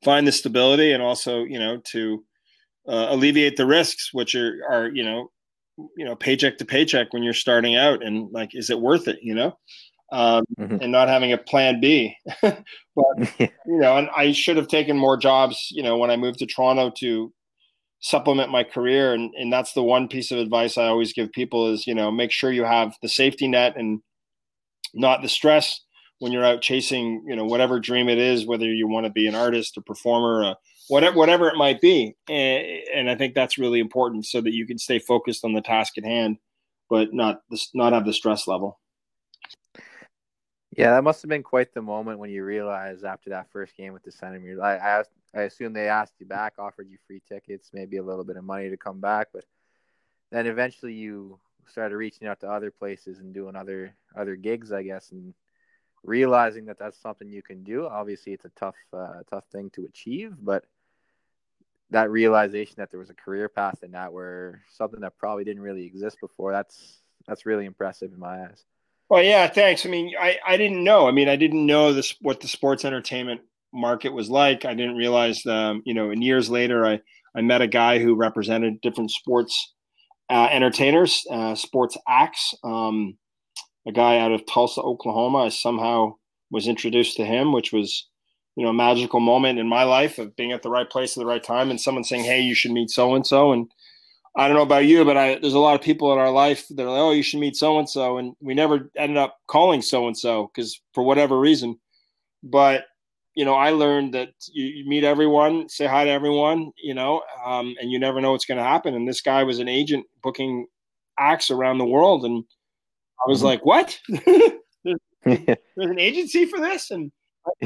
find 0.03 0.27
the 0.27 0.31
stability 0.31 0.91
and 0.91 1.01
also, 1.01 1.43
you 1.43 1.59
know, 1.59 1.81
to, 1.91 2.23
uh, 2.87 3.07
alleviate 3.09 3.55
the 3.55 3.65
risks, 3.65 4.09
which 4.13 4.35
are, 4.35 4.59
are, 4.69 4.89
you 4.89 5.03
know, 5.03 5.31
you 5.97 6.05
know, 6.05 6.15
paycheck 6.15 6.57
to 6.57 6.65
paycheck 6.65 7.13
when 7.13 7.23
you're 7.23 7.33
starting 7.33 7.75
out 7.75 8.03
and 8.03 8.31
like, 8.31 8.53
is 8.53 8.69
it 8.69 8.79
worth 8.79 9.07
it? 9.07 9.19
You 9.21 9.35
know? 9.35 9.57
um, 10.11 10.43
mm-hmm. 10.59 10.77
and 10.81 10.91
not 10.91 11.07
having 11.07 11.33
a 11.33 11.37
plan 11.37 11.79
B. 11.79 12.15
but 12.41 12.55
you 13.39 13.49
know, 13.65 13.97
and 13.97 14.09
I 14.15 14.31
should 14.31 14.57
have 14.57 14.67
taken 14.67 14.97
more 14.97 15.17
jobs. 15.17 15.67
You 15.71 15.83
know, 15.83 15.97
when 15.97 16.11
I 16.11 16.17
moved 16.17 16.39
to 16.39 16.45
Toronto 16.45 16.91
to 16.99 17.31
supplement 17.99 18.51
my 18.51 18.63
career, 18.63 19.13
and 19.13 19.33
and 19.35 19.51
that's 19.51 19.73
the 19.73 19.83
one 19.83 20.07
piece 20.07 20.31
of 20.31 20.37
advice 20.37 20.77
I 20.77 20.87
always 20.87 21.13
give 21.13 21.31
people 21.31 21.71
is 21.71 21.87
you 21.87 21.95
know 21.95 22.11
make 22.11 22.31
sure 22.31 22.51
you 22.51 22.63
have 22.63 22.95
the 23.01 23.09
safety 23.09 23.47
net 23.47 23.75
and 23.77 24.01
not 24.93 25.21
the 25.21 25.29
stress 25.29 25.81
when 26.19 26.31
you're 26.31 26.45
out 26.45 26.61
chasing 26.61 27.23
you 27.27 27.35
know 27.35 27.45
whatever 27.45 27.79
dream 27.79 28.09
it 28.09 28.17
is, 28.17 28.45
whether 28.45 28.65
you 28.65 28.87
want 28.87 29.05
to 29.05 29.11
be 29.11 29.27
an 29.27 29.35
artist, 29.35 29.77
a 29.77 29.81
performer, 29.81 30.43
a, 30.43 30.57
whatever 30.87 31.17
whatever 31.17 31.47
it 31.47 31.55
might 31.55 31.81
be. 31.81 32.15
And, 32.29 32.65
and 32.93 33.09
I 33.09 33.15
think 33.15 33.33
that's 33.33 33.57
really 33.57 33.79
important 33.79 34.25
so 34.25 34.41
that 34.41 34.53
you 34.53 34.65
can 34.65 34.77
stay 34.77 34.99
focused 34.99 35.45
on 35.45 35.53
the 35.53 35.61
task 35.61 35.97
at 35.97 36.05
hand, 36.05 36.37
but 36.89 37.13
not 37.13 37.41
not 37.73 37.93
have 37.93 38.05
the 38.05 38.13
stress 38.13 38.47
level. 38.47 38.79
Yeah, 40.77 40.91
that 40.91 41.03
must 41.03 41.21
have 41.23 41.29
been 41.29 41.43
quite 41.43 41.73
the 41.73 41.81
moment 41.81 42.19
when 42.19 42.29
you 42.29 42.43
realized 42.43 43.03
after 43.03 43.31
that 43.31 43.51
first 43.51 43.75
game 43.75 43.91
with 43.91 44.03
the 44.03 44.11
Senators. 44.11 44.59
I, 44.59 44.77
I, 44.77 45.03
I 45.35 45.41
assume 45.41 45.73
they 45.73 45.89
asked 45.89 46.15
you 46.19 46.25
back, 46.25 46.53
offered 46.57 46.89
you 46.89 46.97
free 47.05 47.21
tickets, 47.27 47.69
maybe 47.73 47.97
a 47.97 48.03
little 48.03 48.23
bit 48.23 48.37
of 48.37 48.43
money 48.43 48.69
to 48.69 48.77
come 48.77 48.99
back, 48.99 49.27
but 49.33 49.45
then 50.31 50.47
eventually 50.47 50.93
you 50.93 51.39
started 51.67 51.95
reaching 51.95 52.27
out 52.27 52.39
to 52.39 52.51
other 52.51 52.71
places 52.71 53.19
and 53.19 53.33
doing 53.33 53.55
other 53.55 53.95
other 54.15 54.35
gigs, 54.35 54.71
I 54.71 54.83
guess, 54.83 55.11
and 55.11 55.33
realizing 56.03 56.65
that 56.65 56.79
that's 56.79 56.99
something 56.99 57.29
you 57.29 57.43
can 57.43 57.63
do. 57.63 57.87
Obviously, 57.87 58.33
it's 58.33 58.45
a 58.45 58.51
tough 58.59 58.75
uh, 58.93 59.21
tough 59.29 59.45
thing 59.51 59.69
to 59.71 59.85
achieve, 59.85 60.33
but 60.41 60.65
that 61.91 62.11
realization 62.11 62.75
that 62.77 62.91
there 62.91 62.99
was 62.99 63.09
a 63.09 63.15
career 63.15 63.49
path 63.49 63.83
in 63.83 63.91
that, 63.91 64.13
where 64.13 64.61
something 64.71 65.01
that 65.01 65.17
probably 65.17 65.43
didn't 65.43 65.63
really 65.63 65.85
exist 65.85 66.19
before, 66.19 66.51
that's 66.51 66.99
that's 67.27 67.45
really 67.45 67.65
impressive 67.65 68.11
in 68.11 68.19
my 68.19 68.45
eyes. 68.45 68.63
Well, 69.09 69.23
yeah, 69.23 69.47
thanks. 69.47 69.85
I 69.85 69.89
mean, 69.89 70.13
I, 70.19 70.37
I 70.45 70.57
didn't 70.57 70.83
know. 70.83 71.07
I 71.07 71.11
mean, 71.11 71.29
I 71.29 71.35
didn't 71.35 71.65
know 71.65 71.93
this 71.93 72.15
what 72.21 72.41
the 72.41 72.47
sports 72.47 72.85
entertainment 72.85 73.41
market 73.73 74.13
was 74.13 74.29
like. 74.29 74.65
I 74.65 74.73
didn't 74.73 74.95
realize, 74.95 75.45
um, 75.45 75.81
you 75.85 75.93
know, 75.93 76.11
and 76.11 76.23
years 76.23 76.49
later, 76.49 76.85
I 76.85 77.01
I 77.35 77.41
met 77.41 77.61
a 77.61 77.67
guy 77.67 77.99
who 77.99 78.15
represented 78.15 78.81
different 78.81 79.11
sports 79.11 79.73
uh, 80.29 80.47
entertainers, 80.51 81.25
uh, 81.31 81.55
sports 81.55 81.97
acts. 82.07 82.53
Um, 82.63 83.17
a 83.87 83.91
guy 83.91 84.17
out 84.17 84.31
of 84.31 84.45
Tulsa, 84.45 84.81
Oklahoma. 84.81 85.45
I 85.45 85.49
somehow 85.49 86.15
was 86.51 86.67
introduced 86.67 87.17
to 87.17 87.25
him, 87.25 87.53
which 87.53 87.71
was, 87.71 88.07
you 88.55 88.63
know, 88.63 88.69
a 88.69 88.73
magical 88.73 89.19
moment 89.19 89.59
in 89.59 89.67
my 89.67 89.83
life 89.83 90.19
of 90.19 90.35
being 90.35 90.51
at 90.51 90.61
the 90.63 90.69
right 90.69 90.89
place 90.89 91.15
at 91.15 91.21
the 91.21 91.25
right 91.25 91.43
time, 91.43 91.69
and 91.69 91.79
someone 91.79 92.03
saying, 92.03 92.23
"Hey, 92.23 92.41
you 92.41 92.55
should 92.55 92.71
meet 92.71 92.89
so 92.89 93.15
and 93.15 93.25
so," 93.25 93.51
and 93.51 93.71
I 94.35 94.47
don't 94.47 94.55
know 94.55 94.63
about 94.63 94.85
you, 94.85 95.03
but 95.05 95.17
I, 95.17 95.39
there's 95.39 95.53
a 95.53 95.59
lot 95.59 95.75
of 95.75 95.81
people 95.81 96.13
in 96.13 96.19
our 96.19 96.31
life 96.31 96.67
that 96.69 96.83
are 96.83 96.89
like, 96.89 96.99
oh, 96.99 97.11
you 97.11 97.23
should 97.23 97.39
meet 97.39 97.55
so 97.55 97.79
and 97.79 97.89
so, 97.89 98.17
and 98.17 98.35
we 98.39 98.53
never 98.53 98.89
ended 98.95 99.17
up 99.17 99.37
calling 99.47 99.81
so 99.81 100.07
and 100.07 100.17
so 100.17 100.47
because 100.47 100.79
for 100.93 101.03
whatever 101.03 101.39
reason. 101.39 101.79
But 102.43 102.85
you 103.35 103.45
know, 103.45 103.55
I 103.55 103.69
learned 103.71 104.13
that 104.13 104.29
you, 104.51 104.65
you 104.65 104.89
meet 104.89 105.03
everyone, 105.03 105.69
say 105.69 105.85
hi 105.85 106.05
to 106.05 106.09
everyone, 106.09 106.71
you 106.81 106.93
know, 106.93 107.21
um, 107.45 107.75
and 107.79 107.91
you 107.91 107.99
never 107.99 108.21
know 108.21 108.31
what's 108.31 108.45
going 108.45 108.57
to 108.57 108.63
happen. 108.63 108.95
And 108.95 109.07
this 109.07 109.21
guy 109.21 109.43
was 109.43 109.59
an 109.59 109.67
agent 109.67 110.05
booking 110.21 110.67
acts 111.17 111.51
around 111.51 111.77
the 111.77 111.85
world, 111.85 112.25
and 112.25 112.43
I 113.25 113.29
was 113.29 113.39
mm-hmm. 113.39 113.47
like, 113.47 113.65
what? 113.65 113.99
there's, 114.25 114.99
there's 115.23 115.91
an 115.91 115.99
agency 115.99 116.45
for 116.45 116.59
this, 116.59 116.91
and 116.91 117.11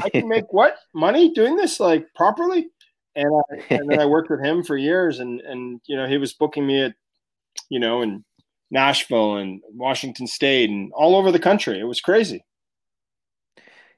I 0.02 0.10
can 0.10 0.28
make 0.28 0.52
what 0.52 0.76
money 0.94 1.32
doing 1.32 1.56
this 1.56 1.80
like 1.80 2.06
properly? 2.14 2.68
and 3.16 3.28
I, 3.34 3.74
and 3.74 3.90
then 3.90 4.00
I 4.00 4.06
worked 4.06 4.30
with 4.30 4.44
him 4.44 4.62
for 4.62 4.76
years, 4.76 5.18
and 5.20 5.40
and 5.40 5.80
you 5.86 5.96
know 5.96 6.06
he 6.06 6.18
was 6.18 6.34
booking 6.34 6.66
me 6.66 6.82
at, 6.82 6.94
you 7.68 7.78
know, 7.78 8.02
in 8.02 8.24
Nashville 8.70 9.36
and 9.36 9.60
Washington 9.72 10.26
State 10.26 10.70
and 10.70 10.92
all 10.94 11.16
over 11.16 11.30
the 11.30 11.38
country. 11.38 11.78
It 11.78 11.84
was 11.84 12.00
crazy. 12.00 12.44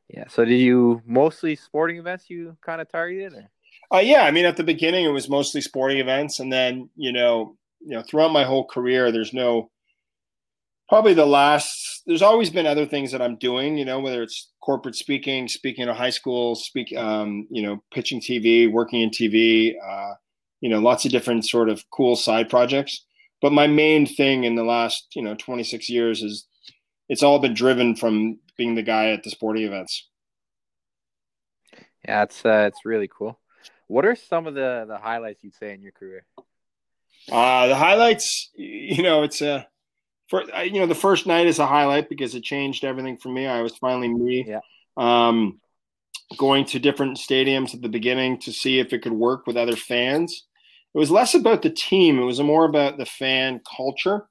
Yeah. 0.08 0.24
So 0.28 0.44
did 0.44 0.58
you 0.58 1.02
mostly 1.06 1.56
sporting 1.56 1.98
events 1.98 2.30
you 2.30 2.56
kind 2.64 2.80
of 2.80 2.88
targeted? 2.88 3.34
Or? 3.34 3.50
Uh, 3.96 4.00
yeah. 4.00 4.22
I 4.22 4.30
mean, 4.30 4.44
at 4.44 4.56
the 4.56 4.64
beginning, 4.64 5.04
it 5.04 5.12
was 5.12 5.28
mostly 5.28 5.60
sporting 5.60 5.98
events, 5.98 6.40
and 6.40 6.52
then 6.52 6.90
you 6.96 7.12
know, 7.12 7.56
you 7.80 7.94
know, 7.94 8.02
throughout 8.02 8.32
my 8.32 8.44
whole 8.44 8.66
career, 8.66 9.10
there's 9.10 9.32
no 9.32 9.70
probably 10.88 11.14
the 11.14 11.26
last 11.26 12.02
there's 12.06 12.22
always 12.22 12.50
been 12.50 12.66
other 12.66 12.86
things 12.86 13.10
that 13.12 13.22
i'm 13.22 13.36
doing 13.36 13.76
you 13.76 13.84
know 13.84 14.00
whether 14.00 14.22
it's 14.22 14.50
corporate 14.60 14.94
speaking 14.94 15.48
speaking 15.48 15.88
at 15.88 15.96
high 15.96 16.10
school 16.10 16.54
speak 16.54 16.96
um, 16.96 17.46
you 17.50 17.62
know 17.62 17.82
pitching 17.92 18.20
tv 18.20 18.70
working 18.70 19.00
in 19.02 19.10
tv 19.10 19.74
uh, 19.84 20.14
you 20.60 20.68
know 20.68 20.78
lots 20.78 21.04
of 21.04 21.10
different 21.10 21.46
sort 21.46 21.68
of 21.68 21.84
cool 21.90 22.16
side 22.16 22.48
projects 22.48 23.04
but 23.42 23.52
my 23.52 23.66
main 23.66 24.06
thing 24.06 24.44
in 24.44 24.54
the 24.54 24.64
last 24.64 25.08
you 25.14 25.22
know 25.22 25.34
26 25.34 25.88
years 25.88 26.22
is 26.22 26.46
it's 27.08 27.22
all 27.22 27.38
been 27.38 27.54
driven 27.54 27.94
from 27.94 28.38
being 28.56 28.74
the 28.74 28.82
guy 28.82 29.10
at 29.10 29.22
the 29.22 29.30
sporting 29.30 29.64
events 29.64 30.08
yeah 32.06 32.22
it's 32.22 32.44
uh, 32.44 32.64
it's 32.68 32.84
really 32.84 33.08
cool 33.08 33.38
What 33.88 34.04
are 34.04 34.16
some 34.16 34.46
of 34.46 34.54
the 34.54 34.84
the 34.88 34.98
highlights 34.98 35.44
you'd 35.44 35.54
say 35.54 35.72
in 35.72 35.82
your 35.82 35.92
career? 35.92 36.26
Uh, 37.30 37.66
the 37.68 37.74
highlights, 37.76 38.50
you 38.54 39.02
know, 39.02 39.22
it's 39.22 39.42
a, 39.42 39.66
for, 40.28 40.42
you 40.62 40.80
know, 40.80 40.86
the 40.86 40.94
first 40.94 41.26
night 41.26 41.46
is 41.46 41.58
a 41.58 41.66
highlight 41.66 42.08
because 42.08 42.34
it 42.34 42.42
changed 42.42 42.84
everything 42.84 43.16
for 43.16 43.30
me. 43.30 43.46
I 43.46 43.62
was 43.62 43.76
finally 43.76 44.08
me. 44.08 44.44
Yeah. 44.46 44.60
Um, 44.96 45.60
going 46.36 46.64
to 46.66 46.78
different 46.78 47.18
stadiums 47.18 47.74
at 47.74 47.82
the 47.82 47.88
beginning 47.88 48.40
to 48.40 48.52
see 48.52 48.78
if 48.78 48.92
it 48.92 49.02
could 49.02 49.12
work 49.12 49.46
with 49.46 49.56
other 49.56 49.76
fans. 49.76 50.46
It 50.94 50.98
was 50.98 51.10
less 51.10 51.34
about 51.34 51.62
the 51.62 51.70
team; 51.70 52.18
it 52.18 52.24
was 52.24 52.40
more 52.40 52.64
about 52.64 52.96
the 52.96 53.06
fan 53.06 53.60
culture. 53.76 54.26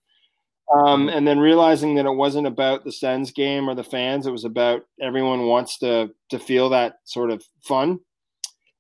Um, 0.74 1.09
and 1.09 1.28
then 1.28 1.39
realizing 1.39 1.95
that 1.95 2.07
it 2.07 2.16
wasn't 2.16 2.47
about 2.47 2.84
the 2.84 2.91
Sens 2.91 3.32
game 3.32 3.70
or 3.70 3.76
the 3.76 3.84
fans; 3.84 4.26
it 4.26 4.32
was 4.32 4.45
about 4.45 4.82
everyone 4.99 5.45
wants 5.45 5.78
to 5.80 6.09
to 6.30 6.39
feel 6.39 6.70
that 6.70 6.99
sort 7.03 7.30
of 7.30 7.43
fun. 7.63 7.99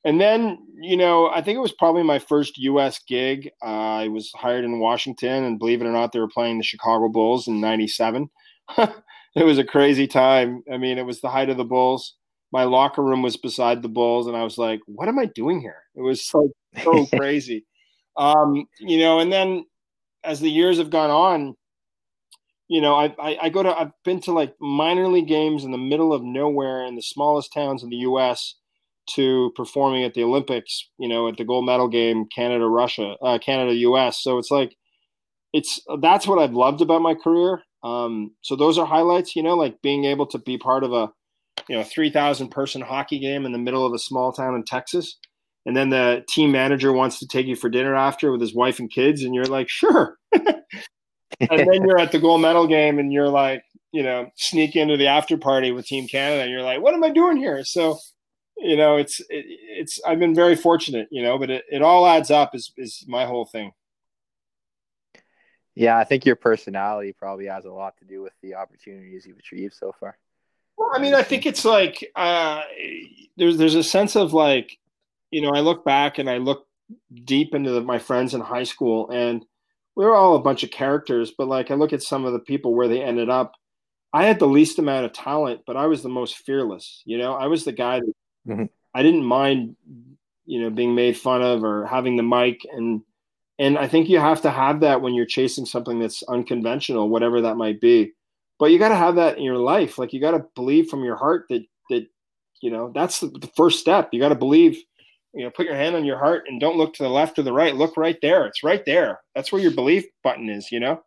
And 0.03 0.21
then, 0.21 0.59
you 0.79 0.97
know, 0.97 1.29
I 1.29 1.41
think 1.41 1.57
it 1.57 1.61
was 1.61 1.71
probably 1.71 2.03
my 2.03 2.19
first 2.19 2.59
U.S. 2.59 2.99
gig. 3.07 3.49
Uh, 3.63 3.65
I 3.65 4.07
was 4.07 4.31
hired 4.35 4.63
in 4.63 4.79
Washington, 4.79 5.43
and 5.43 5.57
believe 5.57 5.81
it 5.81 5.87
or 5.87 5.91
not, 5.91 6.11
they 6.11 6.19
were 6.19 6.27
playing 6.27 6.59
the 6.59 6.63
Chicago 6.63 7.09
Bulls 7.09 7.47
in 7.47 7.59
'97. 7.59 8.29
it 8.77 9.43
was 9.43 9.57
a 9.57 9.63
crazy 9.63 10.07
time. 10.07 10.63
I 10.71 10.77
mean, 10.77 10.99
it 10.99 11.05
was 11.05 11.21
the 11.21 11.29
height 11.29 11.49
of 11.49 11.57
the 11.57 11.65
Bulls. 11.65 12.15
My 12.51 12.63
locker 12.63 13.03
room 13.03 13.23
was 13.23 13.37
beside 13.37 13.81
the 13.81 13.89
Bulls, 13.89 14.27
and 14.27 14.37
I 14.37 14.43
was 14.43 14.57
like, 14.59 14.79
"What 14.85 15.07
am 15.07 15.19
I 15.19 15.25
doing 15.25 15.59
here?" 15.59 15.81
It 15.95 16.01
was 16.01 16.25
so 16.25 16.51
so 16.83 17.05
crazy. 17.15 17.65
Um, 18.15 18.67
you 18.79 18.99
know, 18.99 19.19
and 19.19 19.33
then 19.33 19.65
as 20.23 20.39
the 20.39 20.51
years 20.51 20.77
have 20.77 20.91
gone 20.91 21.09
on, 21.09 21.55
you 22.67 22.81
know, 22.81 22.95
I, 22.95 23.13
I, 23.19 23.37
I 23.43 23.49
go 23.49 23.63
to 23.63 23.77
I've 23.77 23.91
been 24.03 24.19
to 24.21 24.31
like 24.31 24.55
minor 24.59 25.07
league 25.07 25.27
games 25.27 25.63
in 25.63 25.71
the 25.71 25.77
middle 25.77 26.13
of 26.13 26.23
nowhere 26.23 26.85
in 26.85 26.95
the 26.95 27.01
smallest 27.01 27.53
towns 27.53 27.83
in 27.83 27.89
the 27.89 27.97
U.S. 27.97 28.55
to 29.15 29.51
performing 29.55 30.03
at 30.03 30.13
the 30.13 30.23
Olympics. 30.23 30.89
You 30.97 31.07
know, 31.07 31.27
at 31.27 31.37
the 31.37 31.45
gold 31.45 31.65
medal 31.65 31.87
game, 31.87 32.25
Canada 32.33 32.65
Russia, 32.65 33.15
uh, 33.21 33.37
Canada 33.37 33.73
U.S. 33.75 34.21
So 34.21 34.37
it's 34.37 34.51
like 34.51 34.75
it's 35.53 35.79
that's 36.01 36.27
what 36.27 36.39
I've 36.39 36.53
loved 36.53 36.81
about 36.81 37.01
my 37.01 37.13
career. 37.13 37.61
Um, 37.83 38.31
so 38.41 38.55
those 38.55 38.77
are 38.77 38.85
highlights. 38.85 39.35
You 39.35 39.43
know, 39.43 39.55
like 39.55 39.81
being 39.83 40.05
able 40.05 40.25
to 40.27 40.39
be 40.39 40.57
part 40.57 40.83
of 40.83 40.91
a 40.91 41.09
you 41.69 41.77
know 41.77 41.83
three 41.83 42.09
thousand 42.09 42.49
person 42.49 42.81
hockey 42.81 43.19
game 43.19 43.45
in 43.45 43.51
the 43.51 43.59
middle 43.59 43.85
of 43.85 43.93
a 43.93 43.99
small 43.99 44.31
town 44.31 44.55
in 44.55 44.63
Texas. 44.63 45.17
And 45.67 45.75
then 45.75 45.89
the 45.89 46.23
team 46.29 46.51
manager 46.51 46.93
wants 46.93 47.17
to 47.19 47.27
take 47.27 47.47
you 47.47 47.55
for 47.55 47.69
dinner 47.69 47.95
after 47.95 48.31
with 48.31 48.39
his 48.39 48.53
wife 48.53 48.79
and 48.79 48.91
kids, 48.91 49.23
and 49.23 49.33
you're 49.33 49.45
like, 49.45 49.67
sure. 49.67 50.17
and 51.39 51.59
then 51.59 51.83
you're 51.85 51.99
at 51.99 52.11
the 52.11 52.19
gold 52.19 52.41
medal 52.41 52.67
game 52.67 52.99
and 52.99 53.11
you're 53.11 53.29
like, 53.29 53.63
you 53.91 54.03
know, 54.03 54.29
sneak 54.35 54.75
into 54.75 54.97
the 54.97 55.07
after 55.07 55.37
party 55.37 55.71
with 55.71 55.85
Team 55.85 56.07
Canada 56.07 56.43
and 56.43 56.51
you're 56.51 56.61
like, 56.61 56.81
what 56.81 56.93
am 56.93 57.03
I 57.03 57.09
doing 57.09 57.37
here? 57.37 57.63
So, 57.63 57.97
you 58.57 58.75
know, 58.75 58.97
it's, 58.97 59.19
it, 59.21 59.45
it's, 59.49 59.99
I've 60.05 60.19
been 60.19 60.35
very 60.35 60.55
fortunate, 60.55 61.07
you 61.11 61.23
know, 61.23 61.37
but 61.37 61.49
it, 61.49 61.63
it 61.69 61.81
all 61.81 62.05
adds 62.05 62.31
up 62.31 62.55
is, 62.55 62.71
is 62.77 63.05
my 63.07 63.25
whole 63.25 63.45
thing. 63.45 63.71
Yeah, 65.75 65.97
I 65.97 66.05
think 66.05 66.25
your 66.25 66.37
personality 66.37 67.13
probably 67.17 67.47
has 67.47 67.65
a 67.65 67.71
lot 67.71 67.97
to 67.97 68.05
do 68.05 68.21
with 68.21 68.31
the 68.41 68.55
opportunities 68.55 69.25
you've 69.25 69.37
achieved 69.37 69.73
so 69.73 69.93
far. 69.99 70.17
Well, 70.77 70.91
I 70.93 70.99
mean, 70.99 71.13
I 71.13 71.23
think 71.23 71.45
it's 71.45 71.65
like 71.65 72.05
uh, 72.15 72.61
there's 73.37 73.57
there's 73.57 73.75
a 73.75 73.83
sense 73.83 74.15
of 74.15 74.33
like, 74.33 74.77
you 75.31 75.41
know, 75.41 75.51
I 75.51 75.59
look 75.59 75.83
back 75.83 76.17
and 76.17 76.29
I 76.29 76.37
look 76.37 76.65
deep 77.13 77.53
into 77.53 77.71
the, 77.71 77.81
my 77.81 77.99
friends 77.99 78.33
in 78.33 78.41
high 78.41 78.63
school, 78.63 79.09
and 79.09 79.45
we 79.95 80.05
were 80.05 80.15
all 80.15 80.35
a 80.35 80.41
bunch 80.41 80.63
of 80.63 80.71
characters, 80.71 81.31
but 81.37 81.47
like 81.47 81.71
I 81.71 81.75
look 81.75 81.93
at 81.93 82.03
some 82.03 82.25
of 82.25 82.33
the 82.33 82.39
people 82.39 82.73
where 82.73 82.87
they 82.87 83.01
ended 83.01 83.29
up. 83.29 83.53
I 84.13 84.25
had 84.25 84.39
the 84.39 84.47
least 84.47 84.79
amount 84.79 85.05
of 85.05 85.11
talent, 85.11 85.61
but 85.67 85.75
I 85.75 85.87
was 85.87 86.01
the 86.01 86.09
most 86.09 86.37
fearless. 86.37 87.01
You 87.05 87.17
know, 87.17 87.33
I 87.33 87.47
was 87.47 87.65
the 87.65 87.73
guy 87.73 87.99
that 87.99 88.13
mm-hmm. 88.47 88.65
I 88.93 89.03
didn't 89.03 89.25
mind, 89.25 89.75
you 90.45 90.61
know, 90.61 90.69
being 90.69 90.95
made 90.95 91.17
fun 91.17 91.41
of 91.41 91.63
or 91.63 91.85
having 91.85 92.15
the 92.15 92.23
mic 92.23 92.61
and 92.71 93.01
and 93.57 93.77
I 93.77 93.87
think 93.87 94.09
you 94.09 94.19
have 94.19 94.41
to 94.41 94.51
have 94.51 94.81
that 94.81 95.01
when 95.01 95.13
you're 95.13 95.25
chasing 95.25 95.65
something 95.65 95.99
that's 95.99 96.23
unconventional, 96.23 97.09
whatever 97.09 97.41
that 97.41 97.55
might 97.55 97.79
be. 97.79 98.11
But 98.59 98.71
you 98.71 98.79
got 98.79 98.89
to 98.89 98.95
have 98.95 99.15
that 99.15 99.37
in 99.37 99.43
your 99.43 99.57
life. 99.57 99.97
Like 99.97 100.11
you 100.11 100.19
got 100.19 100.31
to 100.31 100.45
believe 100.55 100.89
from 100.89 101.03
your 101.03 101.15
heart 101.15 101.45
that 101.49 101.65
that 101.89 102.07
you 102.61 102.71
know 102.71 102.91
that's 102.93 103.19
the, 103.19 103.27
the 103.27 103.51
first 103.55 103.79
step. 103.79 104.09
You 104.11 104.19
got 104.19 104.29
to 104.29 104.35
believe 104.35 104.81
you 105.35 105.43
know, 105.43 105.51
put 105.51 105.65
your 105.65 105.75
hand 105.75 105.95
on 105.95 106.05
your 106.05 106.17
heart 106.17 106.45
and 106.47 106.61
don't 106.61 106.77
look 106.77 106.93
to 106.93 107.03
the 107.03 107.09
left 107.09 107.37
or 107.37 107.43
the 107.43 107.53
right. 107.53 107.75
Look 107.75 107.97
right 107.97 108.17
there. 108.21 108.45
It's 108.45 108.63
right 108.63 108.83
there. 108.85 109.19
That's 109.35 109.51
where 109.51 109.61
your 109.61 109.71
belief 109.71 110.05
button 110.23 110.49
is, 110.49 110.71
you 110.71 110.79
know? 110.79 111.01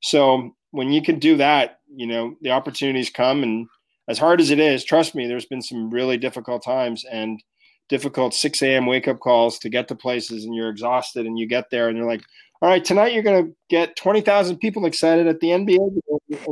So 0.00 0.54
when 0.70 0.92
you 0.92 1.02
can 1.02 1.18
do 1.18 1.36
that, 1.36 1.78
you 1.94 2.06
know, 2.06 2.36
the 2.40 2.50
opportunities 2.50 3.10
come. 3.10 3.42
And 3.42 3.66
as 4.08 4.18
hard 4.18 4.40
as 4.40 4.50
it 4.50 4.58
is, 4.58 4.84
trust 4.84 5.14
me, 5.14 5.26
there's 5.26 5.46
been 5.46 5.62
some 5.62 5.90
really 5.90 6.16
difficult 6.16 6.64
times 6.64 7.04
and 7.10 7.42
difficult 7.88 8.34
6 8.34 8.62
a.m. 8.62 8.86
wake 8.86 9.08
up 9.08 9.20
calls 9.20 9.58
to 9.58 9.68
get 9.68 9.88
to 9.88 9.94
places 9.94 10.44
and 10.44 10.54
you're 10.54 10.70
exhausted 10.70 11.26
and 11.26 11.38
you 11.38 11.46
get 11.46 11.70
there 11.70 11.88
and 11.88 11.98
you're 11.98 12.06
like, 12.06 12.22
all 12.62 12.70
right, 12.70 12.84
tonight 12.84 13.12
you're 13.12 13.22
going 13.22 13.46
to 13.46 13.56
get 13.68 13.96
20,000 13.96 14.56
people 14.58 14.86
excited 14.86 15.26
at 15.26 15.40
the 15.40 15.48
NBA. 15.48 16.00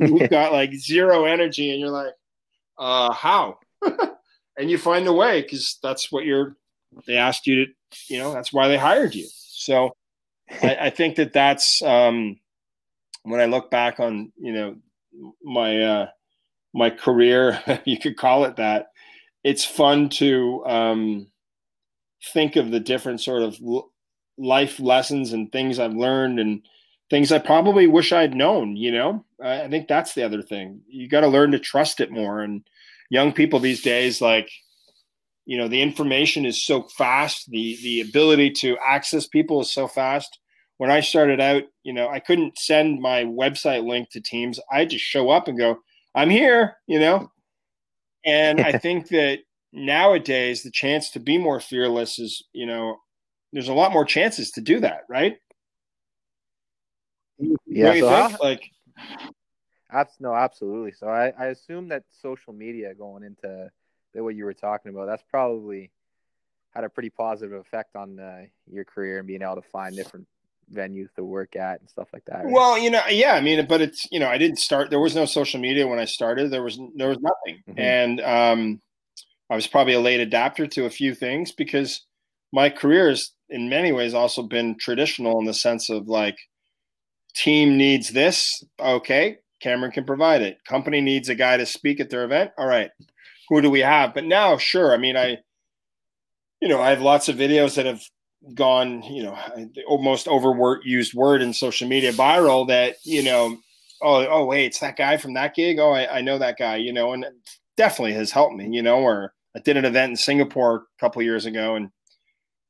And 0.00 0.20
you've 0.20 0.30
got 0.30 0.52
like 0.52 0.72
zero 0.74 1.24
energy 1.24 1.70
and 1.70 1.80
you're 1.80 1.88
like, 1.88 2.12
uh, 2.78 3.12
how? 3.12 3.58
and 4.58 4.70
you 4.70 4.76
find 4.76 5.06
a 5.06 5.12
way 5.12 5.40
because 5.40 5.78
that's 5.82 6.12
what 6.12 6.26
you're 6.26 6.56
they 7.06 7.16
asked 7.16 7.46
you 7.46 7.66
to, 7.66 7.72
you 8.08 8.18
know, 8.18 8.32
that's 8.32 8.52
why 8.52 8.68
they 8.68 8.76
hired 8.76 9.14
you. 9.14 9.26
So 9.30 9.92
I, 10.62 10.76
I 10.82 10.90
think 10.90 11.16
that 11.16 11.32
that's 11.32 11.82
um, 11.82 12.38
when 13.22 13.40
I 13.40 13.46
look 13.46 13.70
back 13.70 14.00
on, 14.00 14.32
you 14.36 14.52
know, 14.52 14.76
my 15.42 15.80
uh, 15.80 16.06
my 16.72 16.90
career, 16.90 17.60
you 17.84 17.98
could 17.98 18.16
call 18.16 18.44
it 18.44 18.56
that. 18.56 18.88
It's 19.42 19.64
fun 19.64 20.08
to 20.10 20.64
um, 20.66 21.26
think 22.32 22.56
of 22.56 22.70
the 22.70 22.80
different 22.80 23.20
sort 23.20 23.42
of 23.42 23.58
life 24.38 24.80
lessons 24.80 25.32
and 25.32 25.52
things 25.52 25.78
I've 25.78 25.94
learned 25.94 26.40
and 26.40 26.62
things 27.10 27.30
I 27.30 27.38
probably 27.38 27.86
wish 27.86 28.12
I'd 28.12 28.34
known. 28.34 28.76
You 28.76 28.92
know, 28.92 29.24
I 29.42 29.68
think 29.68 29.88
that's 29.88 30.14
the 30.14 30.22
other 30.22 30.42
thing. 30.42 30.80
You 30.88 31.08
got 31.08 31.20
to 31.20 31.28
learn 31.28 31.52
to 31.52 31.58
trust 31.58 32.00
it 32.00 32.10
more. 32.10 32.40
And 32.40 32.62
young 33.10 33.32
people 33.32 33.60
these 33.60 33.82
days, 33.82 34.20
like 34.20 34.50
you 35.46 35.58
know 35.58 35.68
the 35.68 35.82
information 35.82 36.44
is 36.44 36.64
so 36.64 36.82
fast. 36.96 37.50
The 37.50 37.76
the 37.82 38.00
ability 38.00 38.50
to 38.60 38.76
access 38.84 39.26
people 39.26 39.60
is 39.60 39.72
so 39.72 39.86
fast. 39.86 40.38
When 40.78 40.90
i 40.90 41.00
started 41.00 41.40
out 41.40 41.62
you 41.82 41.92
know 41.92 42.08
i 42.08 42.18
couldn't 42.18 42.58
send 42.58 43.00
my 43.00 43.24
website 43.24 43.86
link 43.86 44.10
to 44.10 44.20
teams. 44.20 44.58
I 44.70 44.84
just 44.84 45.04
show 45.04 45.30
up 45.30 45.48
and 45.48 45.58
go 45.58 45.78
i'm 46.14 46.30
here 46.30 46.76
you 46.86 46.98
know? 46.98 47.30
And 48.24 48.60
i 48.60 48.72
think 48.78 49.08
that 49.08 49.40
nowadays 49.72 50.62
the 50.62 50.70
chance 50.70 51.10
to 51.10 51.20
be 51.20 51.38
more 51.38 51.60
fearless 51.60 52.18
is 52.18 52.42
you 52.52 52.66
know 52.66 52.96
there's 53.52 53.68
a 53.68 53.74
lot 53.74 53.92
more 53.92 54.04
chances 54.04 54.50
to 54.52 54.60
do 54.60 54.80
that 54.80 55.02
right? 55.08 55.36
Yeah 57.66 57.94
so 58.00 58.08
how, 58.08 58.36
like 58.42 58.70
no 60.18 60.34
absolutely. 60.34 60.92
So 60.92 61.06
I, 61.08 61.32
I 61.38 61.46
assume 61.46 61.88
that 61.88 62.02
social 62.10 62.52
media 62.52 62.94
going 62.94 63.22
into 63.22 63.70
what 64.22 64.34
you 64.34 64.44
were 64.44 64.54
talking 64.54 64.90
about, 64.92 65.06
that's 65.06 65.24
probably 65.30 65.90
had 66.74 66.84
a 66.84 66.88
pretty 66.88 67.10
positive 67.10 67.52
effect 67.52 67.96
on 67.96 68.18
uh, 68.18 68.42
your 68.70 68.84
career 68.84 69.18
and 69.18 69.26
being 69.26 69.42
able 69.42 69.56
to 69.56 69.62
find 69.62 69.96
different 69.96 70.26
venues 70.72 71.12
to 71.14 71.24
work 71.24 71.56
at 71.56 71.80
and 71.80 71.88
stuff 71.88 72.08
like 72.12 72.24
that. 72.24 72.44
Right? 72.44 72.52
Well, 72.52 72.78
you 72.78 72.90
know, 72.90 73.02
yeah, 73.08 73.34
I 73.34 73.40
mean, 73.40 73.66
but 73.66 73.80
it's 73.80 74.06
you 74.10 74.18
know, 74.18 74.28
I 74.28 74.38
didn't 74.38 74.58
start. 74.58 74.90
There 74.90 75.00
was 75.00 75.14
no 75.14 75.24
social 75.24 75.60
media 75.60 75.86
when 75.86 75.98
I 75.98 76.04
started. 76.04 76.50
There 76.50 76.62
was 76.62 76.78
there 76.96 77.08
was 77.08 77.18
nothing, 77.20 77.62
mm-hmm. 77.68 77.78
and 77.78 78.20
um, 78.20 78.80
I 79.50 79.56
was 79.56 79.66
probably 79.66 79.94
a 79.94 80.00
late 80.00 80.20
adapter 80.20 80.66
to 80.66 80.86
a 80.86 80.90
few 80.90 81.14
things 81.14 81.52
because 81.52 82.06
my 82.52 82.70
career 82.70 83.08
has, 83.08 83.32
in 83.50 83.68
many 83.68 83.92
ways, 83.92 84.14
also 84.14 84.42
been 84.42 84.76
traditional 84.78 85.38
in 85.40 85.44
the 85.44 85.54
sense 85.54 85.90
of 85.90 86.08
like, 86.08 86.36
team 87.34 87.76
needs 87.76 88.10
this, 88.10 88.62
okay, 88.80 89.38
Cameron 89.60 89.92
can 89.92 90.04
provide 90.04 90.40
it. 90.40 90.58
Company 90.64 91.00
needs 91.00 91.28
a 91.28 91.34
guy 91.34 91.56
to 91.56 91.66
speak 91.66 92.00
at 92.00 92.10
their 92.10 92.24
event, 92.24 92.52
all 92.56 92.66
right, 92.66 92.90
who 93.48 93.60
do 93.60 93.70
we 93.70 93.80
have? 93.80 94.14
But 94.14 94.24
now, 94.24 94.56
sure. 94.56 94.92
I 94.92 94.96
mean, 94.96 95.16
I, 95.16 95.38
you 96.60 96.68
know, 96.68 96.80
I 96.80 96.90
have 96.90 97.00
lots 97.00 97.28
of 97.28 97.36
videos 97.36 97.74
that 97.74 97.86
have 97.86 98.02
gone, 98.54 99.02
you 99.02 99.22
know, 99.22 99.38
almost 99.86 100.28
overworked 100.28 100.84
used 100.84 101.14
word 101.14 101.42
in 101.42 101.52
social 101.52 101.88
media 101.88 102.12
viral 102.12 102.66
that, 102.68 102.96
you 103.04 103.22
know, 103.22 103.56
oh, 104.02 104.26
oh, 104.28 104.44
wait, 104.44 104.66
it's 104.66 104.80
that 104.80 104.96
guy 104.96 105.16
from 105.16 105.34
that 105.34 105.54
gig. 105.54 105.78
Oh, 105.78 105.92
I, 105.92 106.18
I 106.18 106.20
know 106.20 106.38
that 106.38 106.58
guy, 106.58 106.76
you 106.76 106.92
know, 106.92 107.12
and 107.12 107.24
definitely 107.76 108.12
has 108.14 108.30
helped 108.30 108.54
me, 108.54 108.68
you 108.70 108.82
know, 108.82 108.98
or 108.98 109.32
I 109.56 109.60
did 109.60 109.76
an 109.76 109.84
event 109.84 110.10
in 110.10 110.16
Singapore 110.16 110.76
a 110.76 111.00
couple 111.00 111.22
years 111.22 111.46
ago 111.46 111.76
and 111.76 111.90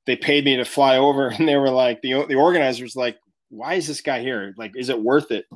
they 0.06 0.16
paid 0.16 0.44
me 0.44 0.56
to 0.56 0.64
fly 0.64 0.98
over 0.98 1.28
and 1.38 1.48
they 1.48 1.56
were 1.56 1.70
like, 1.70 2.00
the, 2.02 2.24
the 2.28 2.36
organizers 2.36 2.96
like, 2.96 3.18
why 3.50 3.74
is 3.74 3.86
this 3.86 4.00
guy 4.00 4.20
here? 4.20 4.54
Like, 4.56 4.72
is 4.76 4.88
it 4.88 5.00
worth 5.00 5.30
it? 5.30 5.46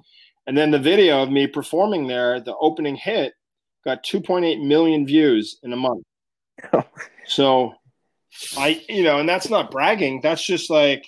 And 0.47 0.57
then 0.57 0.71
the 0.71 0.79
video 0.79 1.23
of 1.23 1.31
me 1.31 1.47
performing 1.47 2.07
there, 2.07 2.41
the 2.41 2.57
opening 2.57 2.97
hit 2.97 3.35
got 3.85 4.05
2.8 4.05 4.67
million 4.67 5.07
views 5.07 5.59
in 5.63 5.73
a 5.73 5.77
month. 5.77 6.05
so 7.27 7.75
I, 8.57 8.83
you 8.89 9.03
know, 9.03 9.19
and 9.19 9.29
that's 9.29 9.49
not 9.49 9.71
bragging. 9.71 10.21
That's 10.23 10.45
just 10.45 10.71
like, 10.71 11.07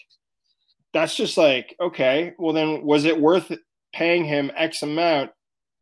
that's 0.92 1.14
just 1.14 1.36
like, 1.36 1.76
okay, 1.80 2.34
well, 2.38 2.52
then 2.52 2.82
was 2.82 3.04
it 3.04 3.20
worth 3.20 3.52
paying 3.92 4.24
him 4.24 4.50
X 4.56 4.82
amount 4.82 5.30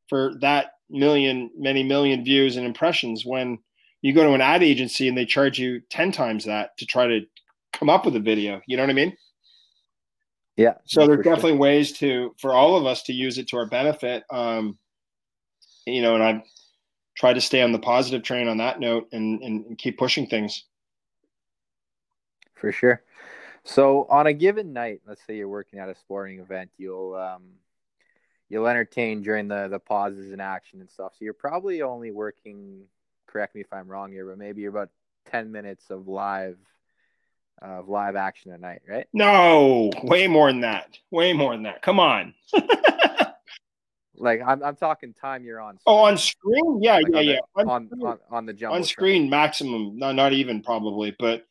for 0.09 0.34
that 0.41 0.72
million, 0.91 1.51
many 1.57 1.82
million 1.82 2.24
views 2.24 2.57
and 2.57 2.66
impressions 2.66 3.24
when 3.24 3.59
you 4.03 4.12
go 4.12 4.24
to 4.24 4.32
an 4.32 4.41
ad 4.41 4.62
agency 4.62 5.09
and 5.09 5.16
they 5.16 5.26
charge 5.26 5.59
you 5.59 5.80
10 5.91 6.12
times 6.12 6.45
that 6.45 6.76
to 6.78 6.86
try 6.86 7.07
to 7.07 7.20
come 7.72 7.91
up 7.91 8.05
with 8.05 8.16
a 8.16 8.20
video. 8.20 8.61
You 8.66 8.76
know 8.76 8.82
what 8.82 8.91
I 8.91 8.95
mean? 8.95 9.16
Yeah. 10.57 10.74
So 10.86 11.07
there's 11.07 11.24
definitely 11.24 11.53
sure. 11.53 11.59
ways 11.59 11.93
to 11.99 12.34
for 12.39 12.53
all 12.53 12.76
of 12.76 12.84
us 12.84 13.05
to 13.05 13.12
use 13.12 13.39
it 13.39 13.49
to 13.49 13.59
our 13.59 13.66
benefit. 13.66 14.24
Um, 14.28 14.76
you 15.86 16.03
know, 16.03 16.14
and 16.14 16.22
I've 16.22 16.43
tried 17.19 17.35
to 17.35 17.41
stay 17.41 17.62
on 17.62 17.73
the 17.73 17.79
positive 17.79 18.23
train 18.23 18.47
on 18.47 18.59
that 18.59 18.79
note 18.79 19.09
and, 19.12 19.43
and, 19.43 19.66
and 19.66 19.79
keep 19.79 19.99
pushing 19.99 20.27
things. 20.27 20.64
For 22.55 22.71
sure. 22.71 23.03
So 23.64 24.07
on 24.09 24.27
a 24.27 24.33
given 24.33 24.73
night, 24.73 25.01
let's 25.07 25.21
say 25.27 25.37
you're 25.37 25.49
working 25.49 25.81
at 25.81 25.89
a 25.89 25.95
sporting 25.97 26.39
event, 26.39 26.71
you'll 26.79 27.14
um, 27.14 27.43
you'll 28.49 28.66
entertain 28.66 29.23
during 29.23 29.49
the 29.49 29.69
the 29.69 29.79
pauses 29.79 30.33
in 30.33 30.41
action 30.41 30.81
and 30.81 30.91
stuff. 30.91 31.12
So 31.19 31.25
you're 31.25 31.35
probably 31.35 31.83
only 31.83 32.11
working. 32.11 32.85
Correct 33.27 33.55
me 33.55 33.61
if 33.61 33.73
I'm 33.73 33.89
wrong 33.89 34.11
here, 34.11 34.25
but 34.27 34.39
maybe 34.39 34.62
you're 34.62 34.71
about 34.71 34.91
ten 35.27 35.53
minutes 35.53 35.91
of 35.91 36.09
live 36.09 36.57
of 37.61 37.89
live 37.89 38.16
action 38.16 38.53
a 38.53 38.59
night, 38.59 38.83
right? 38.89 39.07
No, 39.12 39.91
way 40.03 40.29
more 40.29 40.51
than 40.51 40.61
that. 40.61 40.99
Way 41.11 41.33
more 41.33 41.53
than 41.53 41.64
that. 41.64 41.83
Come 41.83 42.01
on. 42.01 42.35
like 44.21 44.41
I'm, 44.47 44.62
I'm 44.62 44.77
talking 44.77 45.12
time 45.12 45.45
you're 45.45 45.61
on. 45.61 45.79
Oh, 45.87 45.95
screen. 45.95 45.97
Oh, 45.97 46.05
on 46.05 46.19
screen? 46.19 46.83
Yeah, 46.83 46.95
like 46.97 47.07
yeah, 47.09 47.19
on 47.19 47.25
yeah. 47.27 47.39
The, 47.57 47.62
on, 47.71 47.89
on, 48.05 48.19
on, 48.31 48.47
the 48.47 48.53
jump. 48.53 48.75
On 48.75 48.85
screen, 48.85 49.31
maximum. 49.31 49.99
No, 49.99 50.12
not 50.12 50.33
even 50.33 50.62
probably. 50.62 51.14
But 51.19 51.45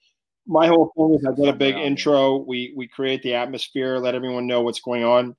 my 0.46 0.68
whole 0.68 0.92
thing 0.96 1.14
is 1.16 1.26
I 1.26 1.34
get 1.34 1.54
a 1.54 1.58
big 1.58 1.76
intro. 1.76 2.38
We 2.38 2.74
we 2.76 2.88
create 2.88 3.22
the 3.24 3.36
atmosphere, 3.36 3.98
let 3.98 4.16
everyone 4.16 4.48
know 4.48 4.62
what's 4.62 4.82
going 4.82 5.04
on, 5.04 5.36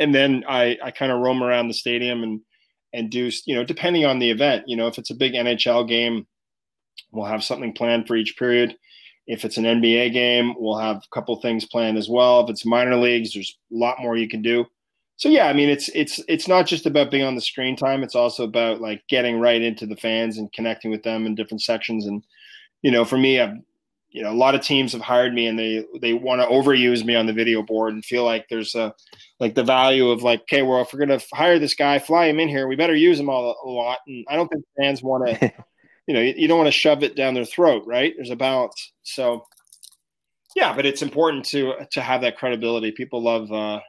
and 0.00 0.14
then 0.14 0.44
I 0.48 0.78
I 0.82 0.90
kind 0.90 1.12
of 1.12 1.20
roam 1.20 1.42
around 1.42 1.68
the 1.68 1.74
stadium 1.74 2.22
and 2.22 2.40
and 2.92 3.10
do 3.10 3.30
you 3.46 3.54
know 3.54 3.64
depending 3.64 4.04
on 4.04 4.18
the 4.18 4.30
event. 4.30 4.64
You 4.66 4.76
know, 4.76 4.86
if 4.86 4.98
it's 4.98 5.10
a 5.10 5.14
big 5.14 5.34
NHL 5.34 5.88
game, 5.88 6.26
we'll 7.12 7.26
have 7.26 7.44
something 7.44 7.72
planned 7.72 8.06
for 8.06 8.16
each 8.16 8.36
period. 8.36 8.76
If 9.26 9.44
it's 9.44 9.56
an 9.56 9.64
NBA 9.64 10.12
game, 10.12 10.54
we'll 10.58 10.78
have 10.78 10.96
a 10.96 11.14
couple 11.14 11.34
things 11.40 11.64
planned 11.64 11.96
as 11.96 12.10
well. 12.10 12.44
If 12.44 12.50
it's 12.50 12.66
minor 12.66 12.96
leagues, 12.96 13.32
there's 13.32 13.58
a 13.72 13.74
lot 13.74 14.00
more 14.00 14.16
you 14.16 14.28
can 14.28 14.42
do. 14.42 14.66
So 15.16 15.28
yeah, 15.28 15.46
I 15.46 15.52
mean 15.52 15.68
it's 15.68 15.88
it's 15.90 16.20
it's 16.28 16.48
not 16.48 16.66
just 16.66 16.86
about 16.86 17.10
being 17.10 17.24
on 17.24 17.34
the 17.34 17.40
screen 17.40 17.76
time. 17.76 18.02
It's 18.02 18.16
also 18.16 18.44
about 18.44 18.80
like 18.80 19.02
getting 19.08 19.40
right 19.40 19.62
into 19.62 19.86
the 19.86 19.96
fans 19.96 20.38
and 20.38 20.52
connecting 20.52 20.90
with 20.90 21.02
them 21.02 21.26
in 21.26 21.34
different 21.34 21.62
sections. 21.62 22.06
And 22.06 22.24
you 22.82 22.90
know, 22.90 23.04
for 23.04 23.16
me, 23.16 23.40
I've 23.40 23.56
you 24.10 24.22
know 24.22 24.32
a 24.32 24.34
lot 24.34 24.54
of 24.54 24.60
teams 24.60 24.92
have 24.92 25.00
hired 25.00 25.34
me 25.34 25.46
and 25.46 25.58
they 25.58 25.84
they 26.00 26.14
want 26.14 26.40
to 26.40 26.46
overuse 26.46 27.04
me 27.04 27.14
on 27.14 27.26
the 27.26 27.32
video 27.32 27.62
board 27.62 27.94
and 27.94 28.04
feel 28.04 28.24
like 28.24 28.46
there's 28.48 28.74
a 28.74 28.94
like 29.40 29.54
the 29.54 29.64
value 29.64 30.10
of 30.10 30.22
like 30.22 30.42
okay 30.42 30.62
well 30.62 30.82
if 30.82 30.92
we're 30.92 31.00
gonna 31.00 31.20
hire 31.32 31.58
this 31.58 31.74
guy 31.74 31.98
fly 31.98 32.26
him 32.26 32.38
in 32.38 32.48
here 32.48 32.68
we 32.68 32.76
better 32.76 32.94
use 32.94 33.18
him 33.18 33.28
all 33.28 33.56
a 33.64 33.68
lot 33.68 33.98
and 34.06 34.24
i 34.28 34.36
don't 34.36 34.46
think 34.46 34.64
fans 34.78 35.02
want 35.02 35.26
to 35.26 35.52
you 36.06 36.14
know, 36.14 36.20
you, 36.20 36.34
you 36.36 36.48
don't 36.48 36.58
want 36.58 36.68
to 36.68 36.72
shove 36.72 37.02
it 37.02 37.16
down 37.16 37.34
their 37.34 37.44
throat, 37.44 37.84
right? 37.86 38.12
There's 38.16 38.30
a 38.30 38.36
balance. 38.36 38.92
So, 39.02 39.46
yeah, 40.54 40.74
but 40.74 40.86
it's 40.86 41.02
important 41.02 41.44
to 41.46 41.74
to 41.92 42.00
have 42.00 42.20
that 42.22 42.36
credibility. 42.36 42.92
People 42.92 43.22
love, 43.22 43.50
uh, 43.50 43.80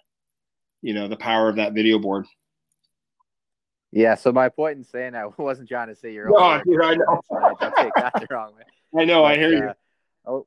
you 0.85 0.93
know, 0.93 1.07
the 1.07 1.17
power 1.17 1.49
of 1.49 1.55
that 1.55 1.73
video 1.73 1.97
board. 1.97 2.27
Yeah. 3.91 4.13
So 4.15 4.31
my 4.31 4.49
point 4.49 4.77
in 4.77 4.83
saying 4.83 5.13
that 5.13 5.37
wasn't 5.39 5.67
trying 5.67 5.87
to 5.87 5.95
say 5.95 6.13
you're. 6.13 6.29
No, 6.29 6.61
dude, 6.63 6.83
I 6.83 6.95
know. 6.95 7.21
Don't 7.59 7.75
take 7.75 7.93
that 7.95 8.13
the 8.13 8.27
wrong 8.29 8.53
way. 8.55 8.63
I 9.01 9.05
know. 9.05 9.23
But, 9.23 9.31
I 9.31 9.35
hear 9.37 9.51
you. 9.51 9.69
Uh, 10.27 10.39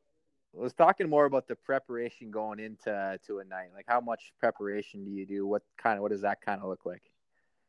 I 0.57 0.61
was 0.61 0.73
talking 0.73 1.09
more 1.09 1.25
about 1.25 1.49
the 1.49 1.57
preparation 1.57 2.31
going 2.31 2.61
into 2.61 3.19
to 3.27 3.39
a 3.39 3.45
night. 3.45 3.71
Like, 3.75 3.87
how 3.89 4.01
much 4.01 4.33
preparation 4.39 5.05
do 5.05 5.11
you 5.11 5.27
do? 5.27 5.47
What 5.47 5.63
kind 5.77 5.97
of 5.97 6.03
what 6.03 6.13
does 6.13 6.23
that 6.23 6.41
kind 6.41 6.63
of 6.63 6.69
look 6.69 6.87
like? 6.87 7.03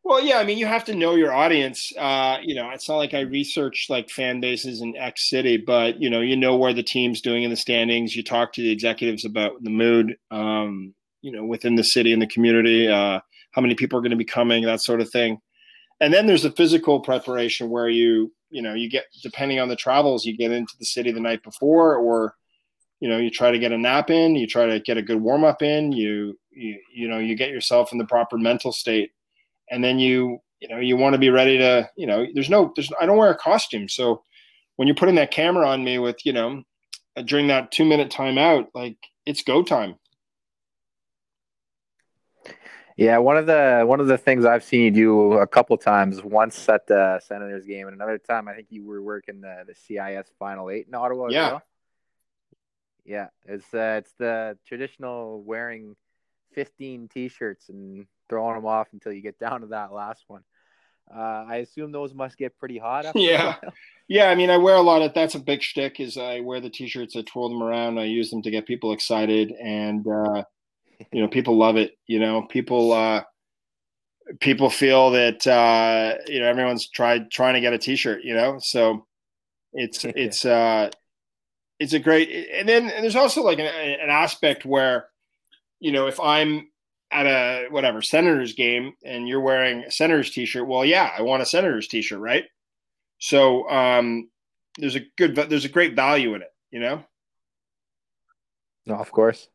Well, 0.04 0.24
yeah, 0.24 0.38
I 0.38 0.44
mean, 0.44 0.58
you 0.58 0.66
have 0.66 0.86
to 0.86 0.96
know 0.96 1.16
your 1.16 1.34
audience. 1.34 1.92
Uh, 1.98 2.38
you 2.42 2.56
know, 2.56 2.70
it's 2.70 2.88
not 2.88 2.98
like 2.98 3.14
I 3.14 3.22
research 3.22 3.88
like 3.90 4.10
fan 4.10 4.40
bases 4.40 4.82
in 4.82 4.96
X 4.96 5.30
city, 5.30 5.58
but 5.58 6.02
you 6.02 6.10
know, 6.10 6.22
you 6.22 6.38
know 6.38 6.56
where 6.56 6.74
the 6.74 6.84
team's 6.84 7.22
doing 7.22 7.44
in 7.44 7.50
the 7.50 7.58
standings. 7.58 8.16
You 8.16 8.24
talk 8.24 8.54
to 8.54 8.62
the 8.62 8.72
executives 8.72 9.26
about 9.26 9.62
the 9.62 9.70
mood, 9.70 10.18
um, 10.32 10.94
you 11.22 11.32
know, 11.32 11.46
within 11.46 11.76
the 11.76 11.84
city 11.84 12.14
and 12.14 12.22
the 12.22 12.28
community, 12.28 12.88
uh, 12.88 13.20
how 13.52 13.62
many 13.62 13.76
people 13.76 13.98
are 13.98 14.02
going 14.02 14.12
to 14.12 14.18
be 14.18 14.26
coming, 14.26 14.64
that 14.64 14.82
sort 14.82 15.02
of 15.02 15.10
thing. 15.10 15.40
And 16.00 16.14
then 16.14 16.28
there's 16.28 16.44
the 16.44 16.52
physical 16.52 17.02
preparation 17.02 17.70
where 17.70 17.90
you, 17.90 18.32
you 18.50 18.62
know, 18.62 18.74
you 18.74 18.90
get 18.90 19.06
depending 19.22 19.60
on 19.60 19.68
the 19.68 19.76
travels, 19.76 20.26
you 20.26 20.38
get 20.38 20.52
into 20.52 20.74
the 20.80 20.86
city 20.86 21.12
the 21.12 21.20
night 21.20 21.44
before, 21.44 21.96
or 21.96 22.36
you 23.00 23.10
know, 23.10 23.18
you 23.18 23.30
try 23.30 23.52
to 23.52 23.60
get 23.60 23.72
a 23.72 23.78
nap 23.78 24.10
in, 24.10 24.36
you 24.36 24.48
try 24.48 24.66
to 24.66 24.80
get 24.80 24.98
a 24.98 25.02
good 25.02 25.22
warm 25.22 25.44
up 25.44 25.62
in, 25.62 25.92
you, 25.92 26.38
you, 26.52 26.78
you 26.94 27.08
know, 27.08 27.18
you 27.18 27.36
get 27.36 27.50
yourself 27.50 27.92
in 27.92 27.98
the 27.98 28.06
proper 28.06 28.38
mental 28.38 28.72
state. 28.72 29.12
And 29.72 29.84
then 29.84 30.00
you 30.00 30.40
you 30.60 30.68
know 30.68 30.80
you 30.80 30.98
want 30.98 31.14
to 31.14 31.20
be 31.20 31.30
ready 31.30 31.58
to 31.58 31.90
you 31.96 32.06
know 32.06 32.26
there's 32.34 32.50
no 32.50 32.72
there's 32.76 32.92
I 33.00 33.06
don't 33.06 33.18
wear 33.18 33.32
a 33.32 33.38
costume. 33.38 33.90
So 33.90 34.24
when 34.76 34.88
you're 34.88 34.96
putting 34.96 35.16
that 35.16 35.32
camera 35.32 35.68
on 35.68 35.84
me 35.84 36.00
with 36.00 36.18
you 36.26 36.34
know 36.34 36.64
during 37.26 37.48
that 37.48 37.72
two 37.72 37.86
minute 37.86 38.12
timeout 38.12 38.68
like 38.74 38.98
it's 39.26 39.44
go 39.44 39.64
time 39.64 39.96
yeah 43.00 43.18
one 43.18 43.38
of 43.38 43.46
the 43.46 43.84
one 43.86 44.00
of 44.00 44.08
the 44.08 44.18
things 44.18 44.46
i've 44.46 44.64
seen 44.64 44.82
you 44.82 44.92
do 44.92 45.34
a 45.34 45.48
couple 45.48 45.78
times 45.78 46.24
once 46.24 46.68
at 46.70 46.86
the 46.88 47.20
senators 47.26 47.66
game 47.66 47.88
and 47.88 47.96
another 47.96 48.18
time 48.18 48.48
i 48.48 48.54
think 48.54 48.68
you 48.70 48.86
were 48.86 49.02
working 49.02 49.42
the, 49.42 49.64
the 49.68 49.76
cis 49.76 50.28
final 50.38 50.70
eight 50.70 50.88
in 50.88 50.96
ottawa 50.96 51.28
yeah 51.30 51.50
well. 51.50 51.64
yeah 53.06 53.28
it's 53.46 53.74
uh, 53.74 54.00
it's 54.00 54.14
the 54.20 54.58
traditional 54.68 55.42
wearing 55.44 55.96
15 56.54 57.10
t-shirts 57.14 57.70
and 57.70 58.06
throwing 58.28 58.56
them 58.56 58.66
off 58.66 58.88
until 58.94 59.12
you 59.12 59.22
get 59.22 59.40
down 59.40 59.62
to 59.62 59.68
that 59.68 59.92
last 59.92 60.24
one. 60.28 60.44
Uh, 61.14 61.46
I 61.48 61.56
assume 61.58 61.92
those 61.92 62.14
must 62.14 62.38
get 62.38 62.58
pretty 62.60 62.78
hot. 62.78 63.06
yeah, 63.16 63.56
yeah. 64.08 64.26
I 64.26 64.36
mean, 64.36 64.52
I 64.52 64.58
wear 64.58 64.76
a 64.76 64.82
lot 64.82 65.02
of. 65.02 65.12
That's 65.16 65.34
a 65.34 65.40
big 65.40 65.64
shtick. 65.64 66.00
Is 66.00 66.18
I 66.18 66.42
wear 66.42 66.62
the 66.62 66.70
t-shirts, 66.70 67.16
I 67.16 67.24
twirl 67.24 67.50
them 67.50 67.64
around, 67.64 67.98
I 67.98 68.04
use 68.04 68.30
them 68.30 68.44
to 68.44 68.52
get 68.52 68.68
people 68.68 68.94
excited, 68.94 69.52
and 69.52 70.06
uh, 70.08 70.44
you 71.12 71.22
know, 71.22 71.28
people 71.28 71.58
love 71.58 71.78
it. 71.78 71.98
You 72.08 72.20
know, 72.20 72.44
people 72.44 72.94
uh, 72.94 73.24
people 74.40 74.70
feel 74.70 75.12
that 75.12 75.46
uh, 75.48 76.16
you 76.28 76.40
know 76.40 76.48
everyone's 76.48 76.88
tried 76.90 77.32
trying 77.32 77.56
to 77.56 77.62
get 77.62 77.74
a 77.74 77.78
t-shirt. 77.78 78.24
You 78.24 78.36
know, 78.36 78.60
so 78.60 79.06
it's 79.74 80.06
it's 80.06 80.46
uh, 80.46 80.90
it's 81.80 81.94
a 81.94 82.00
great. 82.00 82.50
And 82.54 82.68
then 82.68 82.90
and 82.90 83.04
there's 83.04 83.16
also 83.16 83.44
like 83.44 83.60
an, 83.60 83.66
an 83.66 84.10
aspect 84.10 84.66
where 84.66 85.08
you 85.80 85.92
know 85.92 86.08
if 86.08 86.20
I'm 86.20 86.70
at 87.12 87.26
a 87.26 87.68
whatever 87.70 88.02
Senators 88.02 88.54
game 88.54 88.94
and 89.04 89.28
you're 89.28 89.42
wearing 89.42 89.84
a 89.84 89.92
Senators 89.92 90.30
t-shirt, 90.30 90.68
well, 90.68 90.86
yeah, 90.86 91.12
I 91.18 91.24
want 91.24 91.42
a 91.42 91.46
Senators 91.46 91.88
t-shirt, 91.88 92.20
right? 92.20 92.46
So 93.18 93.68
um, 93.70 94.30
there's 94.78 94.96
a 94.96 95.02
good, 95.18 95.36
there's 95.36 95.66
a 95.66 95.70
great 95.70 95.96
value 95.96 96.36
in 96.36 96.42
it, 96.42 96.54
you 96.72 96.80
know. 96.80 97.04
No, 98.86 98.96
of 98.96 99.12
course. 99.12 99.48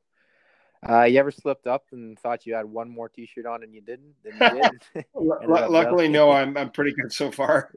Uh, 0.88 1.04
you 1.04 1.18
ever 1.18 1.30
slipped 1.30 1.66
up 1.66 1.84
and 1.92 2.18
thought 2.18 2.46
you 2.46 2.54
had 2.54 2.66
one 2.66 2.90
more 2.90 3.08
T-shirt 3.08 3.46
on 3.46 3.62
and 3.62 3.74
you 3.74 3.80
didn't? 3.80 4.14
And 4.24 4.34
you 4.56 4.62
did? 4.94 5.04
Luckily, 5.14 6.08
no. 6.08 6.30
I'm 6.30 6.56
I'm 6.56 6.70
pretty 6.70 6.92
good 6.92 7.12
so 7.12 7.30
far. 7.30 7.72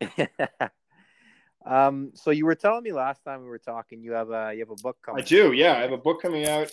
um, 1.66 2.12
so 2.14 2.30
you 2.30 2.44
were 2.44 2.54
telling 2.54 2.82
me 2.82 2.92
last 2.92 3.24
time 3.24 3.42
we 3.42 3.48
were 3.48 3.58
talking, 3.58 4.02
you 4.02 4.12
have 4.12 4.30
a 4.30 4.52
you 4.52 4.60
have 4.60 4.70
a 4.70 4.82
book 4.82 4.98
coming. 5.04 5.22
I 5.22 5.26
do, 5.26 5.52
yeah. 5.52 5.74
I 5.74 5.80
have 5.80 5.92
a 5.92 5.98
book 5.98 6.20
coming 6.20 6.46
out 6.46 6.70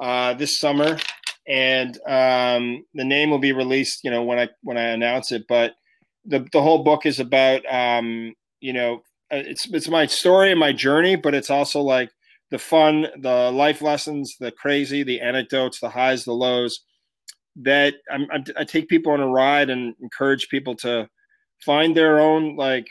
uh, 0.00 0.34
this 0.34 0.58
summer 0.58 0.98
and 1.46 1.96
um, 2.06 2.84
the 2.94 3.04
name 3.04 3.30
will 3.30 3.38
be 3.38 3.52
released, 3.52 4.00
you 4.02 4.10
know, 4.10 4.22
when 4.22 4.38
I 4.38 4.48
when 4.62 4.76
I 4.76 4.88
announce 4.88 5.32
it. 5.32 5.44
But 5.48 5.74
the 6.24 6.46
the 6.52 6.62
whole 6.62 6.82
book 6.82 7.06
is 7.06 7.20
about, 7.20 7.62
um, 7.72 8.34
you 8.60 8.72
know, 8.72 9.02
uh, 9.32 9.42
it's 9.46 9.68
it's 9.72 9.88
my 9.88 10.06
story 10.06 10.50
and 10.50 10.60
my 10.60 10.72
journey, 10.72 11.16
but 11.16 11.34
it's 11.34 11.50
also 11.50 11.80
like 11.80 12.10
the 12.50 12.58
fun, 12.58 13.06
the 13.20 13.50
life 13.50 13.82
lessons, 13.82 14.36
the 14.38 14.52
crazy, 14.52 15.02
the 15.02 15.20
anecdotes, 15.20 15.80
the 15.80 15.90
highs, 15.90 16.24
the 16.24 16.32
lows. 16.32 16.80
That 17.56 17.94
I'm, 18.10 18.26
I'm, 18.30 18.44
i 18.58 18.64
take 18.64 18.88
people 18.88 19.12
on 19.12 19.20
a 19.20 19.28
ride 19.28 19.70
and 19.70 19.94
encourage 20.02 20.48
people 20.50 20.76
to 20.76 21.08
find 21.64 21.96
their 21.96 22.20
own 22.20 22.54
like 22.54 22.86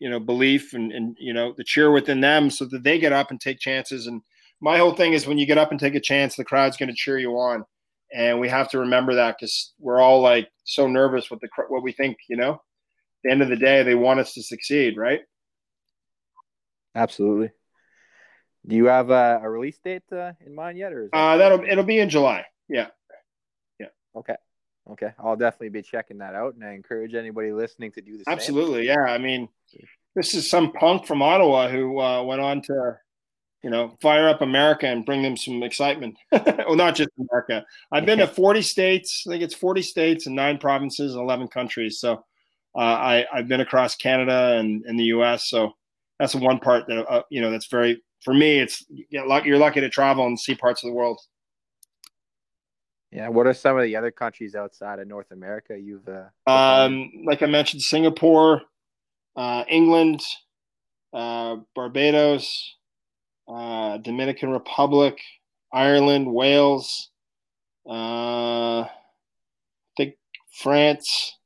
you 0.00 0.08
know 0.08 0.20
belief 0.20 0.74
and, 0.74 0.92
and 0.92 1.16
you 1.18 1.32
know 1.32 1.54
the 1.56 1.64
cheer 1.64 1.90
within 1.90 2.20
them 2.20 2.48
so 2.48 2.66
that 2.66 2.84
they 2.84 3.00
get 3.00 3.12
up 3.12 3.32
and 3.32 3.40
take 3.40 3.58
chances 3.58 4.06
and 4.06 4.22
my 4.60 4.78
whole 4.78 4.92
thing 4.92 5.12
is 5.12 5.26
when 5.26 5.38
you 5.38 5.44
get 5.44 5.58
up 5.58 5.72
and 5.72 5.80
take 5.80 5.96
a 5.96 6.00
chance 6.00 6.36
the 6.36 6.44
crowd's 6.44 6.76
going 6.76 6.88
to 6.88 6.94
cheer 6.94 7.18
you 7.18 7.32
on 7.32 7.64
and 8.12 8.38
we 8.38 8.48
have 8.48 8.68
to 8.70 8.78
remember 8.78 9.14
that 9.14 9.36
because 9.38 9.72
we're 9.78 10.00
all 10.00 10.20
like 10.20 10.48
so 10.64 10.86
nervous 10.86 11.30
with 11.30 11.40
the 11.40 11.48
what 11.68 11.82
we 11.82 11.92
think. 11.92 12.16
You 12.28 12.36
know, 12.36 12.52
At 12.52 12.60
the 13.24 13.30
end 13.30 13.42
of 13.42 13.48
the 13.48 13.56
day, 13.56 13.82
they 13.82 13.94
want 13.94 14.20
us 14.20 14.34
to 14.34 14.42
succeed, 14.42 14.96
right? 14.96 15.20
Absolutely. 16.94 17.50
Do 18.66 18.76
you 18.76 18.86
have 18.86 19.10
a, 19.10 19.40
a 19.42 19.48
release 19.48 19.78
date 19.78 20.02
uh, 20.12 20.32
in 20.44 20.54
mind 20.54 20.78
yet, 20.78 20.92
or 20.92 21.08
that 21.12 21.16
uh, 21.16 21.36
that'll 21.36 21.64
it'll 21.64 21.84
be 21.84 21.98
in 21.98 22.08
July? 22.08 22.44
Yeah, 22.68 22.88
yeah. 23.78 23.88
Okay, 24.14 24.36
okay. 24.90 25.12
I'll 25.18 25.36
definitely 25.36 25.68
be 25.68 25.82
checking 25.82 26.18
that 26.18 26.34
out, 26.34 26.54
and 26.54 26.64
I 26.64 26.72
encourage 26.72 27.14
anybody 27.14 27.52
listening 27.52 27.92
to 27.92 28.00
do 28.00 28.16
this. 28.16 28.26
Absolutely, 28.26 28.86
yeah. 28.86 29.02
I 29.02 29.18
mean, 29.18 29.48
this 30.14 30.34
is 30.34 30.50
some 30.50 30.72
punk 30.72 31.06
from 31.06 31.22
Ottawa 31.22 31.68
who 31.68 32.00
uh, 32.00 32.22
went 32.22 32.40
on 32.40 32.62
to 32.62 32.98
you 33.66 33.70
know, 33.70 33.96
fire 34.00 34.28
up 34.28 34.42
America 34.42 34.86
and 34.86 35.04
bring 35.04 35.22
them 35.22 35.36
some 35.36 35.64
excitement. 35.64 36.16
well, 36.32 36.76
not 36.76 36.94
just 36.94 37.10
America. 37.18 37.64
I've 37.90 38.06
been 38.06 38.20
to 38.20 38.26
40 38.28 38.62
states. 38.62 39.24
I 39.26 39.32
think 39.32 39.42
it's 39.42 39.56
40 39.56 39.82
states 39.82 40.26
and 40.26 40.36
nine 40.36 40.58
provinces, 40.58 41.14
and 41.14 41.22
11 41.22 41.48
countries. 41.48 41.98
So 41.98 42.24
uh, 42.76 42.78
I 42.78 43.26
I've 43.32 43.48
been 43.48 43.60
across 43.60 43.96
Canada 43.96 44.56
and 44.58 44.84
in 44.86 44.96
the 44.96 45.06
U.S. 45.06 45.48
So 45.48 45.72
that's 46.18 46.34
the 46.34 46.38
one 46.38 46.60
part 46.60 46.86
that 46.86 47.06
uh, 47.06 47.22
you 47.28 47.40
know 47.40 47.50
that's 47.50 47.66
very 47.66 48.04
for 48.24 48.34
me. 48.34 48.58
It's 48.58 48.84
you're 48.88 49.26
lucky, 49.26 49.48
you're 49.48 49.58
lucky 49.58 49.80
to 49.80 49.88
travel 49.88 50.26
and 50.26 50.38
see 50.38 50.54
parts 50.54 50.82
of 50.84 50.88
the 50.88 50.94
world. 50.94 51.20
Yeah, 53.12 53.28
what 53.28 53.46
are 53.46 53.54
some 53.54 53.78
of 53.78 53.84
the 53.84 53.96
other 53.96 54.10
countries 54.10 54.54
outside 54.54 54.98
of 54.98 55.08
North 55.08 55.30
America 55.30 55.78
you've? 55.78 56.08
Uh, 56.08 56.50
um, 56.50 57.10
like 57.24 57.42
I 57.42 57.46
mentioned, 57.46 57.82
Singapore, 57.82 58.62
uh, 59.36 59.64
England, 59.68 60.20
uh, 61.12 61.56
Barbados, 61.74 62.76
uh, 63.48 63.98
Dominican 63.98 64.50
Republic, 64.50 65.18
Ireland, 65.72 66.32
Wales. 66.32 67.10
Uh, 67.88 68.82
I 68.82 68.90
think 69.96 70.16
France. 70.52 71.38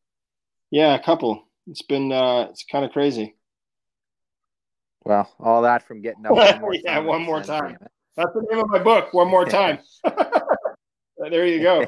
Yeah, 0.70 0.94
a 0.94 1.02
couple. 1.02 1.44
It's 1.66 1.82
been 1.82 2.10
uh, 2.10 2.48
it's 2.50 2.64
kind 2.64 2.84
of 2.84 2.92
crazy. 2.92 3.36
Well, 5.04 5.30
all 5.40 5.62
that 5.62 5.86
from 5.86 6.02
getting 6.02 6.26
up. 6.26 6.32
One 6.36 6.60
more 6.60 6.74
yeah, 6.74 6.98
one 6.98 7.22
more 7.22 7.42
time. 7.42 7.78
That's 8.16 8.32
the 8.34 8.46
name 8.50 8.60
of 8.60 8.68
my 8.68 8.78
book. 8.78 9.12
One 9.14 9.28
more 9.28 9.44
time. 9.46 9.78
there 11.18 11.46
you 11.46 11.62
go. 11.62 11.86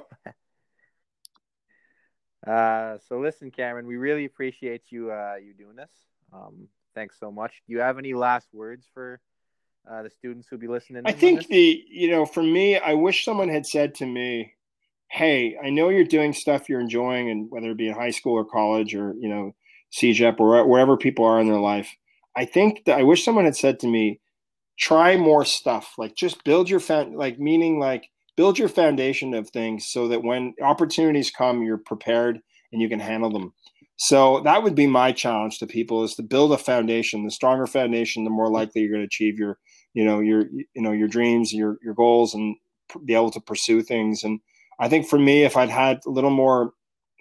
Uh, 2.47 2.99
so 3.09 3.21
listen, 3.21 3.51
Cameron, 3.51 3.87
we 3.87 3.97
really 3.97 4.25
appreciate 4.25 4.83
you 4.91 5.13
uh, 5.13 5.35
you 5.43 5.55
doing 5.55 5.77
this. 5.77 5.91
Um, 6.33 6.69
thanks 6.95 7.19
so 7.21 7.31
much. 7.31 7.63
Do 7.67 7.75
you 7.75 7.81
have 7.81 7.99
any 7.99 8.15
last 8.15 8.49
words 8.53 8.87
for 8.93 9.21
uh, 9.89 10.03
the 10.03 10.11
students 10.11 10.49
who'll 10.49 10.59
be 10.59 10.69
listening? 10.69 11.03
I 11.05 11.13
think 11.13 11.47
the 11.47 11.85
you 11.89 12.11
know 12.11 12.25
for 12.25 12.43
me, 12.43 12.79
I 12.79 12.95
wish 12.95 13.25
someone 13.25 13.49
had 13.49 13.67
said 13.67 13.95
to 13.97 14.07
me, 14.07 14.55
"Hey, 15.09 15.57
I 15.63 15.71
know 15.71 15.91
you're 15.91 16.05
doing 16.05 16.33
stuff 16.33 16.69
you're 16.69 16.81
enjoying, 16.81 17.31
and 17.31 17.51
whether 17.51 17.71
it 17.71 17.77
be 17.77 17.89
in 17.89 17.95
high 17.95 18.11
school 18.11 18.35
or 18.35 18.45
college 18.45 18.95
or 18.95 19.15
you 19.15 19.29
know 19.29 19.55
CEGEP 19.93 20.41
or 20.41 20.67
wherever 20.67 20.97
people 20.97 21.27
are 21.27 21.41
in 21.41 21.47
their 21.47 21.61
life." 21.61 21.95
I 22.37 22.45
think 22.45 22.85
that 22.87 22.99
I 22.99 23.03
wish 23.03 23.25
someone 23.25 23.45
had 23.45 23.57
said 23.57 23.81
to 23.81 23.89
me, 23.89 24.21
"Try 24.79 25.17
more 25.17 25.45
stuff. 25.45 25.95
Like 25.99 26.15
just 26.17 26.45
build 26.45 26.71
your 26.71 26.81
fan. 26.81 27.15
Like 27.15 27.39
meaning 27.39 27.79
like." 27.79 28.09
build 28.37 28.59
your 28.59 28.69
foundation 28.69 29.35
of 29.35 29.51
things 29.51 29.87
so 29.87 30.09
that 30.09 30.23
when 30.23 30.55
opportunities 30.63 31.31
come 31.31 31.63
you're 31.63 31.79
prepared 31.79 32.41
and 32.73 32.81
you 32.81 32.89
can 32.89 33.01
handle 33.01 33.31
them 33.31 33.53
so 33.97 34.41
that 34.41 34.63
would 34.63 34.75
be 34.75 34.87
my 34.87 35.13
challenge 35.13 35.59
to 35.59 35.67
people 35.67 36.03
is 36.03 36.15
to 36.15 36.23
build 36.23 36.53
a 36.53 36.59
foundation 36.59 37.25
the 37.25 37.31
stronger 37.31 37.67
foundation 37.67 38.25
the 38.25 38.31
more 38.31 38.51
likely 38.51 38.81
you're 38.83 38.91
going 38.91 39.03
to 39.03 39.07
achieve 39.07 39.39
your 39.39 39.59
you 39.95 40.05
know 40.05 40.21
your 40.21 40.45
you 40.53 40.83
know 40.83 40.93
your 40.93 41.09
dreams 41.09 41.53
your 41.53 41.77
your 41.83 41.95
goals 41.95 42.35
and 42.35 42.57
be 43.05 43.15
able 43.15 43.31
to 43.31 43.41
pursue 43.41 43.83
things 43.83 44.25
and 44.25 44.41
i 44.81 44.89
think 44.89 45.07
for 45.07 45.19
me 45.19 45.45
if 45.45 45.57
i'd 45.57 45.71
had 45.71 45.99
a 46.07 46.11
little 46.11 46.31
more 46.31 46.73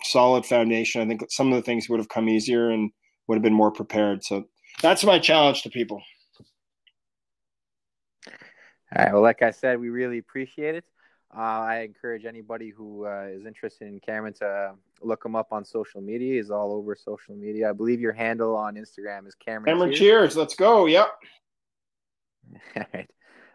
solid 0.03 0.45
foundation 0.45 1.01
i 1.01 1.05
think 1.05 1.21
some 1.29 1.51
of 1.51 1.55
the 1.55 1.61
things 1.61 1.89
would 1.89 1.99
have 1.99 2.09
come 2.09 2.29
easier 2.29 2.69
and 2.69 2.91
would 3.27 3.35
have 3.35 3.43
been 3.43 3.53
more 3.53 3.71
prepared 3.71 4.23
so 4.23 4.43
that's 4.81 5.03
my 5.03 5.19
challenge 5.19 5.63
to 5.63 5.69
people 5.69 6.01
all 8.27 8.33
right 8.95 9.13
well 9.13 9.21
like 9.21 9.41
i 9.41 9.51
said 9.51 9.79
we 9.79 9.89
really 9.89 10.17
appreciate 10.17 10.75
it 10.75 10.85
uh, 11.35 11.39
I 11.39 11.79
encourage 11.81 12.25
anybody 12.25 12.69
who 12.69 13.05
uh, 13.05 13.27
is 13.31 13.45
interested 13.45 13.87
in 13.87 14.01
Cameron 14.01 14.33
to 14.35 14.73
look 15.01 15.25
him 15.25 15.35
up 15.35 15.53
on 15.53 15.63
social 15.63 16.01
media. 16.01 16.35
He's 16.35 16.51
all 16.51 16.73
over 16.73 16.93
social 16.93 17.35
media. 17.35 17.69
I 17.69 17.73
believe 17.73 18.01
your 18.01 18.11
handle 18.11 18.55
on 18.55 18.75
Instagram 18.75 19.27
is 19.27 19.35
Cameron. 19.35 19.65
Cameron 19.65 19.89
Cheers. 19.91 19.99
Cheers. 19.99 20.37
Let's 20.37 20.55
go. 20.55 20.87
Yep. 20.87 21.07
all 22.75 22.83
right. 22.93 23.09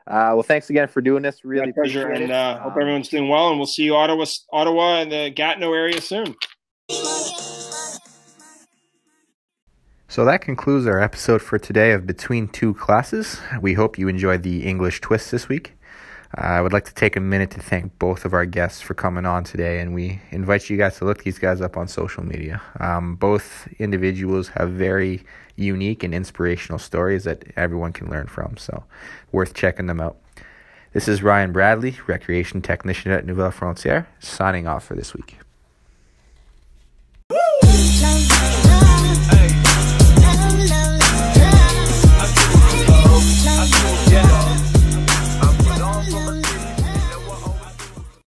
Uh, 0.07 0.33
well, 0.33 0.43
thanks 0.43 0.71
again 0.71 0.89
for 0.89 1.03
doing 1.03 1.23
this. 1.23 1.45
Really 1.45 1.67
My 1.67 1.73
pleasure, 1.73 2.09
and 2.09 2.31
uh, 2.31 2.61
hope 2.61 2.77
everyone's 2.81 3.09
doing 3.09 3.29
well. 3.29 3.51
And 3.51 3.59
we'll 3.59 3.67
see 3.67 3.83
you 3.83 3.97
Ottawa, 3.97 4.25
Ottawa, 4.53 5.01
and 5.01 5.11
the 5.11 5.31
Gatineau 5.31 5.73
area 5.73 6.01
soon. 6.01 6.35
So 10.17 10.25
that 10.25 10.41
concludes 10.41 10.87
our 10.87 10.99
episode 10.99 11.43
for 11.43 11.59
today 11.59 11.93
of 11.93 12.07
Between 12.07 12.49
Two 12.49 12.73
Classes. 12.73 13.39
We 13.61 13.75
hope 13.75 13.99
you 13.99 14.09
enjoyed 14.09 14.45
the 14.45 14.65
English 14.65 15.03
twist 15.03 15.31
this 15.31 15.47
week. 15.47 15.75
Uh, 16.39 16.41
I 16.41 16.63
would 16.63 16.73
like 16.73 16.87
to 16.87 16.95
take 16.95 17.17
a 17.17 17.21
minute 17.21 17.51
to 17.51 17.61
thank 17.61 17.99
both 17.99 18.25
of 18.25 18.33
our 18.33 18.47
guests 18.47 18.81
for 18.81 18.95
coming 18.95 19.27
on 19.27 19.45
today, 19.45 19.79
and 19.79 19.93
we 19.93 20.23
invite 20.31 20.71
you 20.71 20.79
guys 20.79 20.97
to 20.97 21.05
look 21.05 21.23
these 21.23 21.39
guys 21.39 21.61
up 21.61 21.77
on 21.77 21.87
social 21.87 22.25
media. 22.25 22.63
Um, 22.81 23.17
both 23.17 23.69
individuals 23.79 24.49
have 24.57 24.71
very 24.71 25.23
unique 25.55 26.03
and 26.03 26.15
inspirational 26.15 26.79
stories 26.79 27.25
that 27.25 27.45
everyone 27.55 27.93
can 27.93 28.09
learn 28.09 28.27
from, 28.27 28.57
so 28.57 28.85
worth 29.33 29.53
checking 29.53 29.85
them 29.85 30.01
out. 30.01 30.17
This 30.95 31.09
is 31.09 31.23
Ryan 31.23 31.53
Bradley, 31.53 31.99
Recreation 32.07 32.63
Technician 32.63 33.13
at 33.13 33.27
Nouvelle 33.27 33.53
Frontière, 33.53 34.07
signing 34.19 34.67
off 34.67 34.87
for 34.87 34.95
this 34.95 35.13
week. 35.13 35.37